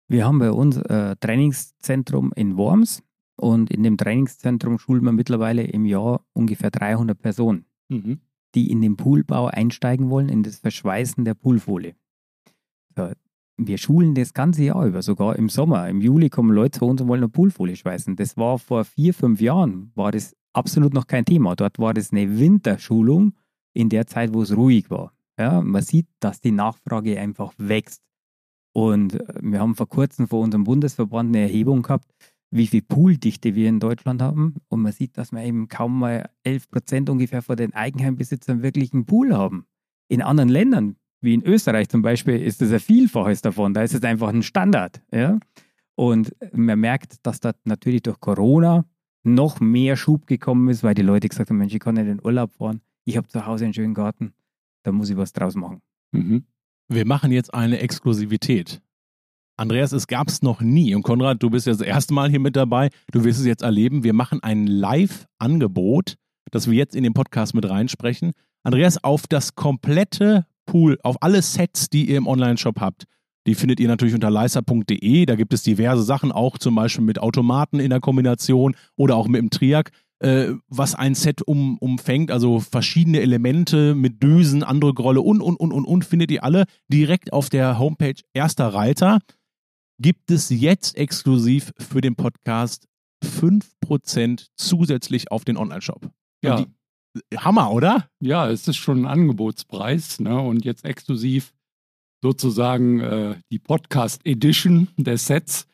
Wir 0.10 0.26
haben 0.26 0.38
bei 0.38 0.52
uns 0.52 0.78
ein 0.80 1.16
Trainingszentrum 1.18 2.34
in 2.36 2.58
Worms 2.58 3.04
und 3.38 3.72
in 3.72 3.84
dem 3.84 3.96
Trainingszentrum 3.96 4.80
schulen 4.80 5.06
wir 5.06 5.14
mittlerweile 5.14 5.64
im 5.64 5.86
Jahr 5.86 6.26
ungefähr 6.34 6.72
300 6.72 7.18
Personen, 7.22 7.64
Mhm. 7.88 8.20
die 8.54 8.70
in 8.70 8.82
den 8.82 8.98
Poolbau 8.98 9.46
einsteigen 9.46 10.10
wollen, 10.10 10.28
in 10.28 10.44
das 10.44 10.58
Verschweißen 10.58 11.24
der 11.24 11.36
Poolfolie. 11.36 11.96
So, 12.98 13.14
wir 13.56 13.78
schulen 13.78 14.14
das 14.14 14.34
ganze 14.34 14.66
Jahr 14.66 14.86
über, 14.86 15.02
sogar 15.02 15.38
im 15.38 15.48
Sommer. 15.48 15.88
Im 15.88 16.02
Juli 16.02 16.30
kommen 16.30 16.52
Leute 16.52 16.80
zu 16.80 16.86
uns 16.86 17.00
und 17.00 17.08
wollen 17.08 17.24
eine 17.24 17.30
Poolfolie 17.30 17.78
schweißen. 17.78 18.18
Das 18.18 18.36
war 18.36 18.60
vor 18.60 18.84
vier, 18.84 19.14
fünf 19.14 19.40
Jahren, 19.40 19.94
war 19.96 20.12
das 20.12 20.36
absolut 20.58 20.94
noch 20.94 21.08
kein 21.08 21.24
Thema. 21.24 21.56
Dort 21.56 21.80
war 21.80 21.94
das 21.94 22.12
eine 22.12 22.40
Winterschulung 22.40 23.34
in 23.74 23.90
der 23.90 24.08
Zeit, 24.08 24.34
wo 24.34 24.42
es 24.42 24.56
ruhig 24.56 24.90
war. 24.90 25.14
Ja, 25.40 25.62
man 25.62 25.84
sieht, 25.84 26.08
dass 26.20 26.42
die 26.42 26.52
Nachfrage 26.52 27.20
einfach 27.20 27.54
wächst. 27.58 28.02
Und 28.74 29.14
äh, 29.14 29.34
wir 29.42 29.60
haben 29.60 29.76
vor 29.76 29.88
kurzem 29.88 30.28
vor 30.28 30.42
unserem 30.42 30.64
Bundesverband 30.64 31.30
eine 31.30 31.44
Erhebung 31.44 31.84
gehabt, 31.84 32.08
wie 32.50 32.68
viel 32.68 32.82
Pooldichte 32.82 33.56
wir 33.56 33.70
in 33.70 33.80
Deutschland 33.80 34.22
haben. 34.22 34.56
Und 34.68 34.82
man 34.82 34.92
sieht, 34.92 35.18
dass 35.18 35.32
wir 35.32 35.44
eben 35.44 35.68
kaum 35.68 36.00
mal 36.00 36.30
11 36.44 36.70
Prozent 36.70 37.10
ungefähr 37.10 37.42
von 37.42 37.56
den 37.56 37.74
Eigenheimbesitzern 37.74 38.64
wirklich 38.64 38.94
einen 38.94 39.06
Pool 39.06 39.36
haben. 39.36 39.66
In 40.10 40.22
anderen 40.22 40.50
Ländern, 40.50 40.96
wie 41.22 41.34
in 41.34 41.44
Österreich 41.44 41.90
zum 41.90 42.02
Beispiel, 42.02 42.42
ist 42.42 42.62
das 42.62 42.72
ein 42.72 42.80
Vielfaches 42.80 43.42
davon. 43.42 43.74
Da 43.74 43.84
ist 43.84 43.94
es 43.94 44.04
einfach 44.04 44.30
ein 44.30 44.44
Standard. 44.44 45.02
Ja? 45.12 45.40
Und 45.96 46.36
man 46.54 46.80
merkt, 46.80 47.26
dass 47.26 47.40
da 47.40 47.54
natürlich 47.66 48.04
durch 48.04 48.20
Corona 48.20 48.86
noch 49.28 49.60
mehr 49.60 49.96
Schub 49.96 50.28
gekommen 50.28 50.70
ist, 50.70 50.84
weil 50.84 50.94
die 50.94 51.02
Leute 51.02 51.28
gesagt 51.28 51.50
haben, 51.50 51.58
Mensch, 51.58 51.74
ich 51.74 51.80
kann 51.80 51.96
nicht 51.96 52.04
in 52.04 52.18
den 52.18 52.26
Urlaub 52.26 52.54
fahren. 52.54 52.82
Ich 53.06 53.18
habe 53.18 53.28
zu 53.28 53.46
Hause 53.46 53.66
einen 53.66 53.74
schönen 53.74 53.94
Garten. 53.94 54.34
Da 54.84 54.92
muss 54.92 55.10
ich 55.10 55.18
was 55.18 55.34
draus 55.34 55.56
machen. 55.56 55.82
Mhm. 56.12 56.46
Wir 56.90 57.06
machen 57.06 57.32
jetzt 57.32 57.54
eine 57.54 57.80
Exklusivität. 57.80 58.82
Andreas, 59.58 59.92
es 59.92 60.08
gab 60.08 60.28
es 60.28 60.42
noch 60.42 60.62
nie. 60.62 60.94
Und 60.94 61.02
Konrad, 61.02 61.42
du 61.42 61.50
bist 61.50 61.66
jetzt 61.66 61.82
das 61.82 61.88
erste 61.88 62.14
Mal 62.14 62.30
hier 62.30 62.40
mit 62.40 62.56
dabei. 62.56 62.90
Du 63.12 63.24
wirst 63.24 63.40
es 63.40 63.46
jetzt 63.46 63.64
erleben. 63.64 64.04
Wir 64.04 64.14
machen 64.14 64.42
ein 64.44 64.68
Live-Angebot, 64.68 66.16
das 66.52 66.70
wir 66.70 66.76
jetzt 66.76 66.96
in 66.96 67.04
den 67.04 67.14
Podcast 67.14 67.54
mit 67.54 67.68
reinsprechen. 67.68 68.34
Andreas, 68.64 69.04
auf 69.04 69.26
das 69.28 69.56
komplette 69.56 70.46
Pool, 70.66 71.00
auf 71.04 71.16
alle 71.22 71.42
Sets, 71.42 71.90
die 71.90 72.10
ihr 72.10 72.18
im 72.18 72.28
Online-Shop 72.28 72.80
habt, 72.80 73.06
die 73.48 73.56
findet 73.56 73.80
ihr 73.80 73.88
natürlich 73.88 74.14
unter 74.14 74.30
leiser.de. 74.30 75.26
Da 75.26 75.36
gibt 75.36 75.54
es 75.54 75.64
diverse 75.64 76.04
Sachen, 76.04 76.32
auch 76.32 76.58
zum 76.58 76.76
Beispiel 76.76 77.06
mit 77.06 77.20
Automaten 77.20 77.80
in 77.80 77.90
der 77.90 78.02
Kombination 78.02 78.76
oder 78.98 79.16
auch 79.16 79.28
mit 79.28 79.42
dem 79.42 79.50
Triac, 79.50 79.92
äh, 80.20 80.52
was 80.68 80.96
ein 80.96 81.16
Set 81.16 81.42
um, 81.42 81.78
umfängt. 81.78 82.30
Also 82.30 82.60
verschiedene 82.60 83.22
Elemente 83.22 83.96
mit 83.96 84.22
Düsen, 84.22 84.64
andere 84.64 84.94
Grolle 84.94 85.22
und, 85.22 85.42
und, 85.42 85.56
und, 85.56 85.72
und, 85.72 85.86
und 85.86 86.06
findet 86.06 86.30
ihr 86.30 86.44
alle 86.44 86.66
direkt 86.92 87.32
auf 87.32 87.50
der 87.50 87.80
Homepage 87.80 88.22
Erster 88.34 88.68
Reiter. 88.68 89.20
Gibt 90.00 90.30
es 90.30 90.50
jetzt 90.50 90.98
exklusiv 90.98 91.72
für 91.80 92.02
den 92.02 92.16
Podcast 92.16 92.88
5% 93.24 94.48
zusätzlich 94.58 95.32
auf 95.32 95.46
den 95.46 95.58
Online-Shop. 95.58 96.12
Ja. 96.44 96.62
Die- 96.62 96.68
Hammer, 97.36 97.72
oder? 97.72 98.08
ja, 98.20 98.48
es 98.48 98.68
ist 98.68 98.76
schon 98.76 99.00
ein 99.02 99.06
Angebotspreis 99.08 100.20
ne? 100.20 100.40
und 100.40 100.66
jetzt 100.66 100.86
exklusiv 100.86 101.52
sozusagen 102.22 103.00
äh, 103.00 103.36
die 103.52 103.60
Podcast 103.60 104.26
Edition 104.26 104.90
der 104.98 105.18
Sets. 105.18 105.68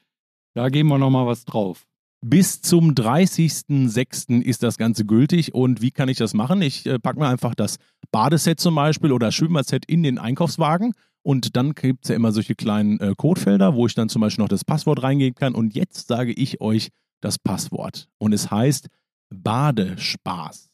Da 0.55 0.69
geben 0.69 0.89
wir 0.89 0.97
nochmal 0.97 1.25
was 1.25 1.45
drauf. 1.45 1.85
Bis 2.25 2.61
zum 2.61 2.91
30.06. 2.91 4.41
ist 4.41 4.63
das 4.63 4.77
Ganze 4.77 5.05
gültig. 5.05 5.53
Und 5.53 5.81
wie 5.81 5.91
kann 5.91 6.07
ich 6.07 6.17
das 6.17 6.33
machen? 6.33 6.61
Ich 6.61 6.85
äh, 6.85 6.99
packe 6.99 7.19
mir 7.19 7.27
einfach 7.27 7.53
das 7.53 7.77
Badeset 8.11 8.59
zum 8.59 8.75
Beispiel 8.75 9.11
oder 9.11 9.31
Schwimmerset 9.31 9.85
in 9.85 10.03
den 10.03 10.17
Einkaufswagen. 10.19 10.93
Und 11.21 11.55
dann 11.55 11.73
gibt 11.73 12.05
es 12.05 12.09
ja 12.09 12.15
immer 12.15 12.31
solche 12.31 12.55
kleinen 12.55 12.99
äh, 12.99 13.13
Codefelder, 13.17 13.75
wo 13.75 13.87
ich 13.87 13.95
dann 13.95 14.09
zum 14.09 14.21
Beispiel 14.21 14.43
noch 14.43 14.49
das 14.49 14.63
Passwort 14.63 15.03
reingeben 15.03 15.35
kann. 15.35 15.55
Und 15.55 15.73
jetzt 15.73 16.07
sage 16.07 16.31
ich 16.31 16.61
euch 16.61 16.89
das 17.21 17.39
Passwort. 17.39 18.07
Und 18.19 18.33
es 18.33 18.51
heißt 18.51 18.87
Badespaß. 19.29 20.69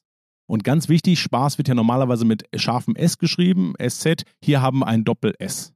Und 0.49 0.63
ganz 0.63 0.89
wichtig, 0.89 1.19
Spaß 1.19 1.59
wird 1.59 1.67
ja 1.67 1.75
normalerweise 1.75 2.25
mit 2.25 2.43
scharfem 2.55 2.95
S 2.95 3.19
geschrieben, 3.19 3.75
SZ. 3.79 4.23
Hier 4.43 4.63
haben 4.63 4.79
wir 4.79 4.87
ein 4.87 5.03
Doppel-S. 5.03 5.73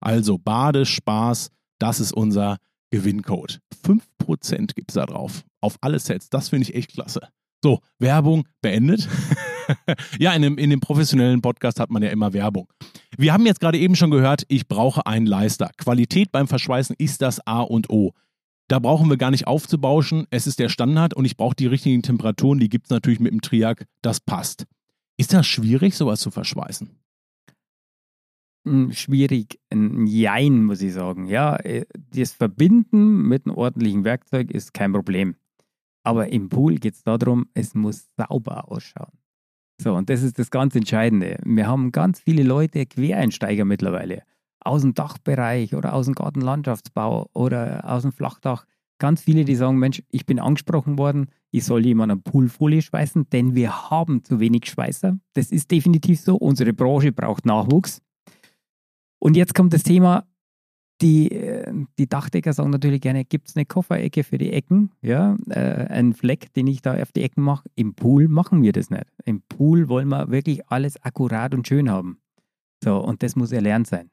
Also 0.00 0.38
Badespaß, 0.38 1.50
das 1.78 2.00
ist 2.00 2.14
unser 2.14 2.56
Gewinncode. 2.90 3.60
5% 3.84 4.74
gibt 4.74 4.90
es 4.90 4.94
da 4.94 5.04
drauf. 5.04 5.44
Auf 5.60 5.76
alle 5.82 5.98
Sets. 5.98 6.30
Das 6.30 6.48
finde 6.48 6.62
ich 6.62 6.74
echt 6.74 6.92
klasse. 6.92 7.28
So, 7.62 7.80
Werbung 7.98 8.48
beendet. 8.62 9.06
ja, 10.18 10.32
in 10.32 10.40
dem, 10.40 10.56
in 10.56 10.70
dem 10.70 10.80
professionellen 10.80 11.42
Podcast 11.42 11.78
hat 11.78 11.90
man 11.90 12.02
ja 12.02 12.08
immer 12.08 12.32
Werbung. 12.32 12.72
Wir 13.18 13.34
haben 13.34 13.44
jetzt 13.44 13.60
gerade 13.60 13.78
eben 13.78 13.96
schon 13.96 14.10
gehört, 14.10 14.44
ich 14.48 14.66
brauche 14.66 15.06
einen 15.06 15.26
Leister. 15.26 15.70
Qualität 15.76 16.32
beim 16.32 16.48
Verschweißen 16.48 16.96
ist 16.98 17.20
das 17.20 17.46
A 17.46 17.60
und 17.60 17.90
O. 17.90 18.12
Da 18.68 18.78
brauchen 18.78 19.08
wir 19.08 19.16
gar 19.16 19.30
nicht 19.30 19.46
aufzubauschen. 19.46 20.26
Es 20.30 20.46
ist 20.46 20.58
der 20.58 20.68
Standard 20.68 21.14
und 21.14 21.24
ich 21.24 21.36
brauche 21.36 21.54
die 21.54 21.66
richtigen 21.66 22.02
Temperaturen. 22.02 22.58
Die 22.58 22.68
gibt 22.68 22.86
es 22.86 22.90
natürlich 22.90 23.20
mit 23.20 23.32
dem 23.32 23.40
Triac. 23.40 23.86
Das 24.02 24.20
passt. 24.20 24.66
Ist 25.16 25.32
das 25.32 25.46
schwierig, 25.46 25.96
sowas 25.96 26.20
zu 26.20 26.30
verschweißen? 26.30 26.90
hm, 28.66 28.92
schwierig, 28.92 29.60
ein 29.70 30.06
Jein, 30.06 30.64
muss 30.64 30.82
ich 30.82 30.92
sagen. 30.92 31.26
Ja, 31.26 31.56
äh, 31.56 31.86
das 31.94 32.32
Verbinden 32.32 33.22
mit 33.22 33.46
einem 33.46 33.56
ordentlichen 33.56 34.04
Werkzeug 34.04 34.50
ist 34.50 34.74
kein 34.74 34.92
Problem. 34.92 35.36
Aber 36.02 36.28
im 36.28 36.48
Pool 36.48 36.76
geht 36.76 36.94
es 36.94 37.02
darum, 37.04 37.46
es 37.54 37.74
muss 37.74 38.08
sauber 38.16 38.70
ausschauen. 38.70 39.12
So, 39.80 39.94
und 39.94 40.10
das 40.10 40.22
ist 40.22 40.38
das 40.38 40.50
ganz 40.50 40.74
Entscheidende. 40.74 41.38
Wir 41.44 41.66
haben 41.66 41.92
ganz 41.92 42.20
viele 42.20 42.42
Leute, 42.42 42.86
Quereinsteiger 42.86 43.64
mittlerweile, 43.64 44.22
aus 44.66 44.82
dem 44.82 44.94
Dachbereich 44.94 45.74
oder 45.74 45.94
aus 45.94 46.06
dem 46.06 46.14
Gartenlandschaftsbau 46.14 47.30
oder 47.32 47.82
aus 47.84 48.02
dem 48.02 48.12
Flachdach. 48.12 48.66
Ganz 48.98 49.20
viele, 49.20 49.44
die 49.44 49.54
sagen, 49.54 49.78
Mensch, 49.78 50.02
ich 50.10 50.24
bin 50.24 50.38
angesprochen 50.38 50.98
worden, 50.98 51.26
ich 51.50 51.64
soll 51.64 51.84
jemand 51.84 52.12
eine 52.12 52.20
Poolfolie 52.20 52.82
schweißen, 52.82 53.28
denn 53.30 53.54
wir 53.54 53.90
haben 53.90 54.24
zu 54.24 54.40
wenig 54.40 54.66
Schweißer. 54.66 55.18
Das 55.34 55.50
ist 55.50 55.70
definitiv 55.70 56.20
so. 56.20 56.36
Unsere 56.36 56.72
Branche 56.72 57.12
braucht 57.12 57.44
Nachwuchs. 57.44 58.00
Und 59.18 59.36
jetzt 59.36 59.54
kommt 59.54 59.72
das 59.72 59.82
Thema, 59.82 60.26
die, 61.02 61.30
äh, 61.30 61.72
die 61.98 62.08
Dachdecker 62.08 62.52
sagen 62.52 62.70
natürlich 62.70 63.02
gerne, 63.02 63.24
gibt 63.24 63.48
es 63.48 63.56
eine 63.56 63.66
Kofferecke 63.66 64.24
für 64.24 64.38
die 64.38 64.52
Ecken? 64.52 64.92
Ja, 65.02 65.36
äh, 65.50 65.86
ein 65.88 66.14
Fleck, 66.14 66.52
den 66.54 66.66
ich 66.66 66.80
da 66.80 66.94
auf 67.00 67.12
die 67.12 67.22
Ecken 67.22 67.42
mache. 67.42 67.68
Im 67.74 67.94
Pool 67.94 68.28
machen 68.28 68.62
wir 68.62 68.72
das 68.72 68.88
nicht. 68.88 69.06
Im 69.24 69.42
Pool 69.42 69.88
wollen 69.88 70.08
wir 70.08 70.30
wirklich 70.30 70.66
alles 70.68 71.02
akkurat 71.02 71.54
und 71.54 71.68
schön 71.68 71.90
haben. 71.90 72.18
So, 72.82 72.98
und 72.98 73.22
das 73.22 73.36
muss 73.36 73.52
erlernt 73.52 73.86
sein. 73.86 74.10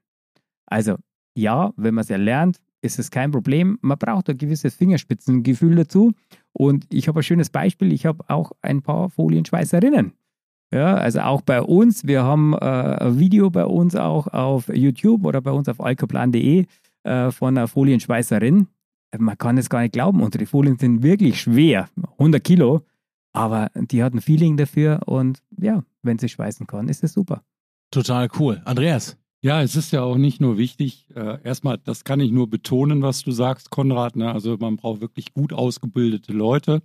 Also, 0.65 0.95
ja, 1.35 1.73
wenn 1.77 1.93
man 1.93 2.03
es 2.03 2.09
erlernt, 2.09 2.59
ist 2.81 2.99
es 2.99 3.11
kein 3.11 3.31
Problem. 3.31 3.79
Man 3.81 3.97
braucht 3.97 4.29
ein 4.29 4.37
gewisses 4.37 4.75
Fingerspitzengefühl 4.75 5.75
dazu. 5.75 6.13
Und 6.51 6.85
ich 6.93 7.07
habe 7.07 7.21
ein 7.21 7.23
schönes 7.23 7.49
Beispiel. 7.49 7.93
Ich 7.93 8.05
habe 8.05 8.23
auch 8.27 8.51
ein 8.61 8.81
paar 8.81 9.09
Folienschweißerinnen. 9.09 10.13
Ja, 10.73 10.95
also 10.95 11.21
auch 11.21 11.41
bei 11.41 11.61
uns, 11.61 12.07
wir 12.07 12.23
haben 12.23 12.53
äh, 12.53 12.57
ein 12.57 13.19
Video 13.19 13.51
bei 13.51 13.65
uns 13.65 13.95
auch 13.95 14.27
auf 14.27 14.69
YouTube 14.69 15.23
oder 15.23 15.39
bei 15.39 15.51
uns 15.51 15.69
auf 15.69 15.79
alkoplan.de 15.79 16.65
äh, 17.03 17.31
von 17.31 17.55
einer 17.55 17.67
Folienschweißerin. 17.67 18.67
Man 19.19 19.37
kann 19.37 19.59
es 19.59 19.69
gar 19.69 19.81
nicht 19.81 19.93
glauben, 19.93 20.23
unsere 20.23 20.47
Folien 20.47 20.79
sind 20.79 21.03
wirklich 21.03 21.39
schwer, 21.39 21.89
100 22.13 22.43
Kilo, 22.43 22.81
aber 23.33 23.69
die 23.75 24.01
hat 24.03 24.15
ein 24.15 24.21
Feeling 24.21 24.57
dafür 24.57 25.01
und 25.05 25.43
ja, 25.59 25.83
wenn 26.01 26.17
sie 26.17 26.29
schweißen 26.29 26.65
kann, 26.65 26.89
ist 26.89 27.03
es 27.03 27.13
super. 27.13 27.43
Total 27.91 28.27
cool. 28.39 28.59
Andreas? 28.65 29.15
Ja, 29.45 29.61
es 29.61 29.75
ist 29.75 29.91
ja 29.91 30.03
auch 30.03 30.15
nicht 30.15 30.39
nur 30.39 30.57
wichtig, 30.57 31.05
äh, 31.15 31.37
erstmal, 31.43 31.77
das 31.77 32.05
kann 32.05 32.21
ich 32.21 32.31
nur 32.31 32.49
betonen, 32.49 33.01
was 33.01 33.23
du 33.23 33.31
sagst, 33.31 33.69
Konrad. 33.69 34.15
Ne? 34.15 34.31
Also 34.31 34.55
man 34.57 34.77
braucht 34.77 35.01
wirklich 35.01 35.33
gut 35.33 35.51
ausgebildete 35.51 36.31
Leute. 36.31 36.81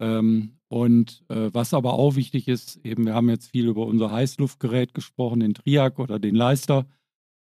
Ähm, 0.00 0.60
und 0.68 1.24
äh, 1.28 1.50
was 1.52 1.74
aber 1.74 1.94
auch 1.94 2.14
wichtig 2.14 2.46
ist, 2.46 2.76
eben, 2.84 3.06
wir 3.06 3.14
haben 3.14 3.28
jetzt 3.28 3.48
viel 3.50 3.66
über 3.66 3.86
unser 3.86 4.12
Heißluftgerät 4.12 4.94
gesprochen, 4.94 5.40
den 5.40 5.54
Triac 5.54 5.98
oder 5.98 6.20
den 6.20 6.36
Leister. 6.36 6.86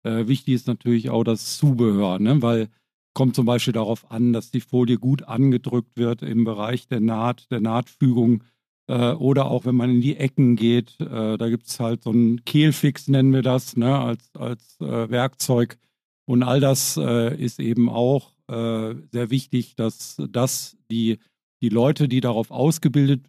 Äh, 0.05 0.29
wichtig 0.29 0.55
ist 0.55 0.69
natürlich 0.69 1.11
auch 1.11 1.25
das 1.25 1.59
Zubehör, 1.59 2.21
ne? 2.21 2.41
weil 2.41 2.69
kommt 3.15 3.35
zum 3.35 3.45
Beispiel 3.47 3.73
darauf 3.73 4.09
an, 4.09 4.33
dass 4.33 4.53
die 4.53 4.61
Folie 4.61 4.99
gut 4.99 5.25
angedrückt 5.25 5.97
wird 5.97 6.23
im 6.23 6.45
Bereich 6.45 6.87
der 6.87 7.01
Naht, 7.01 7.51
der 7.51 7.61
Nahtfügung 7.61 8.45
äh, 8.89 9.13
oder 9.13 9.51
auch 9.51 9.65
wenn 9.65 9.77
man 9.77 9.91
in 9.91 10.01
die 10.01 10.17
Ecken 10.17 10.57
geht. 10.57 11.01
Äh, 11.01 11.39
da 11.39 11.49
gibt 11.49 11.67
es 11.67 11.79
halt 11.79 12.03
so 12.03 12.11
einen 12.11 12.45
Kehlfix, 12.45 13.09
nennen 13.09 13.33
wir 13.33 13.43
das, 13.43 13.77
ne? 13.77 13.99
als, 13.99 14.35
als 14.35 14.81
äh, 14.81 15.09
Werkzeug. 15.09 15.79
Und 16.27 16.43
all 16.43 16.61
das 16.61 16.97
äh, 16.97 17.37
ist 17.37 17.61
eben 17.61 17.89
auch 17.89 18.33
sehr 18.51 19.29
wichtig, 19.29 19.77
dass 19.77 20.17
das 20.31 20.79
die 20.91 21.19
die 21.63 21.69
Leute, 21.69 22.09
die 22.09 22.21
darauf 22.21 22.51
ausgebildet 22.51 23.27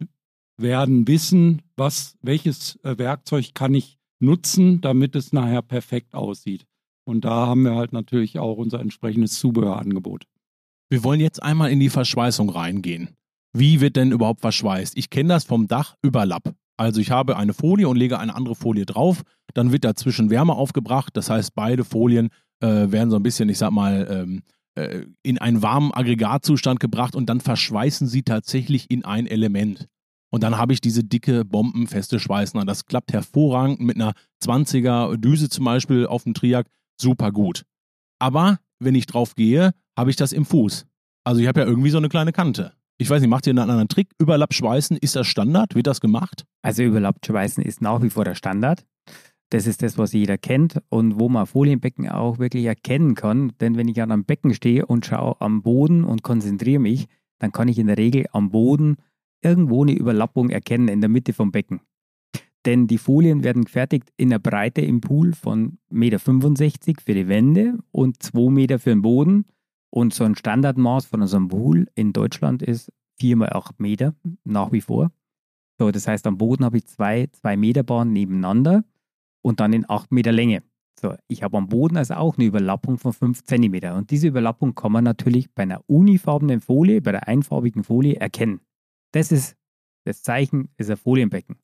werden, 0.56 1.06
wissen, 1.08 1.62
was, 1.76 2.16
welches 2.22 2.76
äh, 2.84 2.98
Werkzeug 2.98 3.54
kann 3.54 3.74
ich 3.74 3.98
nutzen, 4.20 4.80
damit 4.80 5.16
es 5.16 5.32
nachher 5.32 5.62
perfekt 5.62 6.14
aussieht. 6.14 6.66
Und 7.04 7.24
da 7.24 7.46
haben 7.46 7.62
wir 7.62 7.74
halt 7.74 7.92
natürlich 7.92 8.38
auch 8.38 8.56
unser 8.56 8.80
entsprechendes 8.80 9.38
Zubehörangebot. 9.38 10.26
Wir 10.90 11.02
wollen 11.02 11.20
jetzt 11.20 11.42
einmal 11.42 11.70
in 11.70 11.80
die 11.80 11.88
Verschweißung 11.88 12.50
reingehen. 12.50 13.16
Wie 13.52 13.80
wird 13.80 13.96
denn 13.96 14.12
überhaupt 14.12 14.40
verschweißt? 14.40 14.96
Ich 14.96 15.10
kenne 15.10 15.30
das 15.30 15.44
vom 15.44 15.66
Dachüberlapp. 15.66 16.54
Also 16.76 17.00
ich 17.00 17.10
habe 17.10 17.36
eine 17.36 17.52
Folie 17.52 17.88
und 17.88 17.96
lege 17.96 18.18
eine 18.18 18.34
andere 18.34 18.54
Folie 18.54 18.86
drauf, 18.86 19.22
dann 19.52 19.70
wird 19.70 19.84
dazwischen 19.84 20.30
Wärme 20.30 20.54
aufgebracht, 20.54 21.14
das 21.14 21.28
heißt 21.28 21.54
beide 21.54 21.84
Folien 21.84 22.30
äh, 22.60 22.90
werden 22.90 23.10
so 23.10 23.16
ein 23.16 23.22
bisschen, 23.22 23.48
ich 23.48 23.58
sag 23.58 23.70
mal, 23.70 24.06
ähm, 24.10 24.42
äh, 24.76 25.04
in 25.22 25.38
einen 25.38 25.62
warmen 25.62 25.92
Aggregatzustand 25.92 26.80
gebracht 26.80 27.14
und 27.14 27.26
dann 27.26 27.40
verschweißen 27.40 28.06
sie 28.06 28.22
tatsächlich 28.22 28.90
in 28.90 29.04
ein 29.04 29.26
Element. 29.26 29.88
Und 30.32 30.42
dann 30.42 30.56
habe 30.56 30.72
ich 30.72 30.80
diese 30.80 31.02
dicke, 31.02 31.44
bombenfeste 31.44 32.20
Schweißner. 32.20 32.64
Das 32.64 32.86
klappt 32.86 33.12
hervorragend 33.12 33.80
mit 33.80 33.96
einer 33.96 34.12
20er 34.44 35.16
Düse 35.16 35.48
zum 35.48 35.64
Beispiel 35.64 36.06
auf 36.06 36.22
dem 36.22 36.34
Triak. 36.34 36.68
Super 37.00 37.32
gut. 37.32 37.64
Aber 38.20 38.58
wenn 38.78 38.94
ich 38.94 39.06
drauf 39.06 39.34
gehe, 39.34 39.72
habe 39.98 40.10
ich 40.10 40.16
das 40.16 40.32
im 40.32 40.44
Fuß. 40.44 40.86
Also 41.24 41.40
ich 41.40 41.48
habe 41.48 41.60
ja 41.60 41.66
irgendwie 41.66 41.90
so 41.90 41.98
eine 41.98 42.08
kleine 42.08 42.32
Kante. 42.32 42.72
Ich 43.00 43.08
weiß 43.08 43.22
nicht, 43.22 43.30
macht 43.30 43.46
ihr 43.46 43.52
einen 43.52 43.60
anderen 43.60 43.88
Trick? 43.88 44.08
Überlappschweißen, 44.18 44.98
ist 44.98 45.16
das 45.16 45.26
Standard? 45.26 45.74
Wird 45.74 45.86
das 45.86 46.02
gemacht? 46.02 46.44
Also 46.60 46.82
Überlappschweißen 46.82 47.64
ist 47.64 47.80
nach 47.80 48.02
wie 48.02 48.10
vor 48.10 48.26
der 48.26 48.34
Standard. 48.34 48.84
Das 49.48 49.66
ist 49.66 49.82
das, 49.82 49.96
was 49.96 50.12
jeder 50.12 50.36
kennt 50.36 50.82
und 50.90 51.18
wo 51.18 51.30
man 51.30 51.46
Folienbecken 51.46 52.10
auch 52.10 52.38
wirklich 52.38 52.66
erkennen 52.66 53.14
kann. 53.14 53.52
Denn 53.58 53.78
wenn 53.78 53.88
ich 53.88 54.02
an 54.02 54.12
einem 54.12 54.26
Becken 54.26 54.52
stehe 54.52 54.84
und 54.84 55.06
schaue 55.06 55.40
am 55.40 55.62
Boden 55.62 56.04
und 56.04 56.22
konzentriere 56.22 56.78
mich, 56.78 57.06
dann 57.38 57.52
kann 57.52 57.68
ich 57.68 57.78
in 57.78 57.86
der 57.86 57.96
Regel 57.96 58.26
am 58.32 58.50
Boden 58.50 58.96
irgendwo 59.40 59.82
eine 59.82 59.92
Überlappung 59.92 60.50
erkennen 60.50 60.88
in 60.88 61.00
der 61.00 61.08
Mitte 61.08 61.32
vom 61.32 61.52
Becken. 61.52 61.80
Denn 62.66 62.86
die 62.86 62.98
Folien 62.98 63.42
werden 63.42 63.64
gefertigt 63.64 64.12
in 64.18 64.28
der 64.28 64.40
Breite 64.40 64.82
im 64.82 65.00
Pool 65.00 65.32
von 65.32 65.78
1,65 65.90 65.94
Meter 65.94 67.02
für 67.02 67.14
die 67.14 67.28
Wände 67.28 67.78
und 67.92 68.22
2 68.22 68.50
Meter 68.50 68.78
für 68.78 68.90
den 68.90 69.00
Boden. 69.00 69.46
Und 69.90 70.14
so 70.14 70.24
ein 70.24 70.36
Standardmaß 70.36 71.06
von 71.06 71.22
unserem 71.22 71.48
Pool 71.48 71.88
in 71.94 72.12
Deutschland 72.12 72.62
ist 72.62 72.92
4 73.18 73.36
x 73.36 73.52
8 73.52 73.80
Meter 73.80 74.14
nach 74.44 74.72
wie 74.72 74.80
vor. 74.80 75.10
So, 75.78 75.90
das 75.90 76.06
heißt, 76.06 76.26
am 76.26 76.38
Boden 76.38 76.64
habe 76.64 76.78
ich 76.78 76.86
zwei 76.86 77.28
2 77.32 77.56
Meter 77.56 77.82
Bahnen 77.82 78.12
nebeneinander 78.12 78.84
und 79.42 79.60
dann 79.60 79.72
in 79.72 79.88
8 79.88 80.12
Meter 80.12 80.32
Länge. 80.32 80.62
So, 81.00 81.14
ich 81.28 81.42
habe 81.42 81.56
am 81.56 81.68
Boden 81.68 81.96
also 81.96 82.14
auch 82.14 82.36
eine 82.36 82.46
Überlappung 82.46 82.98
von 82.98 83.12
5 83.12 83.44
cm. 83.44 83.96
Und 83.96 84.10
diese 84.10 84.28
Überlappung 84.28 84.74
kann 84.74 84.92
man 84.92 85.04
natürlich 85.04 85.50
bei 85.52 85.62
einer 85.62 85.82
unifarbenen 85.88 86.60
Folie, 86.60 87.00
bei 87.00 87.12
der 87.12 87.26
einfarbigen 87.26 87.84
Folie 87.84 88.16
erkennen. 88.16 88.60
Das 89.12 89.32
ist 89.32 89.56
das 90.04 90.22
Zeichen, 90.22 90.68
ist 90.76 90.90
ein 90.90 90.96
Folienbecken. 90.96 91.56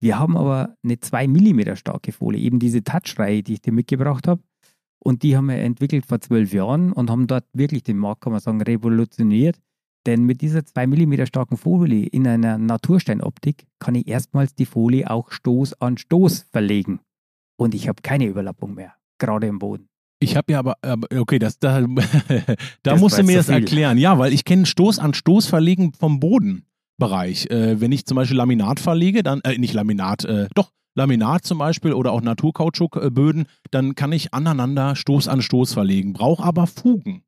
Wir 0.00 0.18
haben 0.18 0.36
aber 0.36 0.76
eine 0.82 0.98
2 0.98 1.28
mm 1.28 1.76
starke 1.76 2.10
Folie, 2.10 2.40
eben 2.40 2.58
diese 2.58 2.82
Touch-Reihe, 2.82 3.44
die 3.44 3.54
ich 3.54 3.62
dir 3.62 3.72
mitgebracht 3.72 4.26
habe. 4.26 4.42
Und 5.04 5.24
die 5.24 5.36
haben 5.36 5.46
wir 5.46 5.56
entwickelt 5.56 6.06
vor 6.06 6.20
zwölf 6.20 6.52
Jahren 6.52 6.92
und 6.92 7.10
haben 7.10 7.26
dort 7.26 7.44
wirklich 7.52 7.82
den 7.82 7.98
Markt, 7.98 8.20
kann 8.22 8.32
man 8.32 8.40
sagen, 8.40 8.62
revolutioniert. 8.62 9.60
Denn 10.06 10.24
mit 10.24 10.40
dieser 10.40 10.64
2 10.64 10.86
mm 10.86 11.26
starken 11.26 11.56
Folie 11.56 12.06
in 12.06 12.26
einer 12.26 12.58
Natursteinoptik 12.58 13.66
kann 13.78 13.94
ich 13.94 14.06
erstmals 14.08 14.54
die 14.54 14.66
Folie 14.66 15.10
auch 15.10 15.30
Stoß 15.30 15.80
an 15.80 15.98
Stoß 15.98 16.46
verlegen. 16.50 17.00
Und 17.56 17.74
ich 17.74 17.88
habe 17.88 18.02
keine 18.02 18.26
Überlappung 18.26 18.74
mehr, 18.74 18.94
gerade 19.18 19.46
im 19.46 19.58
Boden. 19.58 19.88
Ich 20.20 20.36
habe 20.36 20.52
ja 20.52 20.60
aber, 20.60 20.76
okay, 21.16 21.40
das, 21.40 21.58
da, 21.58 21.84
da 22.82 22.96
musst 22.96 23.18
du 23.18 23.24
mir 23.24 23.36
das 23.36 23.48
erklären. 23.48 23.98
Ja, 23.98 24.18
weil 24.18 24.32
ich 24.32 24.44
kenne 24.44 24.66
Stoß 24.66 25.00
an 25.00 25.14
Stoß 25.14 25.46
verlegen 25.46 25.92
vom 25.94 26.20
Bodenbereich. 26.20 27.50
Äh, 27.50 27.80
wenn 27.80 27.90
ich 27.90 28.06
zum 28.06 28.16
Beispiel 28.16 28.36
Laminat 28.36 28.78
verlege, 28.78 29.24
dann, 29.24 29.40
äh, 29.42 29.58
nicht 29.58 29.74
Laminat, 29.74 30.24
äh, 30.24 30.48
doch, 30.54 30.70
Laminat 30.94 31.44
zum 31.44 31.58
Beispiel 31.58 31.92
oder 31.92 32.12
auch 32.12 32.22
Naturkautschukböden, 32.22 33.46
dann 33.70 33.94
kann 33.94 34.12
ich 34.12 34.34
aneinander 34.34 34.96
Stoß 34.96 35.28
an 35.28 35.42
Stoß 35.42 35.72
verlegen, 35.72 36.12
brauche 36.12 36.42
aber 36.42 36.66
Fugen. 36.66 37.24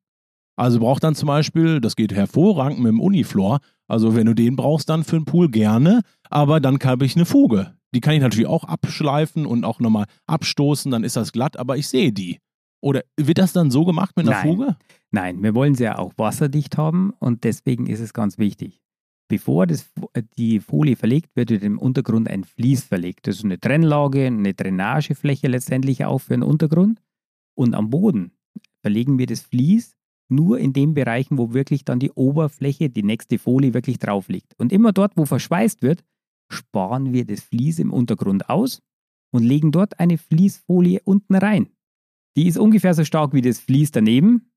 Also 0.55 0.79
braucht 0.79 1.03
dann 1.03 1.15
zum 1.15 1.27
Beispiel, 1.27 1.81
das 1.81 1.95
geht 1.95 2.13
hervorragend 2.13 2.79
mit 2.79 2.87
dem 2.87 3.01
Uniflor. 3.01 3.59
Also 3.87 4.15
wenn 4.15 4.25
du 4.25 4.33
den 4.33 4.55
brauchst, 4.55 4.89
dann 4.89 5.03
für 5.03 5.17
den 5.17 5.25
Pool 5.25 5.49
gerne, 5.49 6.01
aber 6.29 6.59
dann 6.59 6.79
habe 6.83 7.05
ich 7.05 7.15
eine 7.15 7.25
Fuge. 7.25 7.73
Die 7.93 8.01
kann 8.01 8.13
ich 8.13 8.21
natürlich 8.21 8.47
auch 8.47 8.63
abschleifen 8.63 9.45
und 9.45 9.63
auch 9.63 9.79
nochmal 9.79 10.05
abstoßen, 10.27 10.91
dann 10.91 11.03
ist 11.03 11.15
das 11.15 11.31
glatt, 11.31 11.57
aber 11.57 11.77
ich 11.77 11.87
sehe 11.87 12.11
die. 12.11 12.39
Oder 12.81 13.01
wird 13.17 13.37
das 13.37 13.53
dann 13.53 13.71
so 13.71 13.85
gemacht 13.85 14.15
mit 14.15 14.27
einer 14.27 14.37
Nein. 14.37 14.47
Fuge? 14.47 14.77
Nein, 15.11 15.43
wir 15.43 15.55
wollen 15.55 15.75
sie 15.75 15.85
ja 15.85 15.97
auch 15.97 16.13
wasserdicht 16.17 16.77
haben 16.77 17.11
und 17.19 17.43
deswegen 17.43 17.87
ist 17.87 17.99
es 17.99 18.13
ganz 18.13 18.37
wichtig. 18.37 18.81
Bevor 19.27 19.65
das, 19.65 19.91
die 20.37 20.59
Folie 20.59 20.95
verlegt 20.95 21.35
wird, 21.35 21.49
wird 21.49 21.63
im 21.63 21.79
Untergrund 21.79 22.27
ein 22.29 22.43
Vlies 22.43 22.83
verlegt. 22.83 23.25
Das 23.27 23.37
ist 23.37 23.45
eine 23.45 23.59
Trennlage, 23.59 24.27
eine 24.27 24.53
Drainagefläche 24.53 25.47
letztendlich 25.47 26.05
auch 26.05 26.19
für 26.19 26.33
den 26.33 26.43
Untergrund. 26.43 27.01
Und 27.55 27.73
am 27.73 27.89
Boden 27.89 28.31
verlegen 28.81 29.17
wir 29.17 29.25
das 29.25 29.41
Vlies 29.41 29.95
nur 30.29 30.59
in 30.59 30.73
den 30.73 30.93
Bereichen, 30.93 31.37
wo 31.37 31.53
wirklich 31.53 31.85
dann 31.85 31.99
die 31.99 32.11
Oberfläche, 32.11 32.89
die 32.89 33.03
nächste 33.03 33.39
Folie 33.39 33.73
wirklich 33.73 33.99
drauf 33.99 34.27
liegt. 34.27 34.57
Und 34.59 34.71
immer 34.71 34.91
dort, 34.91 35.17
wo 35.17 35.25
verschweißt 35.25 35.81
wird, 35.81 36.03
sparen 36.51 37.13
wir 37.13 37.25
das 37.25 37.41
Vlies 37.41 37.79
im 37.79 37.91
Untergrund 37.91 38.49
aus 38.49 38.81
und 39.31 39.43
legen 39.43 39.71
dort 39.71 39.99
eine 39.99 40.17
Fließfolie 40.17 41.01
unten 41.03 41.35
rein. 41.35 41.69
Die 42.37 42.47
ist 42.47 42.57
ungefähr 42.57 42.93
so 42.93 43.03
stark 43.03 43.33
wie 43.33 43.41
das 43.41 43.59
Vlies 43.59 43.91
daneben. 43.91 44.51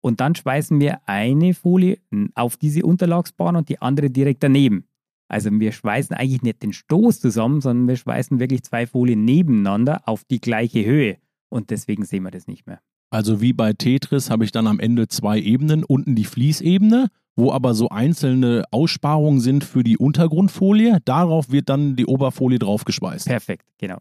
Und 0.00 0.20
dann 0.20 0.34
schweißen 0.34 0.80
wir 0.80 1.00
eine 1.06 1.54
Folie 1.54 1.98
auf 2.34 2.56
diese 2.56 2.84
Unterlagsbahn 2.84 3.56
und 3.56 3.68
die 3.68 3.80
andere 3.80 4.10
direkt 4.10 4.42
daneben. 4.42 4.84
Also 5.28 5.50
wir 5.52 5.72
schweißen 5.72 6.16
eigentlich 6.16 6.42
nicht 6.42 6.62
den 6.62 6.72
Stoß 6.72 7.20
zusammen, 7.20 7.60
sondern 7.60 7.88
wir 7.88 7.96
schweißen 7.96 8.40
wirklich 8.40 8.62
zwei 8.62 8.86
Folien 8.86 9.24
nebeneinander 9.24 10.02
auf 10.06 10.24
die 10.24 10.40
gleiche 10.40 10.84
Höhe. 10.84 11.18
Und 11.50 11.70
deswegen 11.70 12.04
sehen 12.04 12.22
wir 12.22 12.30
das 12.30 12.46
nicht 12.46 12.66
mehr. 12.66 12.80
Also 13.10 13.40
wie 13.40 13.52
bei 13.52 13.72
Tetris 13.72 14.30
habe 14.30 14.44
ich 14.44 14.52
dann 14.52 14.66
am 14.66 14.80
Ende 14.80 15.08
zwei 15.08 15.38
Ebenen, 15.38 15.84
unten 15.84 16.14
die 16.14 16.24
Fließebene, 16.24 17.08
wo 17.36 17.52
aber 17.52 17.74
so 17.74 17.88
einzelne 17.88 18.64
Aussparungen 18.70 19.40
sind 19.40 19.64
für 19.64 19.82
die 19.82 19.96
Untergrundfolie. 19.96 20.98
Darauf 21.04 21.50
wird 21.50 21.68
dann 21.68 21.96
die 21.96 22.06
Oberfolie 22.06 22.58
draufgeschweißt. 22.58 23.26
Perfekt, 23.26 23.66
genau. 23.78 23.98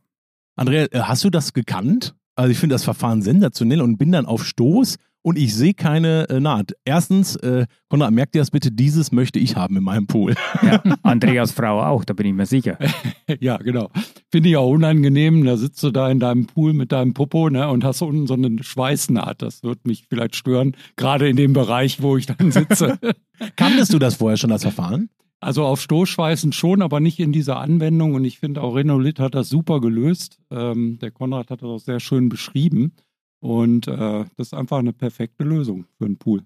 Andrea, 0.56 0.88
äh, 0.92 1.02
hast 1.02 1.24
du 1.24 1.30
das 1.30 1.54
gekannt? 1.54 2.16
Also 2.36 2.52
ich 2.52 2.58
finde 2.58 2.76
das 2.76 2.84
Verfahren 2.84 3.22
sensationell 3.22 3.82
und 3.82 3.98
bin 3.98 4.12
dann 4.12 4.26
auf 4.26 4.46
Stoß 4.46 4.98
und 5.28 5.38
ich 5.38 5.54
sehe 5.54 5.74
keine 5.74 6.30
äh, 6.30 6.40
Naht. 6.40 6.72
Erstens, 6.86 7.36
äh, 7.36 7.66
Konrad, 7.90 8.12
merkt 8.12 8.34
dir 8.34 8.40
das 8.40 8.50
bitte, 8.50 8.72
dieses 8.72 9.12
möchte 9.12 9.40
ich 9.40 9.58
haben 9.58 9.76
in 9.76 9.84
meinem 9.84 10.08
Pool. 10.08 10.36
Ja, 10.64 10.82
Andreas 11.04 11.52
Frau 11.52 11.82
auch, 11.82 12.06
da 12.06 12.14
bin 12.14 12.28
ich 12.28 12.34
mir 12.34 12.46
sicher. 12.46 12.78
ja, 13.42 13.58
genau. 13.58 13.90
Finde 14.32 14.48
ich 14.48 14.56
auch 14.56 14.70
unangenehm. 14.70 15.44
Da 15.44 15.58
sitzt 15.58 15.84
du 15.84 15.92
da 15.92 16.10
in 16.10 16.22
deinem 16.22 16.46
Pool 16.46 16.72
mit 16.72 16.94
deinem 16.94 17.14
Popo 17.14 17.50
ne, 17.50 17.68
und 17.68 17.84
hast 17.84 18.02
unten 18.02 18.26
so 18.26 18.36
eine 18.36 18.64
Schweißnaht. 18.64 19.42
Das 19.42 19.64
wird 19.64 19.86
mich 19.86 20.06
vielleicht 20.10 20.38
stören, 20.38 20.78
gerade 20.96 21.28
in 21.28 21.36
dem 21.36 21.52
Bereich, 21.52 22.02
wo 22.02 22.16
ich 22.16 22.26
dann 22.26 22.52
sitze. 22.54 22.98
Kanntest 23.58 23.94
du 23.94 24.00
das 24.00 24.16
vorher 24.16 24.38
schon, 24.38 24.50
das 24.50 24.62
Verfahren? 24.62 25.10
Also 25.42 25.66
auf 25.66 25.82
Stoßschweißen 25.82 26.54
schon, 26.54 26.82
aber 26.82 27.02
nicht 27.02 27.20
in 27.20 27.34
dieser 27.34 27.60
Anwendung. 27.60 28.14
Und 28.14 28.24
ich 28.24 28.40
finde 28.40 28.62
auch 28.62 28.76
Renolit 28.76 29.20
hat 29.20 29.36
das 29.36 29.50
super 29.50 29.82
gelöst. 29.82 30.40
Ähm, 30.52 31.00
der 31.00 31.12
Konrad 31.12 31.50
hat 31.50 31.62
das 31.62 31.70
auch 31.70 31.80
sehr 31.80 32.00
schön 32.00 32.30
beschrieben. 32.30 32.94
Und 33.40 33.88
äh, 33.88 34.26
das 34.36 34.48
ist 34.48 34.54
einfach 34.54 34.80
eine 34.80 34.94
perfekte 34.94 35.44
Lösung 35.44 35.86
für 35.98 36.06
einen 36.06 36.18
Pool. 36.18 36.44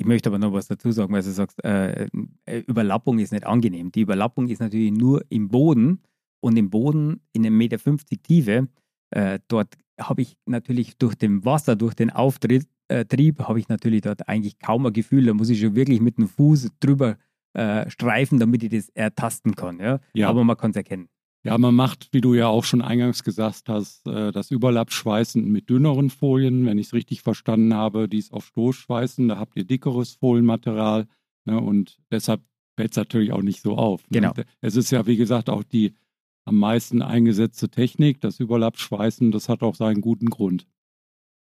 Ich 0.00 0.06
möchte 0.06 0.28
aber 0.28 0.38
noch 0.38 0.52
was 0.52 0.68
dazu 0.68 0.92
sagen, 0.92 1.12
weil 1.12 1.22
du 1.22 1.30
sagst, 1.30 1.62
äh, 1.64 2.06
äh 2.46 2.60
Überlappung 2.66 3.18
ist 3.18 3.32
nicht 3.32 3.46
angenehm. 3.46 3.90
Die 3.90 4.02
Überlappung 4.02 4.48
ist 4.48 4.60
natürlich 4.60 4.92
nur 4.92 5.24
im 5.28 5.48
Boden 5.48 6.02
und 6.40 6.56
im 6.56 6.70
Boden 6.70 7.20
in 7.32 7.44
einem 7.44 7.56
Meter 7.56 7.78
50 7.78 8.22
Tiefe. 8.22 8.68
Äh, 9.10 9.40
dort 9.48 9.76
habe 9.98 10.22
ich 10.22 10.36
natürlich 10.46 10.98
durch 10.98 11.16
den 11.16 11.44
Wasser, 11.44 11.74
durch 11.74 11.94
den 11.94 12.10
Auftrieb, 12.10 12.64
äh, 12.88 13.04
habe 13.40 13.58
ich 13.58 13.68
natürlich 13.68 14.02
dort 14.02 14.28
eigentlich 14.28 14.60
kaum 14.60 14.86
ein 14.86 14.92
Gefühl. 14.92 15.26
Da 15.26 15.34
muss 15.34 15.50
ich 15.50 15.60
schon 15.60 15.74
wirklich 15.74 16.00
mit 16.00 16.18
dem 16.18 16.28
Fuß 16.28 16.70
drüber 16.78 17.16
äh, 17.54 17.90
streifen, 17.90 18.38
damit 18.38 18.62
ich 18.62 18.70
das 18.70 18.88
ertasten 18.90 19.56
kann. 19.56 19.80
Ja? 19.80 20.00
ja. 20.12 20.28
Aber 20.28 20.44
man 20.44 20.56
kann 20.56 20.70
es 20.70 20.76
erkennen. 20.76 21.08
Ja, 21.44 21.56
man 21.56 21.74
macht, 21.74 22.08
wie 22.12 22.20
du 22.20 22.34
ja 22.34 22.48
auch 22.48 22.64
schon 22.64 22.82
eingangs 22.82 23.22
gesagt 23.22 23.68
hast, 23.68 24.06
äh, 24.06 24.32
das 24.32 24.50
Überlappschweißen 24.50 25.44
mit 25.44 25.70
dünneren 25.70 26.10
Folien. 26.10 26.66
Wenn 26.66 26.78
ich 26.78 26.88
es 26.88 26.92
richtig 26.92 27.22
verstanden 27.22 27.74
habe, 27.74 28.08
dies 28.08 28.32
auf 28.32 28.46
Stoßschweißen, 28.46 29.28
da 29.28 29.38
habt 29.38 29.56
ihr 29.56 29.64
dickeres 29.64 30.14
Folienmaterial. 30.14 31.06
Ne, 31.44 31.60
und 31.60 31.98
deshalb 32.10 32.42
fällt 32.76 32.90
es 32.90 32.96
natürlich 32.96 33.32
auch 33.32 33.42
nicht 33.42 33.62
so 33.62 33.76
auf. 33.76 34.02
Ne? 34.10 34.20
Genau. 34.20 34.32
Es 34.60 34.76
ist 34.76 34.90
ja, 34.90 35.06
wie 35.06 35.16
gesagt, 35.16 35.48
auch 35.48 35.62
die 35.62 35.94
am 36.44 36.56
meisten 36.56 37.02
eingesetzte 37.02 37.68
Technik, 37.68 38.20
das 38.20 38.40
Überlappschweißen, 38.40 39.30
das 39.30 39.48
hat 39.48 39.62
auch 39.62 39.74
seinen 39.74 40.00
guten 40.00 40.30
Grund. 40.30 40.66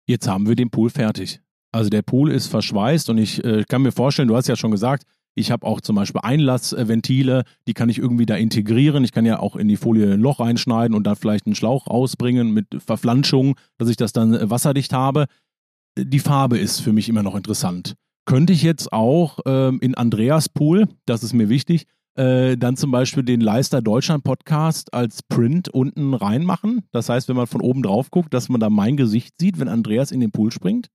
Jetzt 0.06 0.26
haben 0.28 0.48
wir 0.48 0.56
den 0.56 0.70
Pool 0.70 0.90
fertig. 0.90 1.40
Also 1.72 1.90
der 1.90 2.02
Pool 2.02 2.30
ist 2.30 2.46
verschweißt 2.46 3.10
und 3.10 3.18
ich 3.18 3.44
äh, 3.44 3.64
kann 3.68 3.82
mir 3.82 3.92
vorstellen, 3.92 4.28
du 4.28 4.36
hast 4.36 4.48
ja 4.48 4.56
schon 4.56 4.70
gesagt, 4.70 5.04
ich 5.34 5.50
habe 5.50 5.66
auch 5.66 5.80
zum 5.80 5.96
Beispiel 5.96 6.20
Einlassventile, 6.22 7.44
die 7.66 7.74
kann 7.74 7.88
ich 7.88 7.98
irgendwie 7.98 8.26
da 8.26 8.36
integrieren. 8.36 9.04
Ich 9.04 9.12
kann 9.12 9.26
ja 9.26 9.40
auch 9.40 9.56
in 9.56 9.68
die 9.68 9.76
Folie 9.76 10.12
ein 10.12 10.20
Loch 10.20 10.40
reinschneiden 10.40 10.96
und 10.96 11.04
dann 11.04 11.16
vielleicht 11.16 11.46
einen 11.46 11.54
Schlauch 11.54 11.86
ausbringen 11.86 12.52
mit 12.52 12.66
Verflanschung, 12.78 13.56
dass 13.78 13.88
ich 13.88 13.96
das 13.96 14.12
dann 14.12 14.34
äh, 14.34 14.50
wasserdicht 14.50 14.92
habe. 14.92 15.26
Die 15.98 16.20
Farbe 16.20 16.58
ist 16.58 16.80
für 16.80 16.92
mich 16.92 17.08
immer 17.08 17.22
noch 17.22 17.34
interessant. 17.34 17.94
Könnte 18.26 18.52
ich 18.52 18.62
jetzt 18.62 18.92
auch 18.92 19.40
ähm, 19.46 19.78
in 19.80 19.94
Andreas 19.94 20.48
Pool, 20.48 20.88
das 21.06 21.22
ist 21.22 21.34
mir 21.34 21.48
wichtig, 21.48 21.86
äh, 22.16 22.56
dann 22.56 22.76
zum 22.76 22.90
Beispiel 22.90 23.22
den 23.22 23.40
Leister 23.40 23.82
Deutschland 23.82 24.24
Podcast 24.24 24.94
als 24.94 25.22
Print 25.24 25.68
unten 25.68 26.14
reinmachen. 26.14 26.82
Das 26.92 27.08
heißt, 27.08 27.28
wenn 27.28 27.36
man 27.36 27.46
von 27.46 27.60
oben 27.60 27.82
drauf 27.82 28.10
guckt, 28.10 28.32
dass 28.32 28.48
man 28.48 28.60
da 28.60 28.70
mein 28.70 28.96
Gesicht 28.96 29.34
sieht, 29.40 29.58
wenn 29.58 29.68
Andreas 29.68 30.12
in 30.12 30.20
den 30.20 30.30
Pool 30.30 30.52
springt. 30.52 30.88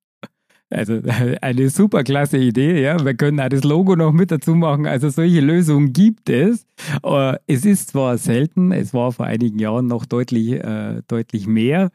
Also 0.70 1.02
eine 1.42 1.70
super 1.70 2.04
klasse 2.04 2.38
Idee, 2.38 2.82
ja. 2.82 3.04
Wir 3.04 3.16
können 3.16 3.40
auch 3.40 3.50
das 3.50 3.64
Logo 3.64 3.96
noch 3.96 4.12
mit 4.12 4.32
dazu 4.32 4.56
machen. 4.56 4.86
Also 4.86 5.10
solche 5.10 5.42
Lösungen 5.42 5.94
gibt 5.94 6.30
es. 6.30 6.66
Äh, 7.04 7.38
es 7.48 7.66
ist 7.66 7.90
zwar 7.90 8.18
selten, 8.18 8.72
es 8.72 8.94
war 8.94 9.12
vor 9.12 9.26
einigen 9.26 9.60
Jahren 9.60 9.88
noch 9.88 10.06
deutlich, 10.06 10.52
äh, 10.52 11.02
deutlich 11.08 11.48
mehr, 11.48 11.90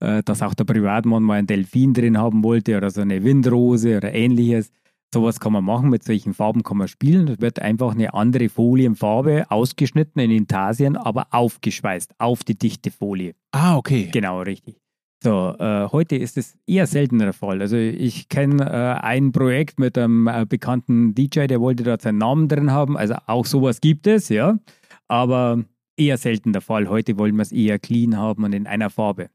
äh, 0.00 0.22
dass 0.22 0.42
auch 0.42 0.54
der 0.54 0.64
Privatmann 0.64 1.22
mal 1.22 1.38
einen 1.38 1.46
Delfin 1.46 1.94
drin 1.94 2.18
haben 2.18 2.44
wollte 2.44 2.76
oder 2.76 2.90
so 2.90 3.00
eine 3.00 3.24
Windrose 3.24 3.96
oder 3.96 4.12
ähnliches. 4.12 4.70
Sowas 5.12 5.40
kann 5.40 5.54
man 5.54 5.64
machen, 5.64 5.88
mit 5.88 6.04
solchen 6.04 6.34
Farben 6.34 6.62
kann 6.62 6.76
man 6.76 6.86
spielen. 6.86 7.24
Das 7.26 7.40
wird 7.40 7.62
einfach 7.62 7.94
eine 7.94 8.12
andere 8.12 8.50
Folienfarbe 8.50 9.46
ausgeschnitten 9.50 10.20
in 10.20 10.30
Intarsien, 10.30 10.98
aber 10.98 11.28
aufgeschweißt 11.30 12.12
auf 12.18 12.44
die 12.44 12.58
dichte 12.58 12.90
Folie. 12.90 13.34
Ah, 13.52 13.78
okay. 13.78 14.10
Genau, 14.12 14.42
richtig. 14.42 14.76
So, 15.22 15.54
äh, 15.58 15.88
heute 15.90 16.14
ist 16.16 16.36
es 16.36 16.56
eher 16.66 16.86
seltener 16.86 17.32
Fall. 17.32 17.60
Also 17.60 17.76
ich 17.76 18.28
kenne 18.28 18.64
äh, 18.64 19.04
ein 19.04 19.32
Projekt 19.32 19.80
mit 19.80 19.98
einem 19.98 20.28
äh, 20.28 20.46
bekannten 20.48 21.14
DJ, 21.14 21.46
der 21.46 21.60
wollte 21.60 21.82
dort 21.82 22.02
seinen 22.02 22.18
Namen 22.18 22.46
drin 22.46 22.70
haben. 22.70 22.96
Also 22.96 23.16
auch 23.26 23.44
sowas 23.44 23.80
gibt 23.80 24.06
es, 24.06 24.28
ja. 24.28 24.58
Aber 25.08 25.64
eher 25.96 26.18
selten 26.18 26.52
der 26.52 26.62
Fall. 26.62 26.88
Heute 26.88 27.18
wollen 27.18 27.34
wir 27.34 27.42
es 27.42 27.50
eher 27.50 27.80
clean 27.80 28.16
haben 28.16 28.44
und 28.44 28.52
in 28.52 28.68
einer 28.68 28.90
Farbe. 28.90 29.28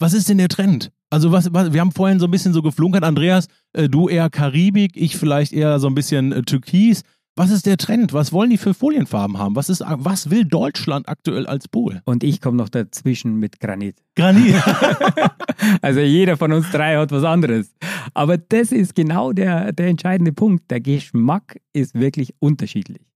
Was 0.00 0.12
ist 0.12 0.28
denn 0.28 0.38
der 0.38 0.48
Trend? 0.48 0.90
Also 1.10 1.30
was, 1.30 1.52
was 1.54 1.72
wir 1.72 1.80
haben 1.80 1.92
vorhin 1.92 2.18
so 2.18 2.26
ein 2.26 2.30
bisschen 2.32 2.52
so 2.52 2.60
geflunkert, 2.60 3.04
Andreas, 3.04 3.46
äh, 3.72 3.88
du 3.88 4.08
eher 4.08 4.30
Karibik, 4.30 4.96
ich 4.96 5.16
vielleicht 5.16 5.52
eher 5.52 5.78
so 5.78 5.86
ein 5.86 5.94
bisschen 5.94 6.32
äh, 6.32 6.42
Türkis. 6.42 7.02
Was 7.38 7.52
ist 7.52 7.66
der 7.66 7.76
Trend? 7.76 8.12
Was 8.12 8.32
wollen 8.32 8.50
die 8.50 8.58
für 8.58 8.74
Folienfarben 8.74 9.38
haben? 9.38 9.54
Was, 9.54 9.68
ist, 9.68 9.80
was 9.86 10.28
will 10.28 10.44
Deutschland 10.44 11.08
aktuell 11.08 11.46
als 11.46 11.68
Pool? 11.68 12.02
Und 12.04 12.24
ich 12.24 12.40
komme 12.40 12.56
noch 12.56 12.68
dazwischen 12.68 13.36
mit 13.36 13.60
Granit. 13.60 14.02
Granit. 14.16 14.56
also 15.80 16.00
jeder 16.00 16.36
von 16.36 16.52
uns 16.52 16.68
drei 16.72 16.96
hat 16.96 17.12
was 17.12 17.22
anderes. 17.22 17.72
Aber 18.12 18.38
das 18.38 18.72
ist 18.72 18.96
genau 18.96 19.32
der, 19.32 19.72
der 19.72 19.86
entscheidende 19.86 20.32
Punkt. 20.32 20.68
Der 20.72 20.80
Geschmack 20.80 21.60
ist 21.72 21.94
wirklich 21.94 22.34
unterschiedlich. 22.40 23.06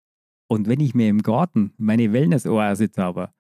Und 0.48 0.68
wenn 0.68 0.78
ich 0.78 0.94
mir 0.94 1.08
im 1.08 1.22
Garten 1.22 1.72
meine 1.76 2.12
Wellness-Oase 2.12 2.92
zauber, 2.92 3.34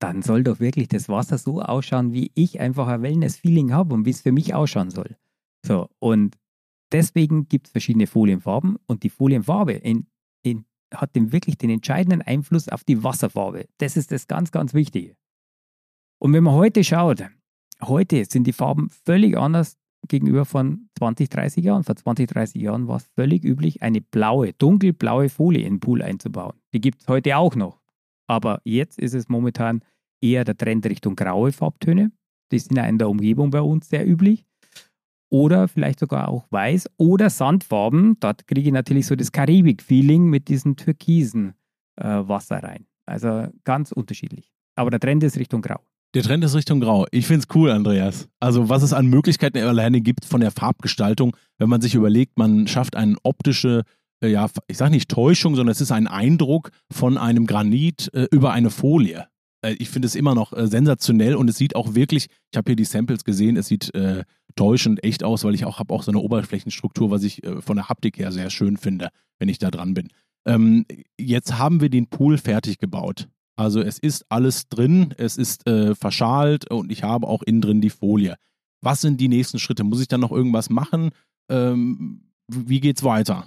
dann 0.00 0.22
soll 0.22 0.44
doch 0.44 0.60
wirklich 0.60 0.88
das 0.88 1.10
Wasser 1.10 1.36
so 1.36 1.60
ausschauen, 1.60 2.14
wie 2.14 2.32
ich 2.34 2.58
einfach 2.58 2.88
ein 2.88 3.02
Wellness-Feeling 3.02 3.74
habe 3.74 3.94
und 3.94 4.06
wie 4.06 4.10
es 4.10 4.22
für 4.22 4.32
mich 4.32 4.54
ausschauen 4.54 4.88
soll. 4.88 5.14
So, 5.66 5.90
und 5.98 6.38
deswegen 6.90 7.48
gibt 7.50 7.66
es 7.66 7.72
verschiedene 7.72 8.06
Folienfarben 8.06 8.78
und 8.86 9.02
die 9.02 9.10
Folienfarbe 9.10 9.72
in 9.72 10.06
hat 10.94 11.14
den 11.16 11.32
wirklich 11.32 11.58
den 11.58 11.70
entscheidenden 11.70 12.22
Einfluss 12.22 12.68
auf 12.68 12.84
die 12.84 13.02
Wasserfarbe. 13.02 13.66
Das 13.78 13.96
ist 13.96 14.12
das 14.12 14.26
ganz, 14.26 14.52
ganz 14.52 14.74
Wichtige. 14.74 15.16
Und 16.18 16.32
wenn 16.32 16.44
man 16.44 16.54
heute 16.54 16.84
schaut, 16.84 17.24
heute 17.80 18.24
sind 18.24 18.46
die 18.46 18.52
Farben 18.52 18.90
völlig 18.90 19.36
anders 19.36 19.76
gegenüber 20.08 20.44
von 20.44 20.88
20, 20.98 21.28
30 21.28 21.64
Jahren. 21.64 21.84
Vor 21.84 21.96
20, 21.96 22.28
30 22.28 22.62
Jahren 22.62 22.88
war 22.88 22.96
es 22.96 23.06
völlig 23.14 23.44
üblich, 23.44 23.82
eine 23.82 24.00
blaue, 24.00 24.52
dunkelblaue 24.52 25.28
Folie 25.28 25.66
in 25.66 25.74
den 25.74 25.80
Pool 25.80 26.02
einzubauen. 26.02 26.54
Die 26.72 26.80
gibt 26.80 27.02
es 27.02 27.08
heute 27.08 27.36
auch 27.36 27.56
noch. 27.56 27.80
Aber 28.28 28.60
jetzt 28.64 28.98
ist 28.98 29.14
es 29.14 29.28
momentan 29.28 29.82
eher 30.20 30.44
der 30.44 30.56
Trend 30.56 30.86
Richtung 30.86 31.16
graue 31.16 31.52
Farbtöne. 31.52 32.12
Die 32.52 32.58
sind 32.58 32.76
ja 32.76 32.84
in 32.84 32.98
der 32.98 33.08
Umgebung 33.08 33.50
bei 33.50 33.60
uns 33.60 33.88
sehr 33.88 34.06
üblich 34.06 34.44
oder 35.32 35.66
vielleicht 35.66 35.98
sogar 35.98 36.28
auch 36.28 36.44
weiß 36.50 36.90
oder 36.98 37.30
Sandfarben. 37.30 38.18
Dort 38.20 38.46
kriege 38.46 38.68
ich 38.68 38.72
natürlich 38.72 39.06
so 39.06 39.16
das 39.16 39.32
Karibik-Feeling 39.32 40.26
mit 40.26 40.48
diesem 40.48 40.76
türkisen 40.76 41.54
äh, 41.96 42.04
Wasser 42.04 42.62
rein. 42.62 42.86
Also 43.06 43.46
ganz 43.64 43.92
unterschiedlich. 43.92 44.52
Aber 44.76 44.90
der 44.90 45.00
Trend 45.00 45.24
ist 45.24 45.38
Richtung 45.38 45.62
Grau. 45.62 45.80
Der 46.14 46.22
Trend 46.22 46.44
ist 46.44 46.54
Richtung 46.54 46.80
Grau. 46.80 47.06
Ich 47.10 47.26
finde 47.26 47.46
es 47.48 47.54
cool, 47.54 47.70
Andreas. 47.70 48.28
Also, 48.40 48.68
was 48.68 48.82
es 48.82 48.92
an 48.92 49.06
Möglichkeiten 49.06 49.56
alleine 49.58 50.02
gibt 50.02 50.26
von 50.26 50.42
der 50.42 50.50
Farbgestaltung, 50.50 51.34
wenn 51.58 51.70
man 51.70 51.80
sich 51.80 51.94
überlegt, 51.94 52.36
man 52.36 52.66
schafft 52.66 52.94
eine 52.94 53.16
optische, 53.22 53.84
äh, 54.22 54.28
ja, 54.28 54.46
ich 54.66 54.76
sage 54.76 54.90
nicht 54.90 55.10
Täuschung, 55.10 55.56
sondern 55.56 55.72
es 55.72 55.80
ist 55.80 55.92
ein 55.92 56.06
Eindruck 56.06 56.70
von 56.92 57.16
einem 57.16 57.46
Granit 57.46 58.12
äh, 58.12 58.26
über 58.30 58.52
eine 58.52 58.68
Folie. 58.68 59.26
Äh, 59.62 59.76
ich 59.78 59.88
finde 59.88 60.06
es 60.06 60.14
immer 60.14 60.34
noch 60.34 60.52
äh, 60.52 60.66
sensationell 60.66 61.34
und 61.34 61.48
es 61.48 61.56
sieht 61.56 61.74
auch 61.74 61.94
wirklich, 61.94 62.26
ich 62.50 62.56
habe 62.56 62.70
hier 62.70 62.76
die 62.76 62.84
Samples 62.84 63.24
gesehen, 63.24 63.56
es 63.56 63.68
sieht 63.68 63.94
äh, 63.94 64.24
täuschend 64.56 65.02
echt 65.04 65.24
aus, 65.24 65.44
weil 65.44 65.54
ich 65.54 65.64
auch 65.64 65.78
habe 65.78 65.92
auch 65.94 66.02
so 66.02 66.10
eine 66.10 66.20
Oberflächenstruktur, 66.20 67.10
was 67.10 67.22
ich 67.22 67.44
äh, 67.44 67.60
von 67.60 67.76
der 67.76 67.88
Haptik 67.88 68.18
her 68.18 68.32
sehr 68.32 68.50
schön 68.50 68.76
finde, 68.76 69.08
wenn 69.38 69.48
ich 69.48 69.58
da 69.58 69.70
dran 69.70 69.94
bin. 69.94 70.08
Ähm, 70.46 70.86
jetzt 71.18 71.58
haben 71.58 71.80
wir 71.80 71.88
den 71.88 72.08
Pool 72.08 72.38
fertig 72.38 72.78
gebaut. 72.78 73.28
Also 73.56 73.80
es 73.80 73.98
ist 73.98 74.24
alles 74.28 74.68
drin, 74.68 75.14
es 75.18 75.36
ist 75.36 75.66
äh, 75.66 75.94
verschalt 75.94 76.70
und 76.70 76.90
ich 76.90 77.02
habe 77.02 77.28
auch 77.28 77.42
innen 77.42 77.60
drin 77.60 77.80
die 77.80 77.90
Folie. 77.90 78.36
Was 78.80 79.00
sind 79.00 79.20
die 79.20 79.28
nächsten 79.28 79.58
Schritte? 79.58 79.84
Muss 79.84 80.00
ich 80.00 80.08
dann 80.08 80.20
noch 80.20 80.32
irgendwas 80.32 80.70
machen? 80.70 81.10
Ähm, 81.48 82.32
wie 82.48 82.80
geht's 82.80 83.04
weiter? 83.04 83.46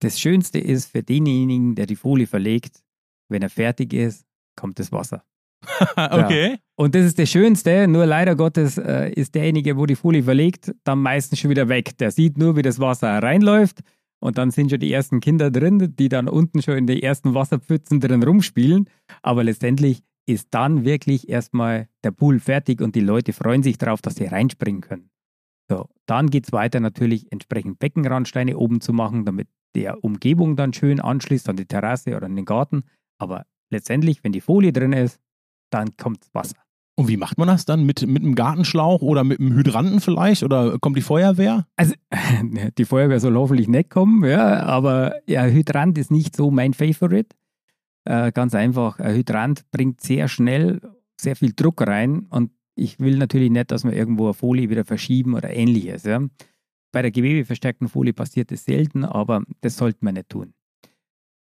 Das 0.00 0.20
Schönste 0.20 0.58
ist 0.58 0.92
für 0.92 1.02
denjenigen, 1.02 1.74
der 1.74 1.86
die 1.86 1.96
Folie 1.96 2.26
verlegt, 2.26 2.82
wenn 3.28 3.42
er 3.42 3.50
fertig 3.50 3.92
ist, 3.92 4.24
kommt 4.56 4.78
das 4.78 4.92
Wasser. 4.92 5.24
okay. 5.96 6.50
Ja. 6.52 6.58
Und 6.76 6.94
das 6.94 7.04
ist 7.04 7.18
das 7.18 7.30
Schönste, 7.30 7.86
nur 7.86 8.06
leider 8.06 8.34
Gottes 8.34 8.78
äh, 8.78 9.10
ist 9.12 9.34
derjenige, 9.34 9.76
wo 9.76 9.86
die 9.86 9.96
Folie 9.96 10.22
verlegt, 10.22 10.72
dann 10.84 11.00
meistens 11.00 11.38
schon 11.38 11.50
wieder 11.50 11.68
weg. 11.68 11.96
Der 11.98 12.10
sieht 12.10 12.38
nur, 12.38 12.56
wie 12.56 12.62
das 12.62 12.80
Wasser 12.80 13.22
reinläuft 13.22 13.80
und 14.20 14.38
dann 14.38 14.50
sind 14.50 14.70
schon 14.70 14.80
die 14.80 14.92
ersten 14.92 15.20
Kinder 15.20 15.50
drin, 15.50 15.94
die 15.98 16.08
dann 16.08 16.28
unten 16.28 16.62
schon 16.62 16.76
in 16.76 16.86
den 16.86 17.02
ersten 17.02 17.34
Wasserpfützen 17.34 18.00
drin 18.00 18.22
rumspielen. 18.22 18.88
Aber 19.22 19.44
letztendlich 19.44 20.02
ist 20.26 20.48
dann 20.52 20.84
wirklich 20.84 21.28
erstmal 21.28 21.88
der 22.04 22.12
Pool 22.12 22.38
fertig 22.38 22.80
und 22.80 22.94
die 22.94 23.00
Leute 23.00 23.32
freuen 23.32 23.62
sich 23.62 23.78
darauf, 23.78 24.00
dass 24.00 24.14
sie 24.14 24.26
reinspringen 24.26 24.80
können. 24.80 25.10
So, 25.68 25.88
dann 26.06 26.30
geht 26.30 26.46
es 26.46 26.52
weiter 26.52 26.80
natürlich 26.80 27.30
entsprechend 27.30 27.78
Beckenrandsteine 27.78 28.56
oben 28.56 28.80
zu 28.80 28.92
machen, 28.92 29.24
damit 29.24 29.48
der 29.74 30.02
Umgebung 30.02 30.56
dann 30.56 30.72
schön 30.72 31.00
anschließt 31.00 31.48
an 31.48 31.56
die 31.56 31.66
Terrasse 31.66 32.16
oder 32.16 32.26
an 32.26 32.36
den 32.36 32.44
Garten. 32.44 32.82
Aber 33.18 33.46
letztendlich, 33.70 34.24
wenn 34.24 34.32
die 34.32 34.40
Folie 34.40 34.72
drin 34.72 34.92
ist, 34.92 35.20
dann 35.70 35.96
kommt 35.96 36.26
Wasser. 36.32 36.56
Und 36.96 37.08
wie 37.08 37.16
macht 37.16 37.38
man 37.38 37.48
das 37.48 37.64
dann? 37.64 37.84
Mit, 37.84 38.06
mit 38.06 38.22
einem 38.22 38.34
Gartenschlauch 38.34 39.00
oder 39.00 39.24
mit 39.24 39.40
einem 39.40 39.54
Hydranten 39.54 40.00
vielleicht? 40.00 40.42
Oder 40.42 40.78
kommt 40.80 40.98
die 40.98 41.02
Feuerwehr? 41.02 41.66
Also, 41.76 41.94
die 42.78 42.84
Feuerwehr 42.84 43.20
soll 43.20 43.36
hoffentlich 43.36 43.68
nicht 43.68 43.88
kommen, 43.88 44.22
ja, 44.28 44.64
aber 44.64 45.14
ja, 45.26 45.44
Hydrant 45.44 45.96
ist 45.96 46.10
nicht 46.10 46.36
so 46.36 46.50
mein 46.50 46.74
Favorite. 46.74 47.34
Äh, 48.04 48.32
ganz 48.32 48.54
einfach, 48.54 48.98
ein 48.98 49.14
Hydrant 49.14 49.70
bringt 49.70 50.00
sehr 50.02 50.28
schnell 50.28 50.80
sehr 51.20 51.36
viel 51.36 51.52
Druck 51.54 51.86
rein 51.86 52.26
und 52.30 52.50
ich 52.74 52.98
will 52.98 53.16
natürlich 53.18 53.50
nicht, 53.50 53.70
dass 53.70 53.84
wir 53.84 53.92
irgendwo 53.92 54.24
eine 54.24 54.34
Folie 54.34 54.70
wieder 54.70 54.84
verschieben 54.84 55.34
oder 55.34 55.50
ähnliches. 55.50 56.04
Ja. 56.04 56.20
Bei 56.92 57.02
der 57.02 57.10
gewebeverstärkten 57.10 57.88
Folie 57.88 58.12
passiert 58.12 58.50
das 58.50 58.64
selten, 58.64 59.04
aber 59.04 59.42
das 59.60 59.76
sollte 59.76 59.98
man 60.02 60.14
nicht 60.14 60.28
tun. 60.28 60.54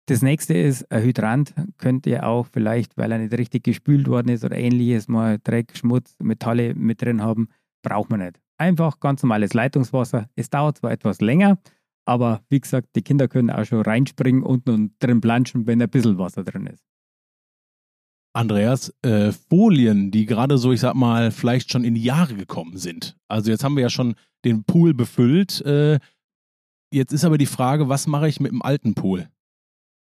Das 0.10 0.24
nächste 0.24 0.56
ist, 0.56 0.92
ein 0.92 1.04
Hydrant 1.04 1.54
könnte 1.78 2.10
ja 2.10 2.24
auch 2.24 2.48
vielleicht, 2.48 2.98
weil 2.98 3.12
er 3.12 3.20
nicht 3.20 3.38
richtig 3.38 3.64
gespült 3.64 4.08
worden 4.08 4.30
ist 4.30 4.44
oder 4.44 4.58
ähnliches, 4.58 5.08
mal 5.08 5.38
Dreck, 5.38 5.78
Schmutz, 5.78 6.16
Metalle 6.18 6.74
mit 6.74 7.04
drin 7.04 7.22
haben. 7.22 7.50
Braucht 7.84 8.10
man 8.10 8.22
nicht. 8.22 8.42
Einfach 8.58 9.00
ganz 9.00 9.22
normales 9.22 9.54
Leitungswasser. 9.54 10.28
Es 10.36 10.50
dauert 10.50 10.80
zwar 10.80 10.92
etwas 10.92 11.22
länger, 11.22 11.60
aber 12.06 12.42
wie 12.50 12.60
gesagt, 12.60 12.88
die 12.96 13.04
Kinder 13.04 13.28
können 13.28 13.52
auch 13.52 13.66
schon 13.66 13.82
reinspringen 13.82 14.42
unten 14.42 14.72
und 14.72 14.94
drin 14.98 15.22
planschen, 15.22 15.68
wenn 15.68 15.80
ein 15.80 15.90
bisschen 15.92 16.18
Wasser 16.18 16.44
drin 16.44 16.66
ist. 16.66 16.84
Andreas, 18.34 18.92
äh, 19.04 19.32
Folien, 19.32 20.10
die 20.10 20.26
gerade 20.26 20.58
so, 20.58 20.72
ich 20.72 20.80
sag 20.80 20.96
mal, 20.96 21.30
vielleicht 21.30 21.72
schon 21.72 21.84
in 21.84 21.94
die 21.94 22.04
Jahre 22.04 22.34
gekommen 22.34 22.78
sind. 22.78 23.16
Also 23.28 23.52
jetzt 23.52 23.64
haben 23.64 23.76
wir 23.76 23.84
ja 23.84 23.90
schon 23.92 24.16
den 24.44 24.64
Pool 24.64 24.96
befüllt. 24.96 25.62
Äh, 25.62 26.00
jetzt 26.92 27.14
ist 27.14 27.26
aber 27.26 27.38
die 27.38 27.46
Frage, 27.46 27.90
was 27.90 28.08
mache 28.08 28.28
ich 28.28 28.40
mit 28.40 28.52
dem 28.52 28.64
alten 28.64 28.96
Pool? 28.96 29.30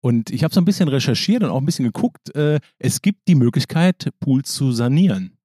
Und 0.00 0.30
ich 0.30 0.44
habe 0.44 0.54
so 0.54 0.60
ein 0.60 0.64
bisschen 0.64 0.88
recherchiert 0.88 1.42
und 1.42 1.50
auch 1.50 1.58
ein 1.58 1.66
bisschen 1.66 1.84
geguckt. 1.84 2.34
Äh, 2.34 2.60
es 2.78 3.02
gibt 3.02 3.26
die 3.26 3.34
Möglichkeit, 3.34 4.10
Pools 4.20 4.52
zu 4.52 4.72
sanieren. 4.72 5.36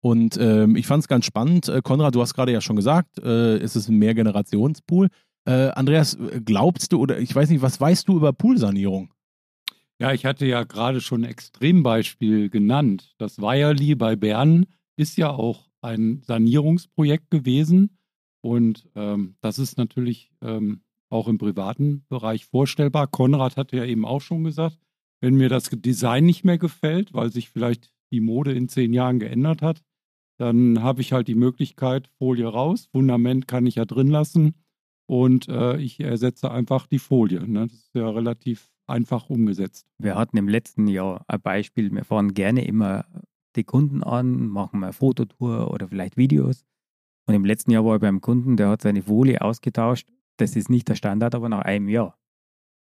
Und 0.00 0.36
ähm, 0.38 0.76
ich 0.76 0.86
fand 0.86 1.02
es 1.02 1.08
ganz 1.08 1.24
spannend. 1.24 1.68
Äh, 1.68 1.80
Konrad, 1.82 2.14
du 2.14 2.20
hast 2.20 2.34
gerade 2.34 2.52
ja 2.52 2.60
schon 2.60 2.76
gesagt, 2.76 3.18
äh, 3.18 3.56
es 3.56 3.76
ist 3.76 3.88
ein 3.88 3.98
Mehrgenerationspool. 3.98 5.08
Andreas, 5.44 6.18
glaubst 6.44 6.92
du 6.92 7.00
oder 7.00 7.18
ich 7.18 7.34
weiß 7.34 7.48
nicht, 7.48 7.62
was 7.62 7.80
weißt 7.80 8.06
du 8.06 8.18
über 8.18 8.34
Poolsanierung? 8.34 9.14
Ja, 9.98 10.12
ich 10.12 10.26
hatte 10.26 10.44
ja 10.44 10.64
gerade 10.64 11.00
schon 11.00 11.22
ein 11.22 11.30
Extrembeispiel 11.30 12.50
genannt. 12.50 13.14
Das 13.16 13.40
Weierli 13.40 13.94
bei 13.94 14.14
Bern 14.14 14.66
ist 14.96 15.16
ja 15.16 15.30
auch 15.30 15.70
ein 15.80 16.20
Sanierungsprojekt 16.26 17.30
gewesen. 17.30 17.98
Und 18.42 18.88
ähm, 18.94 19.36
das 19.40 19.58
ist 19.58 19.78
natürlich 19.78 20.30
ähm, 20.42 20.82
auch 21.10 21.28
im 21.28 21.38
privaten 21.38 22.04
Bereich 22.08 22.46
vorstellbar. 22.46 23.06
Konrad 23.06 23.56
hatte 23.56 23.76
ja 23.76 23.84
eben 23.84 24.04
auch 24.04 24.20
schon 24.20 24.44
gesagt, 24.44 24.78
wenn 25.20 25.34
mir 25.34 25.48
das 25.48 25.70
Design 25.70 26.26
nicht 26.26 26.44
mehr 26.44 26.58
gefällt, 26.58 27.12
weil 27.12 27.32
sich 27.32 27.50
vielleicht 27.50 27.92
die 28.12 28.20
Mode 28.20 28.52
in 28.52 28.68
zehn 28.68 28.92
Jahren 28.92 29.18
geändert 29.18 29.62
hat, 29.62 29.82
dann 30.38 30.82
habe 30.82 31.00
ich 31.00 31.12
halt 31.12 31.28
die 31.28 31.34
Möglichkeit, 31.34 32.08
Folie 32.18 32.46
raus, 32.46 32.88
Fundament 32.92 33.48
kann 33.48 33.66
ich 33.66 33.74
ja 33.74 33.84
drin 33.84 34.08
lassen 34.08 34.54
und 35.06 35.48
äh, 35.48 35.76
ich 35.78 36.00
ersetze 36.00 36.50
einfach 36.50 36.86
die 36.86 37.00
Folie. 37.00 37.46
Ne? 37.48 37.66
Das 37.66 37.76
ist 37.76 37.94
ja 37.94 38.08
relativ 38.08 38.70
einfach 38.86 39.28
umgesetzt. 39.28 39.86
Wir 39.98 40.14
hatten 40.14 40.36
im 40.36 40.48
letzten 40.48 40.86
Jahr 40.86 41.24
ein 41.26 41.40
Beispiel, 41.40 41.92
wir 41.92 42.04
fahren 42.04 42.34
gerne 42.34 42.64
immer 42.64 43.04
die 43.56 43.64
Kunden 43.64 44.02
an, 44.02 44.46
machen 44.48 44.80
mal 44.80 44.92
Fototour 44.92 45.72
oder 45.72 45.88
vielleicht 45.88 46.16
Videos. 46.16 46.64
Und 47.26 47.34
im 47.34 47.44
letzten 47.44 47.72
Jahr 47.72 47.84
war 47.84 47.96
ich 47.96 48.00
beim 48.00 48.20
Kunden, 48.20 48.56
der 48.56 48.68
hat 48.68 48.82
seine 48.82 49.02
Folie 49.02 49.42
ausgetauscht 49.42 50.08
das 50.40 50.56
ist 50.56 50.70
nicht 50.70 50.88
der 50.88 50.94
Standard, 50.94 51.34
aber 51.34 51.48
nach 51.48 51.62
einem 51.62 51.88
Jahr. 51.88 52.18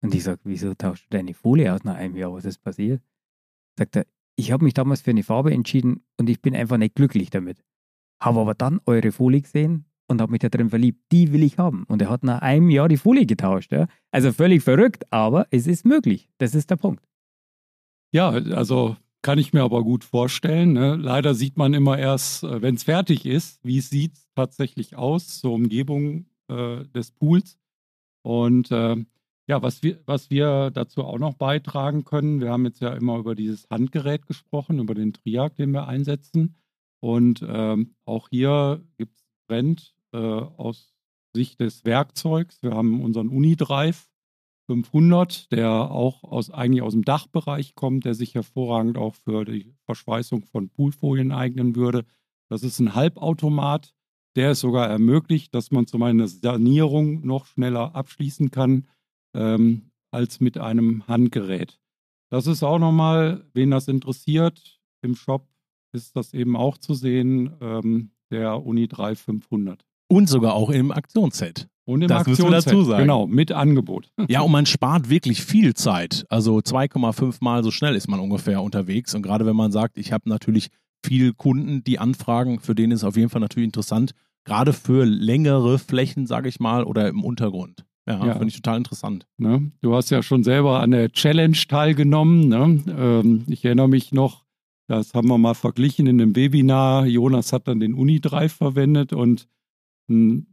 Und 0.03 0.15
ich 0.15 0.25
sage, 0.25 0.41
wieso 0.45 0.75
tauschst 0.75 1.07
du 1.07 1.17
deine 1.17 1.35
Folie 1.35 1.73
aus 1.73 1.85
nach 1.85 1.97
einem 1.97 2.17
Jahr? 2.17 2.33
Was 2.33 2.45
ist 2.45 2.63
passiert? 2.63 3.03
Sagt 3.79 3.97
er, 3.97 4.07
ich 4.37 4.53
habe 4.53 4.65
mich 4.65 4.75
damals 4.75 5.01
für 5.01 5.11
eine 5.11 5.23
Farbe 5.23 5.53
entschieden 5.53 6.05
und 6.19 6.29
ich 6.29 6.43
bin 6.43 6.55
einfach 6.55 6.77
nicht 6.77 6.95
glücklich 6.95 7.31
damit. 7.31 7.65
Habe 8.21 8.41
aber 8.41 8.55
dann 8.55 8.81
eure 8.87 9.13
Folie 9.13 9.41
gesehen 9.41 9.87
und 10.09 10.21
habe 10.21 10.33
mich 10.33 10.41
da 10.41 10.49
drin 10.49 10.71
verliebt. 10.71 11.01
Die 11.13 11.33
will 11.33 11.43
ich 11.43 11.59
haben. 11.59 11.85
Und 11.85 12.03
er 12.03 12.11
hat 12.11 12.23
nach 12.23 12.41
einem 12.43 12.71
Jahr 12.71 12.89
die 12.89 12.97
Folie 12.97 13.27
getauscht. 13.27 13.73
Ja? 13.73 13.89
Also 14.11 14.33
völlig 14.33 14.63
verrückt, 14.63 15.11
aber 15.11 15.47
es 15.51 15.67
ist 15.67 15.85
möglich. 15.85 16.29
Das 16.39 16.55
ist 16.55 16.71
der 16.71 16.77
Punkt. 16.77 17.07
Ja, 18.13 18.31
also 18.31 18.97
kann 19.23 19.39
ich 19.39 19.53
mir 19.53 19.63
aber 19.63 19.83
gut 19.83 20.05
vorstellen. 20.05 20.73
Ne? 20.73 20.97
Leider 20.97 21.35
sieht 21.35 21.57
man 21.57 21.75
immer 21.75 21.99
erst, 21.99 22.45
äh, 22.45 22.63
wenn 22.63 22.77
es 22.77 22.85
fertig 22.85 23.27
ist, 23.27 23.59
wie 23.65 23.79
es 23.79 23.91
sieht 23.91 24.13
tatsächlich 24.35 24.97
aus, 24.97 25.41
zur 25.41 25.53
Umgebung 25.53 26.27
äh, 26.49 26.85
des 26.87 27.11
Pools. 27.11 27.59
Und 28.23 28.71
äh, 28.71 28.97
ja, 29.49 29.63
was 29.63 29.83
wir, 29.83 30.01
was 30.07 30.31
wir 30.31 30.71
dazu 30.71 31.05
auch 31.05 31.19
noch 31.19 31.35
beitragen 31.35 32.05
können, 32.05 32.41
wir 32.41 32.51
haben 32.51 32.65
jetzt 32.65 32.81
ja 32.81 32.93
immer 32.93 33.19
über 33.19 33.35
dieses 33.35 33.69
Handgerät 33.71 34.27
gesprochen, 34.27 34.81
über 34.81 34.95
den 34.95 35.13
Triag, 35.13 35.57
den 35.57 35.71
wir 35.71 35.87
einsetzen. 35.87 36.57
Und 37.01 37.45
ähm, 37.47 37.95
auch 38.05 38.29
hier 38.29 38.83
gibt 38.97 39.17
es 39.17 39.25
Trend 39.47 39.95
äh, 40.13 40.19
aus 40.19 40.95
Sicht 41.35 41.61
des 41.61 41.85
Werkzeugs. 41.85 42.63
Wir 42.63 42.73
haben 42.73 43.03
unseren 43.03 43.29
Unidrive 43.29 44.09
500, 44.69 45.53
der 45.53 45.71
auch 45.71 46.25
aus, 46.25 46.51
eigentlich 46.51 46.83
aus 46.83 46.95
dem 46.95 47.05
Dachbereich 47.05 47.75
kommt, 47.75 48.05
der 48.05 48.15
sich 48.15 48.35
hervorragend 48.35 48.99
auch 48.99 49.15
für 49.15 49.45
die 49.45 49.77
Verschweißung 49.85 50.45
von 50.45 50.71
Poolfolien 50.71 51.31
eignen 51.31 51.77
würde. 51.77 52.05
Das 52.49 52.63
ist 52.63 52.81
ein 52.81 52.95
Halbautomat, 52.95 53.95
der 54.37 54.53
es 54.53 54.61
sogar 54.61 54.89
ermöglicht, 54.89 55.55
dass 55.55 55.71
man 55.71 55.87
zum 55.87 56.03
eine 56.03 56.29
Sanierung 56.29 57.27
noch 57.27 57.47
schneller 57.47 57.95
abschließen 57.95 58.51
kann 58.51 58.87
ähm, 59.35 59.91
als 60.11 60.41
mit 60.41 60.59
einem 60.59 61.07
Handgerät. 61.09 61.81
Das 62.31 62.47
ist 62.47 62.63
auch 62.63 62.79
nochmal, 62.79 63.45
wen 63.55 63.71
das 63.71 63.89
interessiert, 63.89 64.81
im 65.03 65.15
Shop 65.15 65.49
ist 65.93 66.17
das 66.17 66.35
eben 66.35 66.57
auch 66.57 66.79
zu 66.79 66.95
sehen, 66.95 67.53
ähm, 67.61 68.11
der 68.31 68.65
Uni 68.65 68.89
3500. 68.89 69.85
Und 70.09 70.29
sogar 70.29 70.55
auch 70.55 70.71
im 70.71 70.93
Aktionsset. 70.93 71.69
Und 71.85 72.03
im 72.03 72.09
das 72.09 72.27
müssen 72.27 72.45
wir 72.45 72.51
dazu 72.51 72.83
sagen. 72.83 73.03
Genau, 73.03 73.27
mit 73.27 73.53
Angebot. 73.53 74.11
Ja, 74.29 74.41
und 74.41 74.51
man 74.51 74.67
spart 74.67 75.09
wirklich 75.09 75.45
viel 75.45 75.75
Zeit. 75.75 76.27
Also 76.29 76.59
2,5 76.59 77.37
Mal 77.41 77.63
so 77.63 77.71
schnell 77.71 77.95
ist 77.95 78.09
man 78.09 78.19
ungefähr 78.19 78.61
unterwegs. 78.63 79.15
Und 79.15 79.23
gerade 79.23 79.47
wenn 79.47 79.57
man 79.57 79.71
sagt, 79.71 79.97
ich 79.97 80.13
habe 80.13 80.29
natürlich 80.29 80.69
viele 81.05 81.33
Kunden, 81.33 81.85
die 81.85 81.99
anfragen, 82.01 82.59
für 82.59 82.75
denen 82.75 82.93
ist 82.93 83.05
auf 83.05 83.17
jeden 83.17 83.29
Fall 83.29 83.41
natürlich 83.41 83.67
interessant, 83.67 84.13
gerade 84.47 84.73
für 84.73 85.05
längere 85.05 85.79
Flächen, 85.79 86.27
sage 86.27 86.49
ich 86.49 86.61
mal, 86.61 86.85
oder 86.85 87.09
im 87.09 87.23
Untergrund. 87.23 87.85
Ja, 88.09 88.25
ja. 88.25 88.33
finde 88.35 88.49
ich 88.49 88.57
total 88.57 88.79
interessant. 88.79 89.27
Ne? 89.37 89.73
Du 89.83 89.95
hast 89.95 90.11
ja 90.11 90.23
schon 90.23 90.45
selber 90.45 90.81
an 90.81 90.93
der 90.93 91.11
Challenge 91.11 91.59
teilgenommen. 91.69 92.49
Ne? 92.49 92.83
Ähm, 92.89 93.45
ich 93.49 93.65
erinnere 93.65 93.89
mich 93.89 94.13
noch, 94.13 94.45
das 94.89 95.13
haben 95.13 95.29
wir 95.29 95.39
mal 95.39 95.55
verglichen 95.55 96.07
in 96.07 96.21
einem 96.21 96.37
Webinar. 96.37 97.07
Jonas 97.07 97.53
hat 97.53 97.67
dann 97.67 97.81
den 97.81 97.95
Unidrive 97.95 98.53
verwendet 98.53 99.13
und 99.13 99.49
ein 100.09 100.47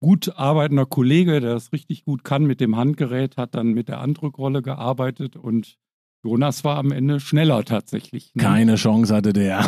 gut 0.00 0.32
arbeitender 0.36 0.86
Kollege, 0.86 1.40
der 1.40 1.52
das 1.52 1.72
richtig 1.72 2.04
gut 2.04 2.24
kann 2.24 2.44
mit 2.44 2.60
dem 2.60 2.76
Handgerät, 2.76 3.36
hat 3.36 3.54
dann 3.54 3.68
mit 3.68 3.88
der 3.88 4.00
Andrückrolle 4.00 4.62
gearbeitet 4.62 5.36
und 5.36 5.78
Jonas 6.24 6.62
war 6.62 6.76
am 6.76 6.92
Ende 6.92 7.18
schneller 7.18 7.64
tatsächlich. 7.64 8.30
Ne? 8.34 8.42
Keine 8.42 8.76
Chance 8.76 9.14
hatte 9.14 9.32
der. 9.32 9.64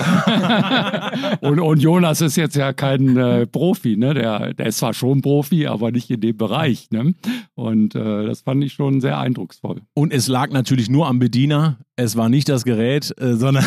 und, 1.41 1.59
und, 1.59 1.81
Jonas 1.81 2.21
ist 2.21 2.37
jetzt 2.37 2.55
ja 2.55 2.73
kein 2.73 3.17
äh, 3.17 3.47
Profi, 3.47 3.97
ne? 3.97 4.15
Der, 4.15 4.55
der 4.55 4.67
ist 4.67 4.79
zwar 4.79 4.95
schon 4.95 5.21
Profi, 5.21 5.67
aber 5.67 5.91
nicht 5.91 6.11
in 6.11 6.21
dem 6.21 6.37
Bereich. 6.37 6.91
Ne? 6.93 7.15
Und 7.55 7.97
äh, 7.97 8.27
das 8.27 8.43
fand 8.43 8.63
ich 8.63 8.73
schon 8.73 9.01
sehr 9.01 9.19
eindrucksvoll. 9.19 9.83
Und 9.95 10.13
es 10.13 10.29
lag 10.29 10.51
natürlich 10.51 10.89
nur 10.89 11.09
am 11.09 11.19
Bediener. 11.19 11.79
Es 11.97 12.17
war 12.17 12.29
nicht 12.29 12.49
das 12.49 12.65
Gerät, 12.65 13.13
äh, 13.21 13.35
sondern 13.35 13.65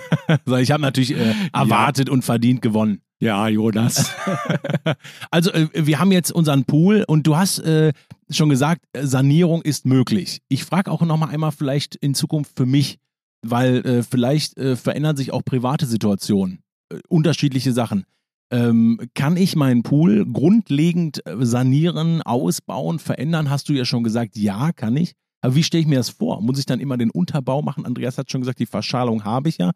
ich 0.60 0.70
habe 0.70 0.82
natürlich 0.82 1.16
äh, 1.16 1.34
erwartet 1.52 2.08
ja. 2.08 2.14
und 2.14 2.24
verdient 2.24 2.62
gewonnen. 2.62 3.00
Ja, 3.20 3.48
Jonas. 3.48 4.12
also 5.30 5.52
äh, 5.52 5.68
wir 5.74 5.98
haben 5.98 6.10
jetzt 6.10 6.32
unseren 6.32 6.64
Pool 6.64 7.04
und 7.06 7.26
du 7.26 7.36
hast 7.36 7.58
äh, 7.58 7.92
schon 8.30 8.48
gesagt, 8.48 8.82
äh, 8.94 9.06
Sanierung 9.06 9.60
ist 9.60 9.84
möglich. 9.84 10.40
Ich 10.48 10.64
frage 10.64 10.90
auch 10.90 11.02
noch 11.02 11.18
mal 11.18 11.28
einmal 11.28 11.52
vielleicht 11.52 11.96
in 11.96 12.14
Zukunft 12.14 12.56
für 12.56 12.64
mich, 12.64 12.98
weil 13.42 13.86
äh, 13.86 14.02
vielleicht 14.02 14.56
äh, 14.56 14.74
verändern 14.74 15.16
sich 15.16 15.32
auch 15.32 15.44
private 15.44 15.84
Situationen, 15.84 16.62
äh, 16.90 16.98
unterschiedliche 17.08 17.72
Sachen. 17.72 18.04
Ähm, 18.50 18.98
kann 19.14 19.36
ich 19.36 19.54
meinen 19.54 19.82
Pool 19.82 20.24
grundlegend 20.24 21.22
sanieren, 21.40 22.22
ausbauen, 22.22 22.98
verändern? 22.98 23.50
Hast 23.50 23.68
du 23.68 23.74
ja 23.74 23.84
schon 23.84 24.02
gesagt, 24.02 24.36
ja, 24.36 24.72
kann 24.72 24.96
ich. 24.96 25.12
Aber 25.42 25.54
wie 25.54 25.62
stelle 25.62 25.82
ich 25.82 25.86
mir 25.86 25.98
das 25.98 26.10
vor? 26.10 26.42
Muss 26.42 26.58
ich 26.58 26.66
dann 26.66 26.80
immer 26.80 26.96
den 26.96 27.10
Unterbau 27.10 27.62
machen? 27.62 27.86
Andreas 27.86 28.18
hat 28.18 28.30
schon 28.30 28.40
gesagt, 28.40 28.58
die 28.58 28.66
Verschalung 28.66 29.24
habe 29.24 29.48
ich 29.48 29.58
ja. 29.58 29.70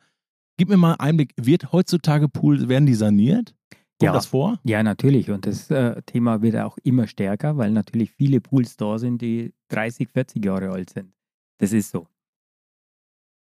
Gib 0.56 0.68
mir 0.68 0.76
mal 0.76 0.92
einen 0.92 1.00
Einblick, 1.10 1.32
wird 1.36 1.72
heutzutage 1.72 2.28
Pool, 2.28 2.68
werden 2.68 2.86
die 2.86 2.94
saniert? 2.94 3.54
Kommt 3.98 4.02
Ja. 4.02 4.12
das 4.12 4.26
vor? 4.26 4.58
Ja, 4.64 4.82
natürlich. 4.82 5.30
Und 5.30 5.46
das 5.46 5.70
äh, 5.70 6.00
Thema 6.02 6.42
wird 6.42 6.56
auch 6.56 6.78
immer 6.82 7.06
stärker, 7.06 7.56
weil 7.56 7.70
natürlich 7.70 8.10
viele 8.12 8.40
Pools 8.40 8.76
da 8.76 8.98
sind, 8.98 9.20
die 9.22 9.52
30, 9.68 10.08
40 10.08 10.44
Jahre 10.44 10.70
alt 10.70 10.90
sind. 10.90 11.12
Das 11.58 11.72
ist 11.72 11.90
so. 11.90 12.06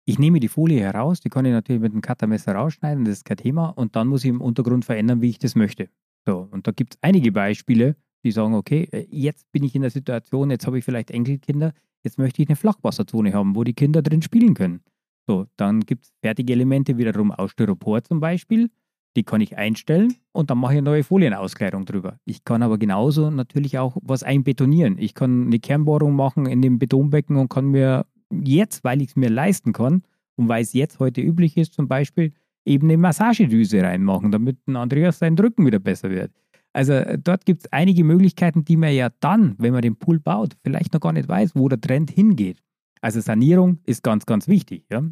Ich 0.05 0.19
nehme 0.19 0.39
die 0.39 0.47
Folie 0.47 0.79
heraus, 0.79 1.19
die 1.19 1.29
kann 1.29 1.43
ich 1.45 1.51
natürlich 1.51 1.81
mit 1.81 1.91
einem 1.91 2.01
Cuttermesser 2.01 2.55
rausschneiden, 2.55 3.03
das 3.03 3.15
ist 3.19 3.25
kein 3.25 3.37
Thema. 3.37 3.69
Und 3.69 3.95
dann 3.97 4.07
muss 4.07 4.23
ich 4.23 4.29
im 4.29 4.39
Untergrund 4.41 4.85
verändern, 4.85 5.21
wie 5.21 5.29
ich 5.29 5.39
das 5.39 5.55
möchte. 5.55 5.89
So, 6.25 6.47
und 6.51 6.65
da 6.67 6.71
gibt 6.71 6.95
es 6.95 6.99
einige 7.01 7.31
Beispiele, 7.33 7.95
die 8.23 8.31
sagen, 8.31 8.53
okay, 8.53 8.87
äh, 8.91 9.05
jetzt 9.09 9.51
bin 9.51 9.63
ich 9.63 9.75
in 9.75 9.81
der 9.81 9.91
Situation, 9.91 10.49
jetzt 10.49 10.65
habe 10.65 10.79
ich 10.79 10.85
vielleicht 10.85 11.11
Enkelkinder, 11.11 11.73
jetzt 12.03 12.17
möchte 12.17 12.41
ich 12.41 12.47
eine 12.49 12.55
Flachwasserzone 12.55 13.33
haben, 13.33 13.55
wo 13.55 13.63
die 13.65 13.73
Kinder 13.73 14.01
drin 14.01 14.21
spielen 14.21 14.53
können. 14.53 14.81
So, 15.27 15.45
dann 15.57 15.81
gibt 15.81 16.05
es 16.05 16.13
fertige 16.21 16.53
Elemente 16.53 16.97
wiederum 16.97 17.31
aus 17.31 17.51
Styropor 17.51 18.01
zum 18.01 18.21
Beispiel. 18.21 18.69
Die 19.17 19.23
kann 19.23 19.41
ich 19.41 19.57
einstellen 19.57 20.13
und 20.31 20.49
dann 20.49 20.57
mache 20.57 20.73
ich 20.73 20.77
eine 20.77 20.89
neue 20.89 21.03
Folienauskleidung 21.03 21.85
drüber. 21.85 22.17
Ich 22.23 22.45
kann 22.45 22.63
aber 22.63 22.77
genauso 22.77 23.29
natürlich 23.29 23.77
auch 23.77 23.97
was 24.01 24.23
einbetonieren. 24.23 24.97
Ich 24.99 25.15
kann 25.15 25.47
eine 25.47 25.59
Kernbohrung 25.59 26.15
machen 26.15 26.45
in 26.45 26.61
dem 26.61 26.79
Betonbecken 26.79 27.35
und 27.35 27.49
kann 27.49 27.65
mir 27.65 28.05
jetzt, 28.31 28.83
weil 28.83 29.01
ich 29.01 29.09
es 29.09 29.15
mir 29.15 29.29
leisten 29.29 29.73
kann 29.73 30.03
und 30.35 30.47
weil 30.47 30.61
es 30.61 30.73
jetzt 30.73 30.99
heute 30.99 31.21
üblich 31.21 31.57
ist, 31.57 31.73
zum 31.73 31.87
Beispiel 31.87 32.31
eben 32.63 32.87
eine 32.87 32.97
Massagedüse 32.97 33.81
reinmachen, 33.81 34.31
damit 34.31 34.65
ein 34.67 34.75
Andreas 34.75 35.19
sein 35.19 35.35
Drücken 35.35 35.65
wieder 35.65 35.79
besser 35.79 36.09
wird. 36.09 36.31
Also 36.73 37.01
dort 37.21 37.45
gibt 37.45 37.61
es 37.61 37.73
einige 37.73 38.03
Möglichkeiten, 38.03 38.63
die 38.63 38.77
man 38.77 38.93
ja 38.93 39.09
dann, 39.19 39.55
wenn 39.57 39.73
man 39.73 39.81
den 39.81 39.95
Pool 39.95 40.19
baut, 40.19 40.55
vielleicht 40.63 40.93
noch 40.93 41.01
gar 41.01 41.11
nicht 41.11 41.27
weiß, 41.27 41.55
wo 41.55 41.67
der 41.67 41.81
Trend 41.81 42.11
hingeht. 42.11 42.61
Also 43.01 43.19
Sanierung 43.21 43.79
ist 43.85 44.03
ganz, 44.03 44.25
ganz 44.25 44.47
wichtig. 44.47 44.85
Ja? 44.91 45.03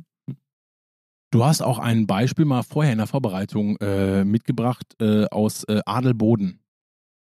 Du 1.31 1.43
hast 1.43 1.61
auch 1.61 1.79
ein 1.79 2.07
Beispiel 2.07 2.45
mal 2.45 2.63
vorher 2.63 2.93
in 2.93 2.97
der 2.99 3.07
Vorbereitung 3.07 3.77
äh, 3.77 4.23
mitgebracht 4.23 4.95
äh, 5.01 5.25
aus 5.25 5.63
äh, 5.65 5.81
Adelboden. 5.85 6.59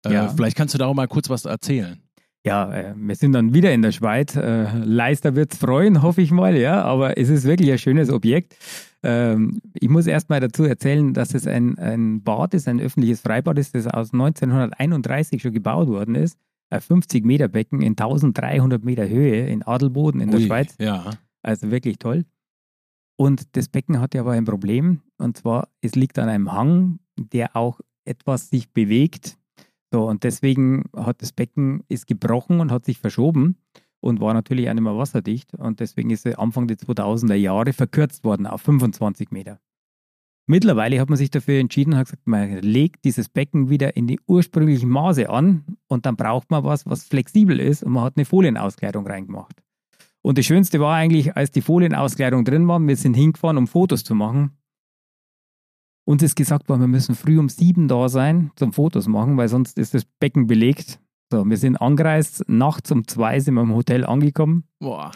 Äh, 0.06 0.14
Ja. 0.14 0.28
Vielleicht 0.30 0.56
kannst 0.58 0.74
du 0.74 0.78
darüber 0.78 0.96
mal 0.96 1.08
kurz 1.08 1.30
was 1.30 1.46
erzählen. 1.46 2.02
Ja, 2.46 2.72
äh, 2.74 2.94
wir 2.96 3.16
sind 3.16 3.34
dann 3.34 3.54
wieder 3.54 3.74
in 3.74 3.82
der 3.82 3.92
Schweiz. 3.92 4.36
Äh, 4.36 4.68
Leister 4.84 5.36
wird 5.36 5.54
es 5.54 5.60
freuen, 5.60 6.02
hoffe 6.02 6.22
ich 6.22 6.32
mal, 6.32 6.56
ja. 6.56 6.82
Aber 6.84 7.18
es 7.18 7.30
ist 7.30 7.44
wirklich 7.46 7.72
ein 7.72 7.78
schönes 7.78 8.10
Objekt. 8.10 8.56
Ähm, 9.04 9.62
ich 9.74 9.90
muss 9.90 10.08
erst 10.08 10.30
mal 10.30 10.40
dazu 10.40 10.64
erzählen, 10.64 11.14
dass 11.14 11.34
es 11.34 11.46
ein, 11.48 11.78
ein 11.78 12.24
Bad 12.24 12.54
ist, 12.54 12.68
ein 12.68 12.80
öffentliches 12.80 13.22
Freibad 13.22 13.58
ist, 13.60 13.76
das 13.76 13.88
aus 13.88 14.14
1931 14.14 15.42
schon 15.42 15.54
gebaut 15.54 15.88
worden 15.88 16.16
ist. 16.16 16.38
Ein 16.70 16.82
50 16.82 17.26
Meter 17.26 17.48
Becken 17.48 17.82
in 17.82 17.94
1300 17.94 18.84
Meter 18.84 19.08
Höhe 19.08 19.48
in 19.48 19.64
Adelboden 19.64 20.22
in 20.22 20.32
der 20.32 20.40
Ui, 20.40 20.46
Schweiz. 20.46 20.76
Ja. 20.80 21.12
Also 21.42 21.72
wirklich 21.72 21.98
toll. 21.98 22.26
Und 23.18 23.56
das 23.56 23.70
Becken 23.70 24.00
hat 24.00 24.14
ja 24.14 24.22
aber 24.22 24.32
ein 24.32 24.46
Problem. 24.46 25.02
Und 25.18 25.38
zwar, 25.38 25.70
es 25.82 25.96
liegt 25.96 26.20
an 26.20 26.30
einem 26.30 26.52
Hang, 26.52 27.00
der 27.18 27.56
auch 27.56 27.80
etwas 28.06 28.50
sich 28.50 28.72
bewegt. 28.72 29.38
So, 29.92 30.08
und 30.08 30.24
deswegen 30.24 30.86
hat 30.96 31.22
das 31.22 31.32
Becken 31.32 31.84
ist 31.88 32.08
gebrochen 32.08 32.60
und 32.60 32.72
hat 32.72 32.86
sich 32.86 33.00
verschoben 33.00 33.58
und 34.02 34.20
war 34.20 34.34
natürlich 34.34 34.70
auch 34.70 34.74
nicht 34.74 34.84
mehr 34.84 34.98
wasserdicht. 34.98 35.54
Und 35.56 35.80
deswegen 35.80 36.10
ist 36.10 36.26
es 36.26 36.36
Anfang 36.36 36.68
der 36.68 36.78
2000er 36.78 37.36
Jahre 37.36 37.74
verkürzt 37.74 38.24
worden 38.24 38.46
auf 38.46 38.62
25 38.62 39.32
Meter. 39.32 39.60
Mittlerweile 40.50 41.02
hat 41.02 41.10
man 41.10 41.18
sich 41.18 41.30
dafür 41.30 41.60
entschieden 41.60 41.98
hat 41.98 42.06
gesagt, 42.06 42.26
man 42.26 42.60
legt 42.60 43.04
dieses 43.04 43.28
Becken 43.28 43.70
wieder 43.70 43.98
in 43.98 44.08
die 44.08 44.20
ursprünglichen 44.28 44.90
Maße 44.90 45.30
an 45.30 45.78
und 45.88 46.06
dann 46.06 46.16
braucht 46.16 46.50
man 46.50 46.64
was, 46.64 46.86
was 46.86 47.04
flexibel 47.04 47.60
ist 47.60 47.84
und 47.84 47.92
man 47.92 48.06
hat 48.06 48.14
eine 48.16 48.24
Folienauskleidung 48.24 49.06
reingemacht. 49.06 49.62
Und 50.22 50.38
das 50.38 50.46
Schönste 50.46 50.80
war 50.80 50.96
eigentlich, 50.96 51.36
als 51.36 51.52
die 51.52 51.62
Folienauskleidung 51.62 52.46
drin 52.46 52.66
war, 52.68 52.80
wir 52.80 52.96
sind 52.96 53.16
hingefahren, 53.16 53.58
um 53.58 53.68
Fotos 53.68 54.06
zu 54.06 54.16
machen. 54.16 54.58
Uns 56.06 56.24
ist 56.24 56.38
gesagt 56.38 56.70
worden, 56.70 56.80
wir 56.80 56.88
müssen 56.88 57.16
früh 57.16 57.38
um 57.38 57.50
sieben 57.50 57.90
da 57.90 58.08
sein 58.08 58.52
zum 58.56 58.72
Fotos 58.72 59.08
machen, 59.08 59.36
weil 59.36 59.50
sonst 59.50 59.78
ist 59.78 59.94
das 59.94 60.06
Becken 60.06 60.48
belegt. 60.48 61.02
So, 61.30 61.44
wir 61.46 61.58
sind 61.58 61.76
angereist, 61.76 62.48
nachts 62.48 62.90
um 62.94 63.06
zwei 63.06 63.42
sind 63.42 63.56
wir 63.56 63.62
im 63.64 63.76
Hotel 63.76 64.06
angekommen, 64.06 64.64
Boah. 64.80 65.12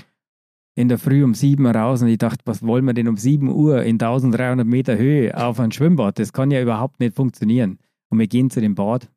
In 0.75 0.87
der 0.87 0.97
Früh 0.97 1.23
um 1.23 1.33
sieben 1.33 1.65
raus 1.65 2.01
und 2.01 2.07
ich 2.07 2.17
dachte, 2.17 2.41
was 2.45 2.63
wollen 2.63 2.85
wir 2.85 2.93
denn 2.93 3.07
um 3.07 3.17
sieben 3.17 3.49
Uhr 3.49 3.83
in 3.83 3.95
1300 3.95 4.65
Meter 4.65 4.97
Höhe 4.97 5.35
auf 5.35 5.59
ein 5.59 5.71
Schwimmbad? 5.71 6.19
Das 6.19 6.33
kann 6.33 6.51
ja 6.51 6.61
überhaupt 6.61 6.99
nicht 6.99 7.15
funktionieren. 7.15 7.79
Und 8.09 8.19
wir 8.19 8.27
gehen 8.27 8.49
zu 8.49 8.61
dem 8.61 8.75
Bad. 8.75 9.09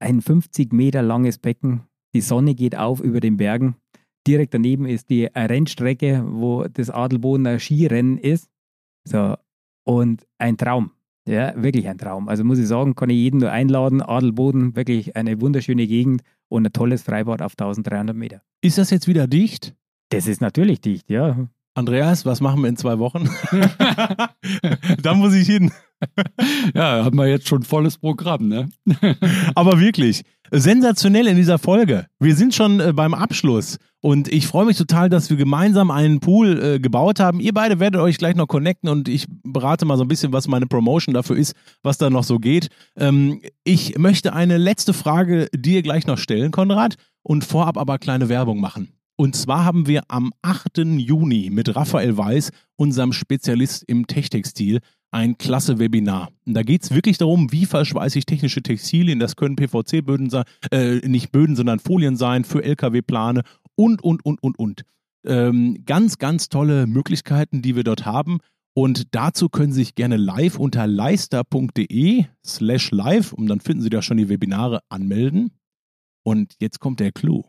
Ein 0.00 0.20
50 0.20 0.72
Meter 0.72 1.02
langes 1.02 1.38
Becken, 1.38 1.82
die 2.14 2.20
Sonne 2.20 2.54
geht 2.54 2.76
auf 2.76 3.00
über 3.00 3.20
den 3.20 3.36
Bergen. 3.36 3.76
Direkt 4.26 4.54
daneben 4.54 4.86
ist 4.86 5.10
die 5.10 5.24
Rennstrecke, 5.26 6.24
wo 6.26 6.64
das 6.64 6.90
Adelbodener 6.90 7.58
Skirennen 7.58 8.18
ist. 8.18 8.48
So, 9.04 9.36
und 9.84 10.26
ein 10.38 10.56
Traum. 10.56 10.92
Ja, 11.26 11.60
wirklich 11.62 11.88
ein 11.88 11.98
Traum. 11.98 12.28
Also 12.28 12.44
muss 12.44 12.58
ich 12.58 12.66
sagen, 12.66 12.94
kann 12.94 13.10
ich 13.10 13.16
jeden 13.16 13.40
nur 13.40 13.50
einladen. 13.50 14.02
Adelboden, 14.02 14.76
wirklich 14.76 15.16
eine 15.16 15.40
wunderschöne 15.40 15.86
Gegend 15.86 16.22
und 16.48 16.66
ein 16.66 16.72
tolles 16.72 17.02
Freibad 17.02 17.42
auf 17.42 17.52
1300 17.52 18.14
Meter. 18.14 18.42
Ist 18.60 18.78
das 18.78 18.90
jetzt 18.90 19.08
wieder 19.08 19.26
dicht? 19.26 19.74
Das 20.10 20.26
ist 20.26 20.40
natürlich 20.40 20.80
dicht, 20.80 21.10
ja. 21.10 21.48
Andreas, 21.76 22.24
was 22.24 22.40
machen 22.40 22.62
wir 22.62 22.68
in 22.68 22.76
zwei 22.76 23.00
Wochen? 23.00 23.28
da 25.02 25.14
muss 25.14 25.34
ich 25.34 25.46
hin. 25.46 25.72
Ja, 26.74 27.04
haben 27.04 27.16
wir 27.16 27.26
jetzt 27.26 27.48
schon 27.48 27.62
volles 27.62 27.96
Programm, 27.96 28.48
ne? 28.48 28.68
Aber 29.54 29.80
wirklich, 29.80 30.22
sensationell 30.50 31.26
in 31.26 31.36
dieser 31.36 31.58
Folge. 31.58 32.06
Wir 32.18 32.34
sind 32.34 32.54
schon 32.54 32.80
äh, 32.80 32.92
beim 32.92 33.14
Abschluss 33.14 33.78
und 34.00 34.30
ich 34.30 34.46
freue 34.46 34.66
mich 34.66 34.76
total, 34.76 35.08
dass 35.08 35.30
wir 35.30 35.36
gemeinsam 35.36 35.90
einen 35.90 36.20
Pool 36.20 36.62
äh, 36.62 36.78
gebaut 36.78 37.20
haben. 37.20 37.40
Ihr 37.40 37.54
beide 37.54 37.80
werdet 37.80 38.00
euch 38.00 38.18
gleich 38.18 38.34
noch 38.34 38.48
connecten 38.48 38.88
und 38.88 39.08
ich 39.08 39.26
berate 39.44 39.86
mal 39.86 39.96
so 39.96 40.04
ein 40.04 40.08
bisschen, 40.08 40.32
was 40.32 40.46
meine 40.46 40.66
Promotion 40.66 41.14
dafür 41.14 41.36
ist, 41.36 41.54
was 41.82 41.96
da 41.96 42.10
noch 42.10 42.24
so 42.24 42.38
geht. 42.38 42.68
Ähm, 42.96 43.40
ich 43.64 43.96
möchte 43.96 44.34
eine 44.34 44.58
letzte 44.58 44.92
Frage 44.92 45.48
dir 45.54 45.82
gleich 45.82 46.06
noch 46.06 46.18
stellen, 46.18 46.50
Konrad, 46.50 46.96
und 47.22 47.44
vorab 47.44 47.78
aber 47.78 47.98
kleine 47.98 48.28
Werbung 48.28 48.60
machen. 48.60 48.88
Und 49.16 49.36
zwar 49.36 49.64
haben 49.64 49.86
wir 49.86 50.02
am 50.08 50.32
8. 50.42 50.78
Juni 50.78 51.50
mit 51.50 51.76
Raphael 51.76 52.16
Weiß, 52.16 52.50
unserem 52.76 53.12
Spezialist 53.12 53.84
im 53.86 54.06
Techtextil, 54.06 54.80
ein 55.12 55.38
klasse 55.38 55.78
Webinar. 55.78 56.30
Da 56.44 56.62
geht 56.64 56.82
es 56.82 56.90
wirklich 56.90 57.18
darum, 57.18 57.52
wie 57.52 57.66
verschweiße 57.66 58.18
ich 58.18 58.26
technische 58.26 58.62
Textilien. 58.62 59.20
Das 59.20 59.36
können 59.36 59.54
PVC-Böden 59.54 60.28
sein, 60.30 60.44
äh, 60.72 60.96
nicht 61.06 61.30
Böden, 61.30 61.54
sondern 61.54 61.78
Folien 61.78 62.16
sein 62.16 62.42
für 62.42 62.64
LKW-Plane 62.64 63.42
und, 63.76 64.02
und, 64.02 64.24
und, 64.24 64.42
und, 64.42 64.58
und. 64.58 64.82
Ähm, 65.24 65.84
ganz, 65.86 66.18
ganz 66.18 66.48
tolle 66.48 66.88
Möglichkeiten, 66.88 67.62
die 67.62 67.76
wir 67.76 67.84
dort 67.84 68.04
haben. 68.04 68.38
Und 68.76 69.14
dazu 69.14 69.48
können 69.48 69.72
Sie 69.72 69.84
sich 69.84 69.94
gerne 69.94 70.16
live 70.16 70.58
unter 70.58 70.88
leister.de 70.88 72.24
slash 72.44 72.90
live, 72.90 73.32
und 73.32 73.46
dann 73.46 73.60
finden 73.60 73.82
Sie 73.82 73.90
da 73.90 74.02
schon 74.02 74.16
die 74.16 74.28
Webinare, 74.28 74.80
anmelden. 74.88 75.52
Und 76.24 76.56
jetzt 76.58 76.80
kommt 76.80 76.98
der 76.98 77.12
Clou. 77.12 77.44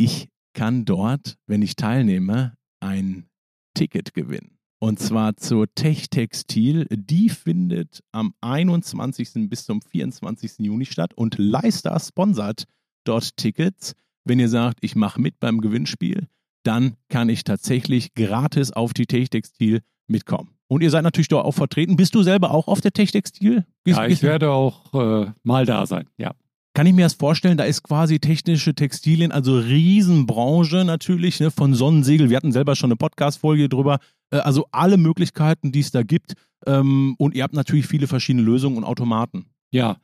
Ich 0.00 0.28
kann 0.54 0.84
dort, 0.84 1.36
wenn 1.46 1.62
ich 1.62 1.76
teilnehme, 1.76 2.54
ein 2.80 3.26
Ticket 3.74 4.14
gewinnen. 4.14 4.56
Und 4.82 4.98
zwar 4.98 5.36
zur 5.36 5.66
Tech 5.74 6.08
Textil. 6.08 6.86
Die 6.90 7.28
findet 7.28 8.02
am 8.12 8.32
21. 8.40 9.48
bis 9.50 9.66
zum 9.66 9.82
24. 9.82 10.60
Juni 10.60 10.86
statt 10.86 11.12
und 11.14 11.36
Leister 11.38 11.98
sponsert 12.00 12.64
dort 13.04 13.36
Tickets. 13.36 13.94
Wenn 14.24 14.40
ihr 14.40 14.48
sagt, 14.48 14.78
ich 14.82 14.96
mache 14.96 15.20
mit 15.20 15.38
beim 15.38 15.60
Gewinnspiel, 15.60 16.28
dann 16.62 16.96
kann 17.10 17.28
ich 17.28 17.44
tatsächlich 17.44 18.14
gratis 18.14 18.72
auf 18.72 18.94
die 18.94 19.06
Tech 19.06 19.28
Textil 19.28 19.80
mitkommen. 20.06 20.54
Und 20.66 20.82
ihr 20.82 20.90
seid 20.90 21.02
natürlich 21.04 21.28
dort 21.28 21.44
auch 21.44 21.52
vertreten. 21.54 21.96
Bist 21.96 22.14
du 22.14 22.22
selber 22.22 22.52
auch 22.52 22.66
auf 22.68 22.80
der 22.80 22.92
Tech 22.92 23.10
Textil? 23.12 23.66
Gehst- 23.84 23.98
Ja, 23.98 24.06
ich 24.06 24.22
werde 24.22 24.50
auch 24.50 24.94
äh, 24.94 25.32
mal 25.42 25.66
da 25.66 25.84
sein, 25.84 26.08
ja. 26.16 26.32
Kann 26.74 26.86
ich 26.86 26.92
mir 26.92 27.04
das 27.04 27.14
vorstellen, 27.14 27.56
da 27.56 27.64
ist 27.64 27.82
quasi 27.82 28.20
technische 28.20 28.74
Textilien, 28.74 29.32
also 29.32 29.58
Riesenbranche 29.58 30.84
natürlich, 30.84 31.40
ne, 31.40 31.50
von 31.50 31.74
Sonnensegel. 31.74 32.30
Wir 32.30 32.36
hatten 32.36 32.52
selber 32.52 32.76
schon 32.76 32.90
eine 32.90 32.96
Podcast-Folge 32.96 33.68
drüber. 33.68 33.98
Äh, 34.30 34.38
also 34.38 34.66
alle 34.70 34.96
Möglichkeiten, 34.96 35.72
die 35.72 35.80
es 35.80 35.90
da 35.90 36.02
gibt. 36.02 36.34
Ähm, 36.66 37.16
und 37.18 37.34
ihr 37.34 37.42
habt 37.42 37.54
natürlich 37.54 37.86
viele 37.86 38.06
verschiedene 38.06 38.44
Lösungen 38.44 38.78
und 38.78 38.84
Automaten. 38.84 39.46
Ja, 39.72 39.96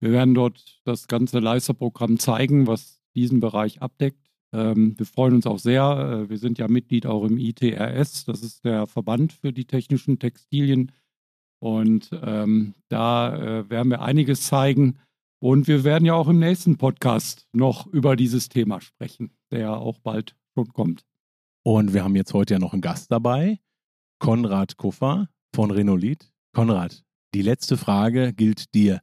wir 0.00 0.12
werden 0.12 0.34
dort 0.34 0.80
das 0.84 1.06
ganze 1.06 1.38
Leisterprogramm 1.38 2.18
zeigen, 2.18 2.66
was 2.66 3.00
diesen 3.14 3.40
Bereich 3.40 3.82
abdeckt. 3.82 4.20
Ähm, 4.52 4.94
wir 4.96 5.06
freuen 5.06 5.34
uns 5.34 5.46
auch 5.46 5.58
sehr. 5.58 6.26
Äh, 6.26 6.30
wir 6.30 6.38
sind 6.38 6.58
ja 6.58 6.68
Mitglied 6.68 7.06
auch 7.06 7.24
im 7.24 7.38
ITRS, 7.38 8.24
das 8.24 8.42
ist 8.42 8.64
der 8.64 8.86
Verband 8.86 9.32
für 9.32 9.52
die 9.52 9.64
technischen 9.64 10.18
Textilien. 10.18 10.92
Und 11.58 12.10
ähm, 12.22 12.74
da 12.88 13.34
äh, 13.36 13.70
werden 13.70 13.90
wir 13.90 14.02
einiges 14.02 14.42
zeigen. 14.42 14.98
Und 15.38 15.68
wir 15.68 15.84
werden 15.84 16.06
ja 16.06 16.14
auch 16.14 16.28
im 16.28 16.38
nächsten 16.38 16.78
Podcast 16.78 17.46
noch 17.52 17.86
über 17.86 18.16
dieses 18.16 18.48
Thema 18.48 18.80
sprechen, 18.80 19.36
der 19.50 19.78
auch 19.78 19.98
bald 19.98 20.34
schon 20.54 20.72
kommt. 20.72 21.04
Und 21.62 21.92
wir 21.92 22.04
haben 22.04 22.16
jetzt 22.16 22.32
heute 22.32 22.54
ja 22.54 22.60
noch 22.60 22.72
einen 22.72 22.82
Gast 22.82 23.10
dabei, 23.12 23.60
Konrad 24.18 24.76
Kuffer 24.76 25.28
von 25.54 25.70
Renolit. 25.70 26.32
Konrad, 26.54 27.04
die 27.34 27.42
letzte 27.42 27.76
Frage 27.76 28.32
gilt 28.32 28.74
dir. 28.74 29.00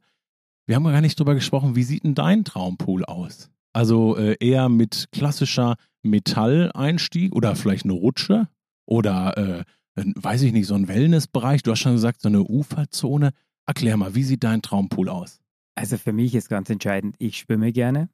Wir 0.66 0.76
haben 0.76 0.84
ja 0.86 0.92
gar 0.92 1.00
nicht 1.00 1.18
drüber 1.18 1.34
gesprochen, 1.34 1.76
wie 1.76 1.82
sieht 1.82 2.04
denn 2.04 2.14
dein 2.14 2.44
Traumpool 2.44 3.04
aus? 3.04 3.50
Also 3.72 4.16
äh, 4.16 4.36
eher 4.40 4.68
mit 4.68 5.08
klassischer 5.12 5.76
Metalleinstieg 6.02 7.34
oder 7.34 7.54
vielleicht 7.54 7.84
eine 7.84 7.92
Rutsche 7.92 8.48
oder, 8.86 9.36
äh, 9.36 9.64
weiß 9.94 10.42
ich 10.42 10.52
nicht, 10.52 10.66
so 10.66 10.74
ein 10.74 10.88
Wellnessbereich. 10.88 11.62
Du 11.62 11.70
hast 11.70 11.80
schon 11.80 11.92
gesagt, 11.92 12.20
so 12.20 12.28
eine 12.28 12.42
Uferzone. 12.42 13.30
Erklär 13.66 13.96
mal, 13.96 14.14
wie 14.14 14.24
sieht 14.24 14.44
dein 14.44 14.62
Traumpool 14.62 15.08
aus? 15.08 15.40
Also 15.74 15.98
für 15.98 16.12
mich 16.12 16.34
ist 16.34 16.48
ganz 16.48 16.70
entscheidend, 16.70 17.16
ich 17.18 17.36
schwimme 17.36 17.72
gerne, 17.72 18.08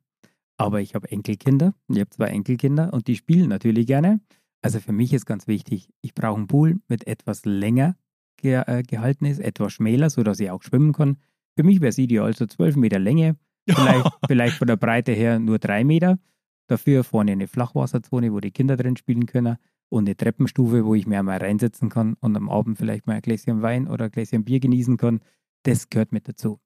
aber 0.56 0.80
ich 0.80 0.94
habe 0.94 1.10
Enkelkinder. 1.10 1.74
Ich 1.88 2.00
habe 2.00 2.10
zwei 2.10 2.26
Enkelkinder 2.26 2.92
und 2.92 3.06
die 3.06 3.16
spielen 3.16 3.48
natürlich 3.48 3.86
gerne. 3.86 4.20
Also 4.62 4.80
für 4.80 4.92
mich 4.92 5.12
ist 5.12 5.26
ganz 5.26 5.46
wichtig, 5.46 5.88
ich 6.02 6.14
brauche 6.14 6.36
einen 6.36 6.46
Pool 6.46 6.80
mit 6.88 7.06
etwas 7.06 7.44
länger 7.44 7.96
ge 8.36 8.62
äh, 8.66 8.82
gehalten 8.82 9.24
ist, 9.24 9.38
etwas 9.38 9.72
schmäler, 9.72 10.10
sodass 10.10 10.40
ich 10.40 10.50
auch 10.50 10.62
schwimmen 10.62 10.92
kann. 10.92 11.16
Für 11.56 11.64
mich 11.64 11.80
wäre 11.80 11.90
es 11.90 11.98
ideal, 11.98 12.34
so 12.34 12.46
12 12.46 12.76
Meter 12.76 12.98
Länge, 12.98 13.36
vielleicht, 13.66 14.10
vielleicht 14.26 14.56
von 14.58 14.66
der 14.66 14.76
Breite 14.76 15.12
her 15.12 15.38
nur 15.38 15.58
drei 15.58 15.84
Meter. 15.84 16.18
Dafür 16.66 17.04
vorne 17.04 17.32
eine 17.32 17.48
Flachwasserzone, 17.48 18.32
wo 18.32 18.40
die 18.40 18.52
Kinder 18.52 18.76
drin 18.76 18.96
spielen 18.96 19.26
können 19.26 19.56
und 19.88 20.06
eine 20.06 20.16
Treppenstufe, 20.16 20.84
wo 20.84 20.94
ich 20.94 21.06
mir 21.06 21.18
einmal 21.18 21.38
reinsetzen 21.38 21.88
kann 21.88 22.14
und 22.20 22.36
am 22.36 22.48
Abend 22.48 22.78
vielleicht 22.78 23.06
mal 23.06 23.14
ein 23.14 23.22
Gläschen 23.22 23.62
Wein 23.62 23.88
oder 23.88 24.04
ein 24.04 24.10
Gläschen 24.10 24.44
Bier 24.44 24.60
genießen 24.60 24.96
kann. 24.96 25.20
Das 25.64 25.90
gehört 25.90 26.12
mit 26.12 26.28
dazu. 26.28 26.60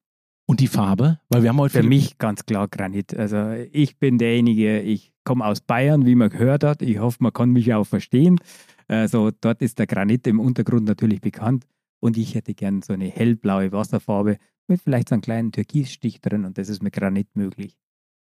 Und 0.47 0.61
die 0.61 0.69
Farbe? 0.69 1.21
Weil 1.31 1.43
wir 1.43 1.51
haben 1.51 1.59
heute 1.59 1.81
Für 1.81 1.89
mich 1.89 2.19
ganz 2.19 2.45
klar 2.45 2.69
Granit. 2.69 3.17
Also 3.17 3.53
ich 3.73 3.97
bin 3.99 4.19
derjenige, 4.19 4.81
ich 4.81 5.13
komme 5.25 5.47
aus 5.47 5.61
Bayern, 5.61 6.05
wie 6.05 6.15
man 6.15 6.29
gehört 6.29 6.65
hat. 6.65 6.83
Ich 6.83 6.99
hoffe, 6.99 7.19
man 7.21 7.33
kann 7.33 7.51
mich 7.51 7.73
auch 7.73 7.85
verstehen. 7.87 8.39
Also 8.87 9.31
dort 9.41 9.63
ist 9.63 9.79
der 9.79 9.87
Granit 9.87 10.27
im 10.27 10.41
Untergrund 10.41 10.87
natürlich 10.87 11.21
bekannt. 11.21 11.65
Und 12.01 12.19
ich 12.19 12.35
hätte 12.35 12.53
gern 12.55 12.83
so 12.83 12.93
eine 12.93 13.09
hellblaue 13.09 13.73
Wasserfarbe 13.73 14.37
mit 14.67 14.83
vielleicht 14.83 15.09
so 15.09 15.15
einem 15.15 15.23
kleinen 15.23 15.53
Türkisstich 15.53 16.21
drin 16.21 16.45
und 16.45 16.59
das 16.59 16.69
ist 16.69 16.83
mit 16.83 16.93
Granit 16.93 17.29
möglich. 17.35 17.79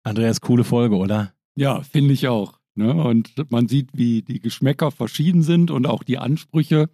Andreas, 0.03 0.41
coole 0.41 0.63
Folge, 0.63 0.95
oder? 0.95 1.33
Ja, 1.55 1.81
finde 1.81 2.13
ich 2.13 2.27
auch. 2.27 2.59
Ne? 2.75 2.93
Und 2.93 3.49
man 3.49 3.67
sieht, 3.67 3.89
wie 3.93 4.21
die 4.21 4.39
Geschmäcker 4.39 4.91
verschieden 4.91 5.41
sind 5.41 5.71
und 5.71 5.87
auch 5.87 6.03
die 6.03 6.17
Ansprüche. 6.17 6.89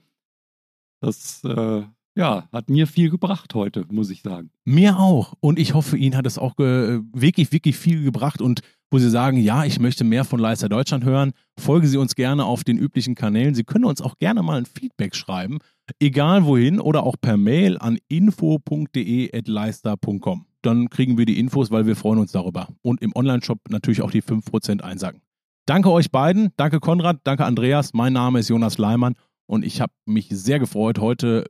Das 1.01 1.43
äh, 1.43 1.83
ja, 2.15 2.49
hat 2.51 2.69
mir 2.69 2.87
viel 2.87 3.09
gebracht 3.09 3.55
heute, 3.55 3.85
muss 3.89 4.09
ich 4.09 4.21
sagen. 4.21 4.51
Mir 4.65 4.99
auch. 4.99 5.33
Und 5.39 5.57
ich 5.59 5.73
hoffe, 5.73 5.95
Ihnen 5.97 6.17
hat 6.17 6.25
es 6.25 6.37
auch 6.37 6.57
wirklich, 6.57 7.51
wirklich 7.51 7.75
viel 7.77 8.03
gebracht. 8.03 8.41
Und 8.41 8.61
wo 8.91 8.99
Sie 8.99 9.09
sagen, 9.09 9.37
ja, 9.37 9.63
ich 9.63 9.79
möchte 9.79 10.03
mehr 10.03 10.25
von 10.25 10.39
Leister 10.39 10.67
Deutschland 10.67 11.05
hören, 11.05 11.31
folgen 11.57 11.87
Sie 11.87 11.95
uns 11.97 12.15
gerne 12.15 12.43
auf 12.45 12.65
den 12.65 12.77
üblichen 12.77 13.15
Kanälen. 13.15 13.55
Sie 13.55 13.63
können 13.63 13.85
uns 13.85 14.01
auch 14.01 14.17
gerne 14.17 14.43
mal 14.43 14.57
ein 14.57 14.65
Feedback 14.65 15.15
schreiben, 15.15 15.59
egal 15.99 16.43
wohin 16.45 16.81
oder 16.81 17.03
auch 17.03 17.15
per 17.19 17.37
Mail 17.37 17.77
an 17.77 17.97
info.de.leister.com. 18.09 20.45
Dann 20.61 20.89
kriegen 20.89 21.17
wir 21.17 21.25
die 21.25 21.39
Infos, 21.39 21.71
weil 21.71 21.85
wir 21.85 21.95
freuen 21.95 22.19
uns 22.19 22.33
darüber. 22.33 22.67
Und 22.81 23.01
im 23.01 23.15
Onlineshop 23.15 23.69
natürlich 23.69 24.01
auch 24.01 24.11
die 24.11 24.21
5% 24.21 24.81
einsagen. 24.81 25.21
Danke 25.65 25.89
euch 25.91 26.11
beiden. 26.11 26.49
Danke 26.57 26.81
Konrad. 26.81 27.21
Danke 27.23 27.45
Andreas. 27.45 27.93
Mein 27.93 28.11
Name 28.13 28.39
ist 28.39 28.49
Jonas 28.49 28.77
Leimann. 28.77 29.15
Und 29.47 29.63
ich 29.63 29.79
habe 29.79 29.93
mich 30.05 30.27
sehr 30.29 30.59
gefreut, 30.59 30.99
heute 30.99 31.45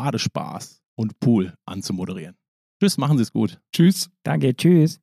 Badespaß 0.00 0.80
und 0.96 1.20
Pool 1.20 1.52
anzumoderieren. 1.66 2.34
Tschüss, 2.80 2.96
machen 2.96 3.18
Sie 3.18 3.22
es 3.22 3.32
gut. 3.32 3.60
Tschüss. 3.70 4.10
Danke, 4.22 4.56
tschüss. 4.56 4.98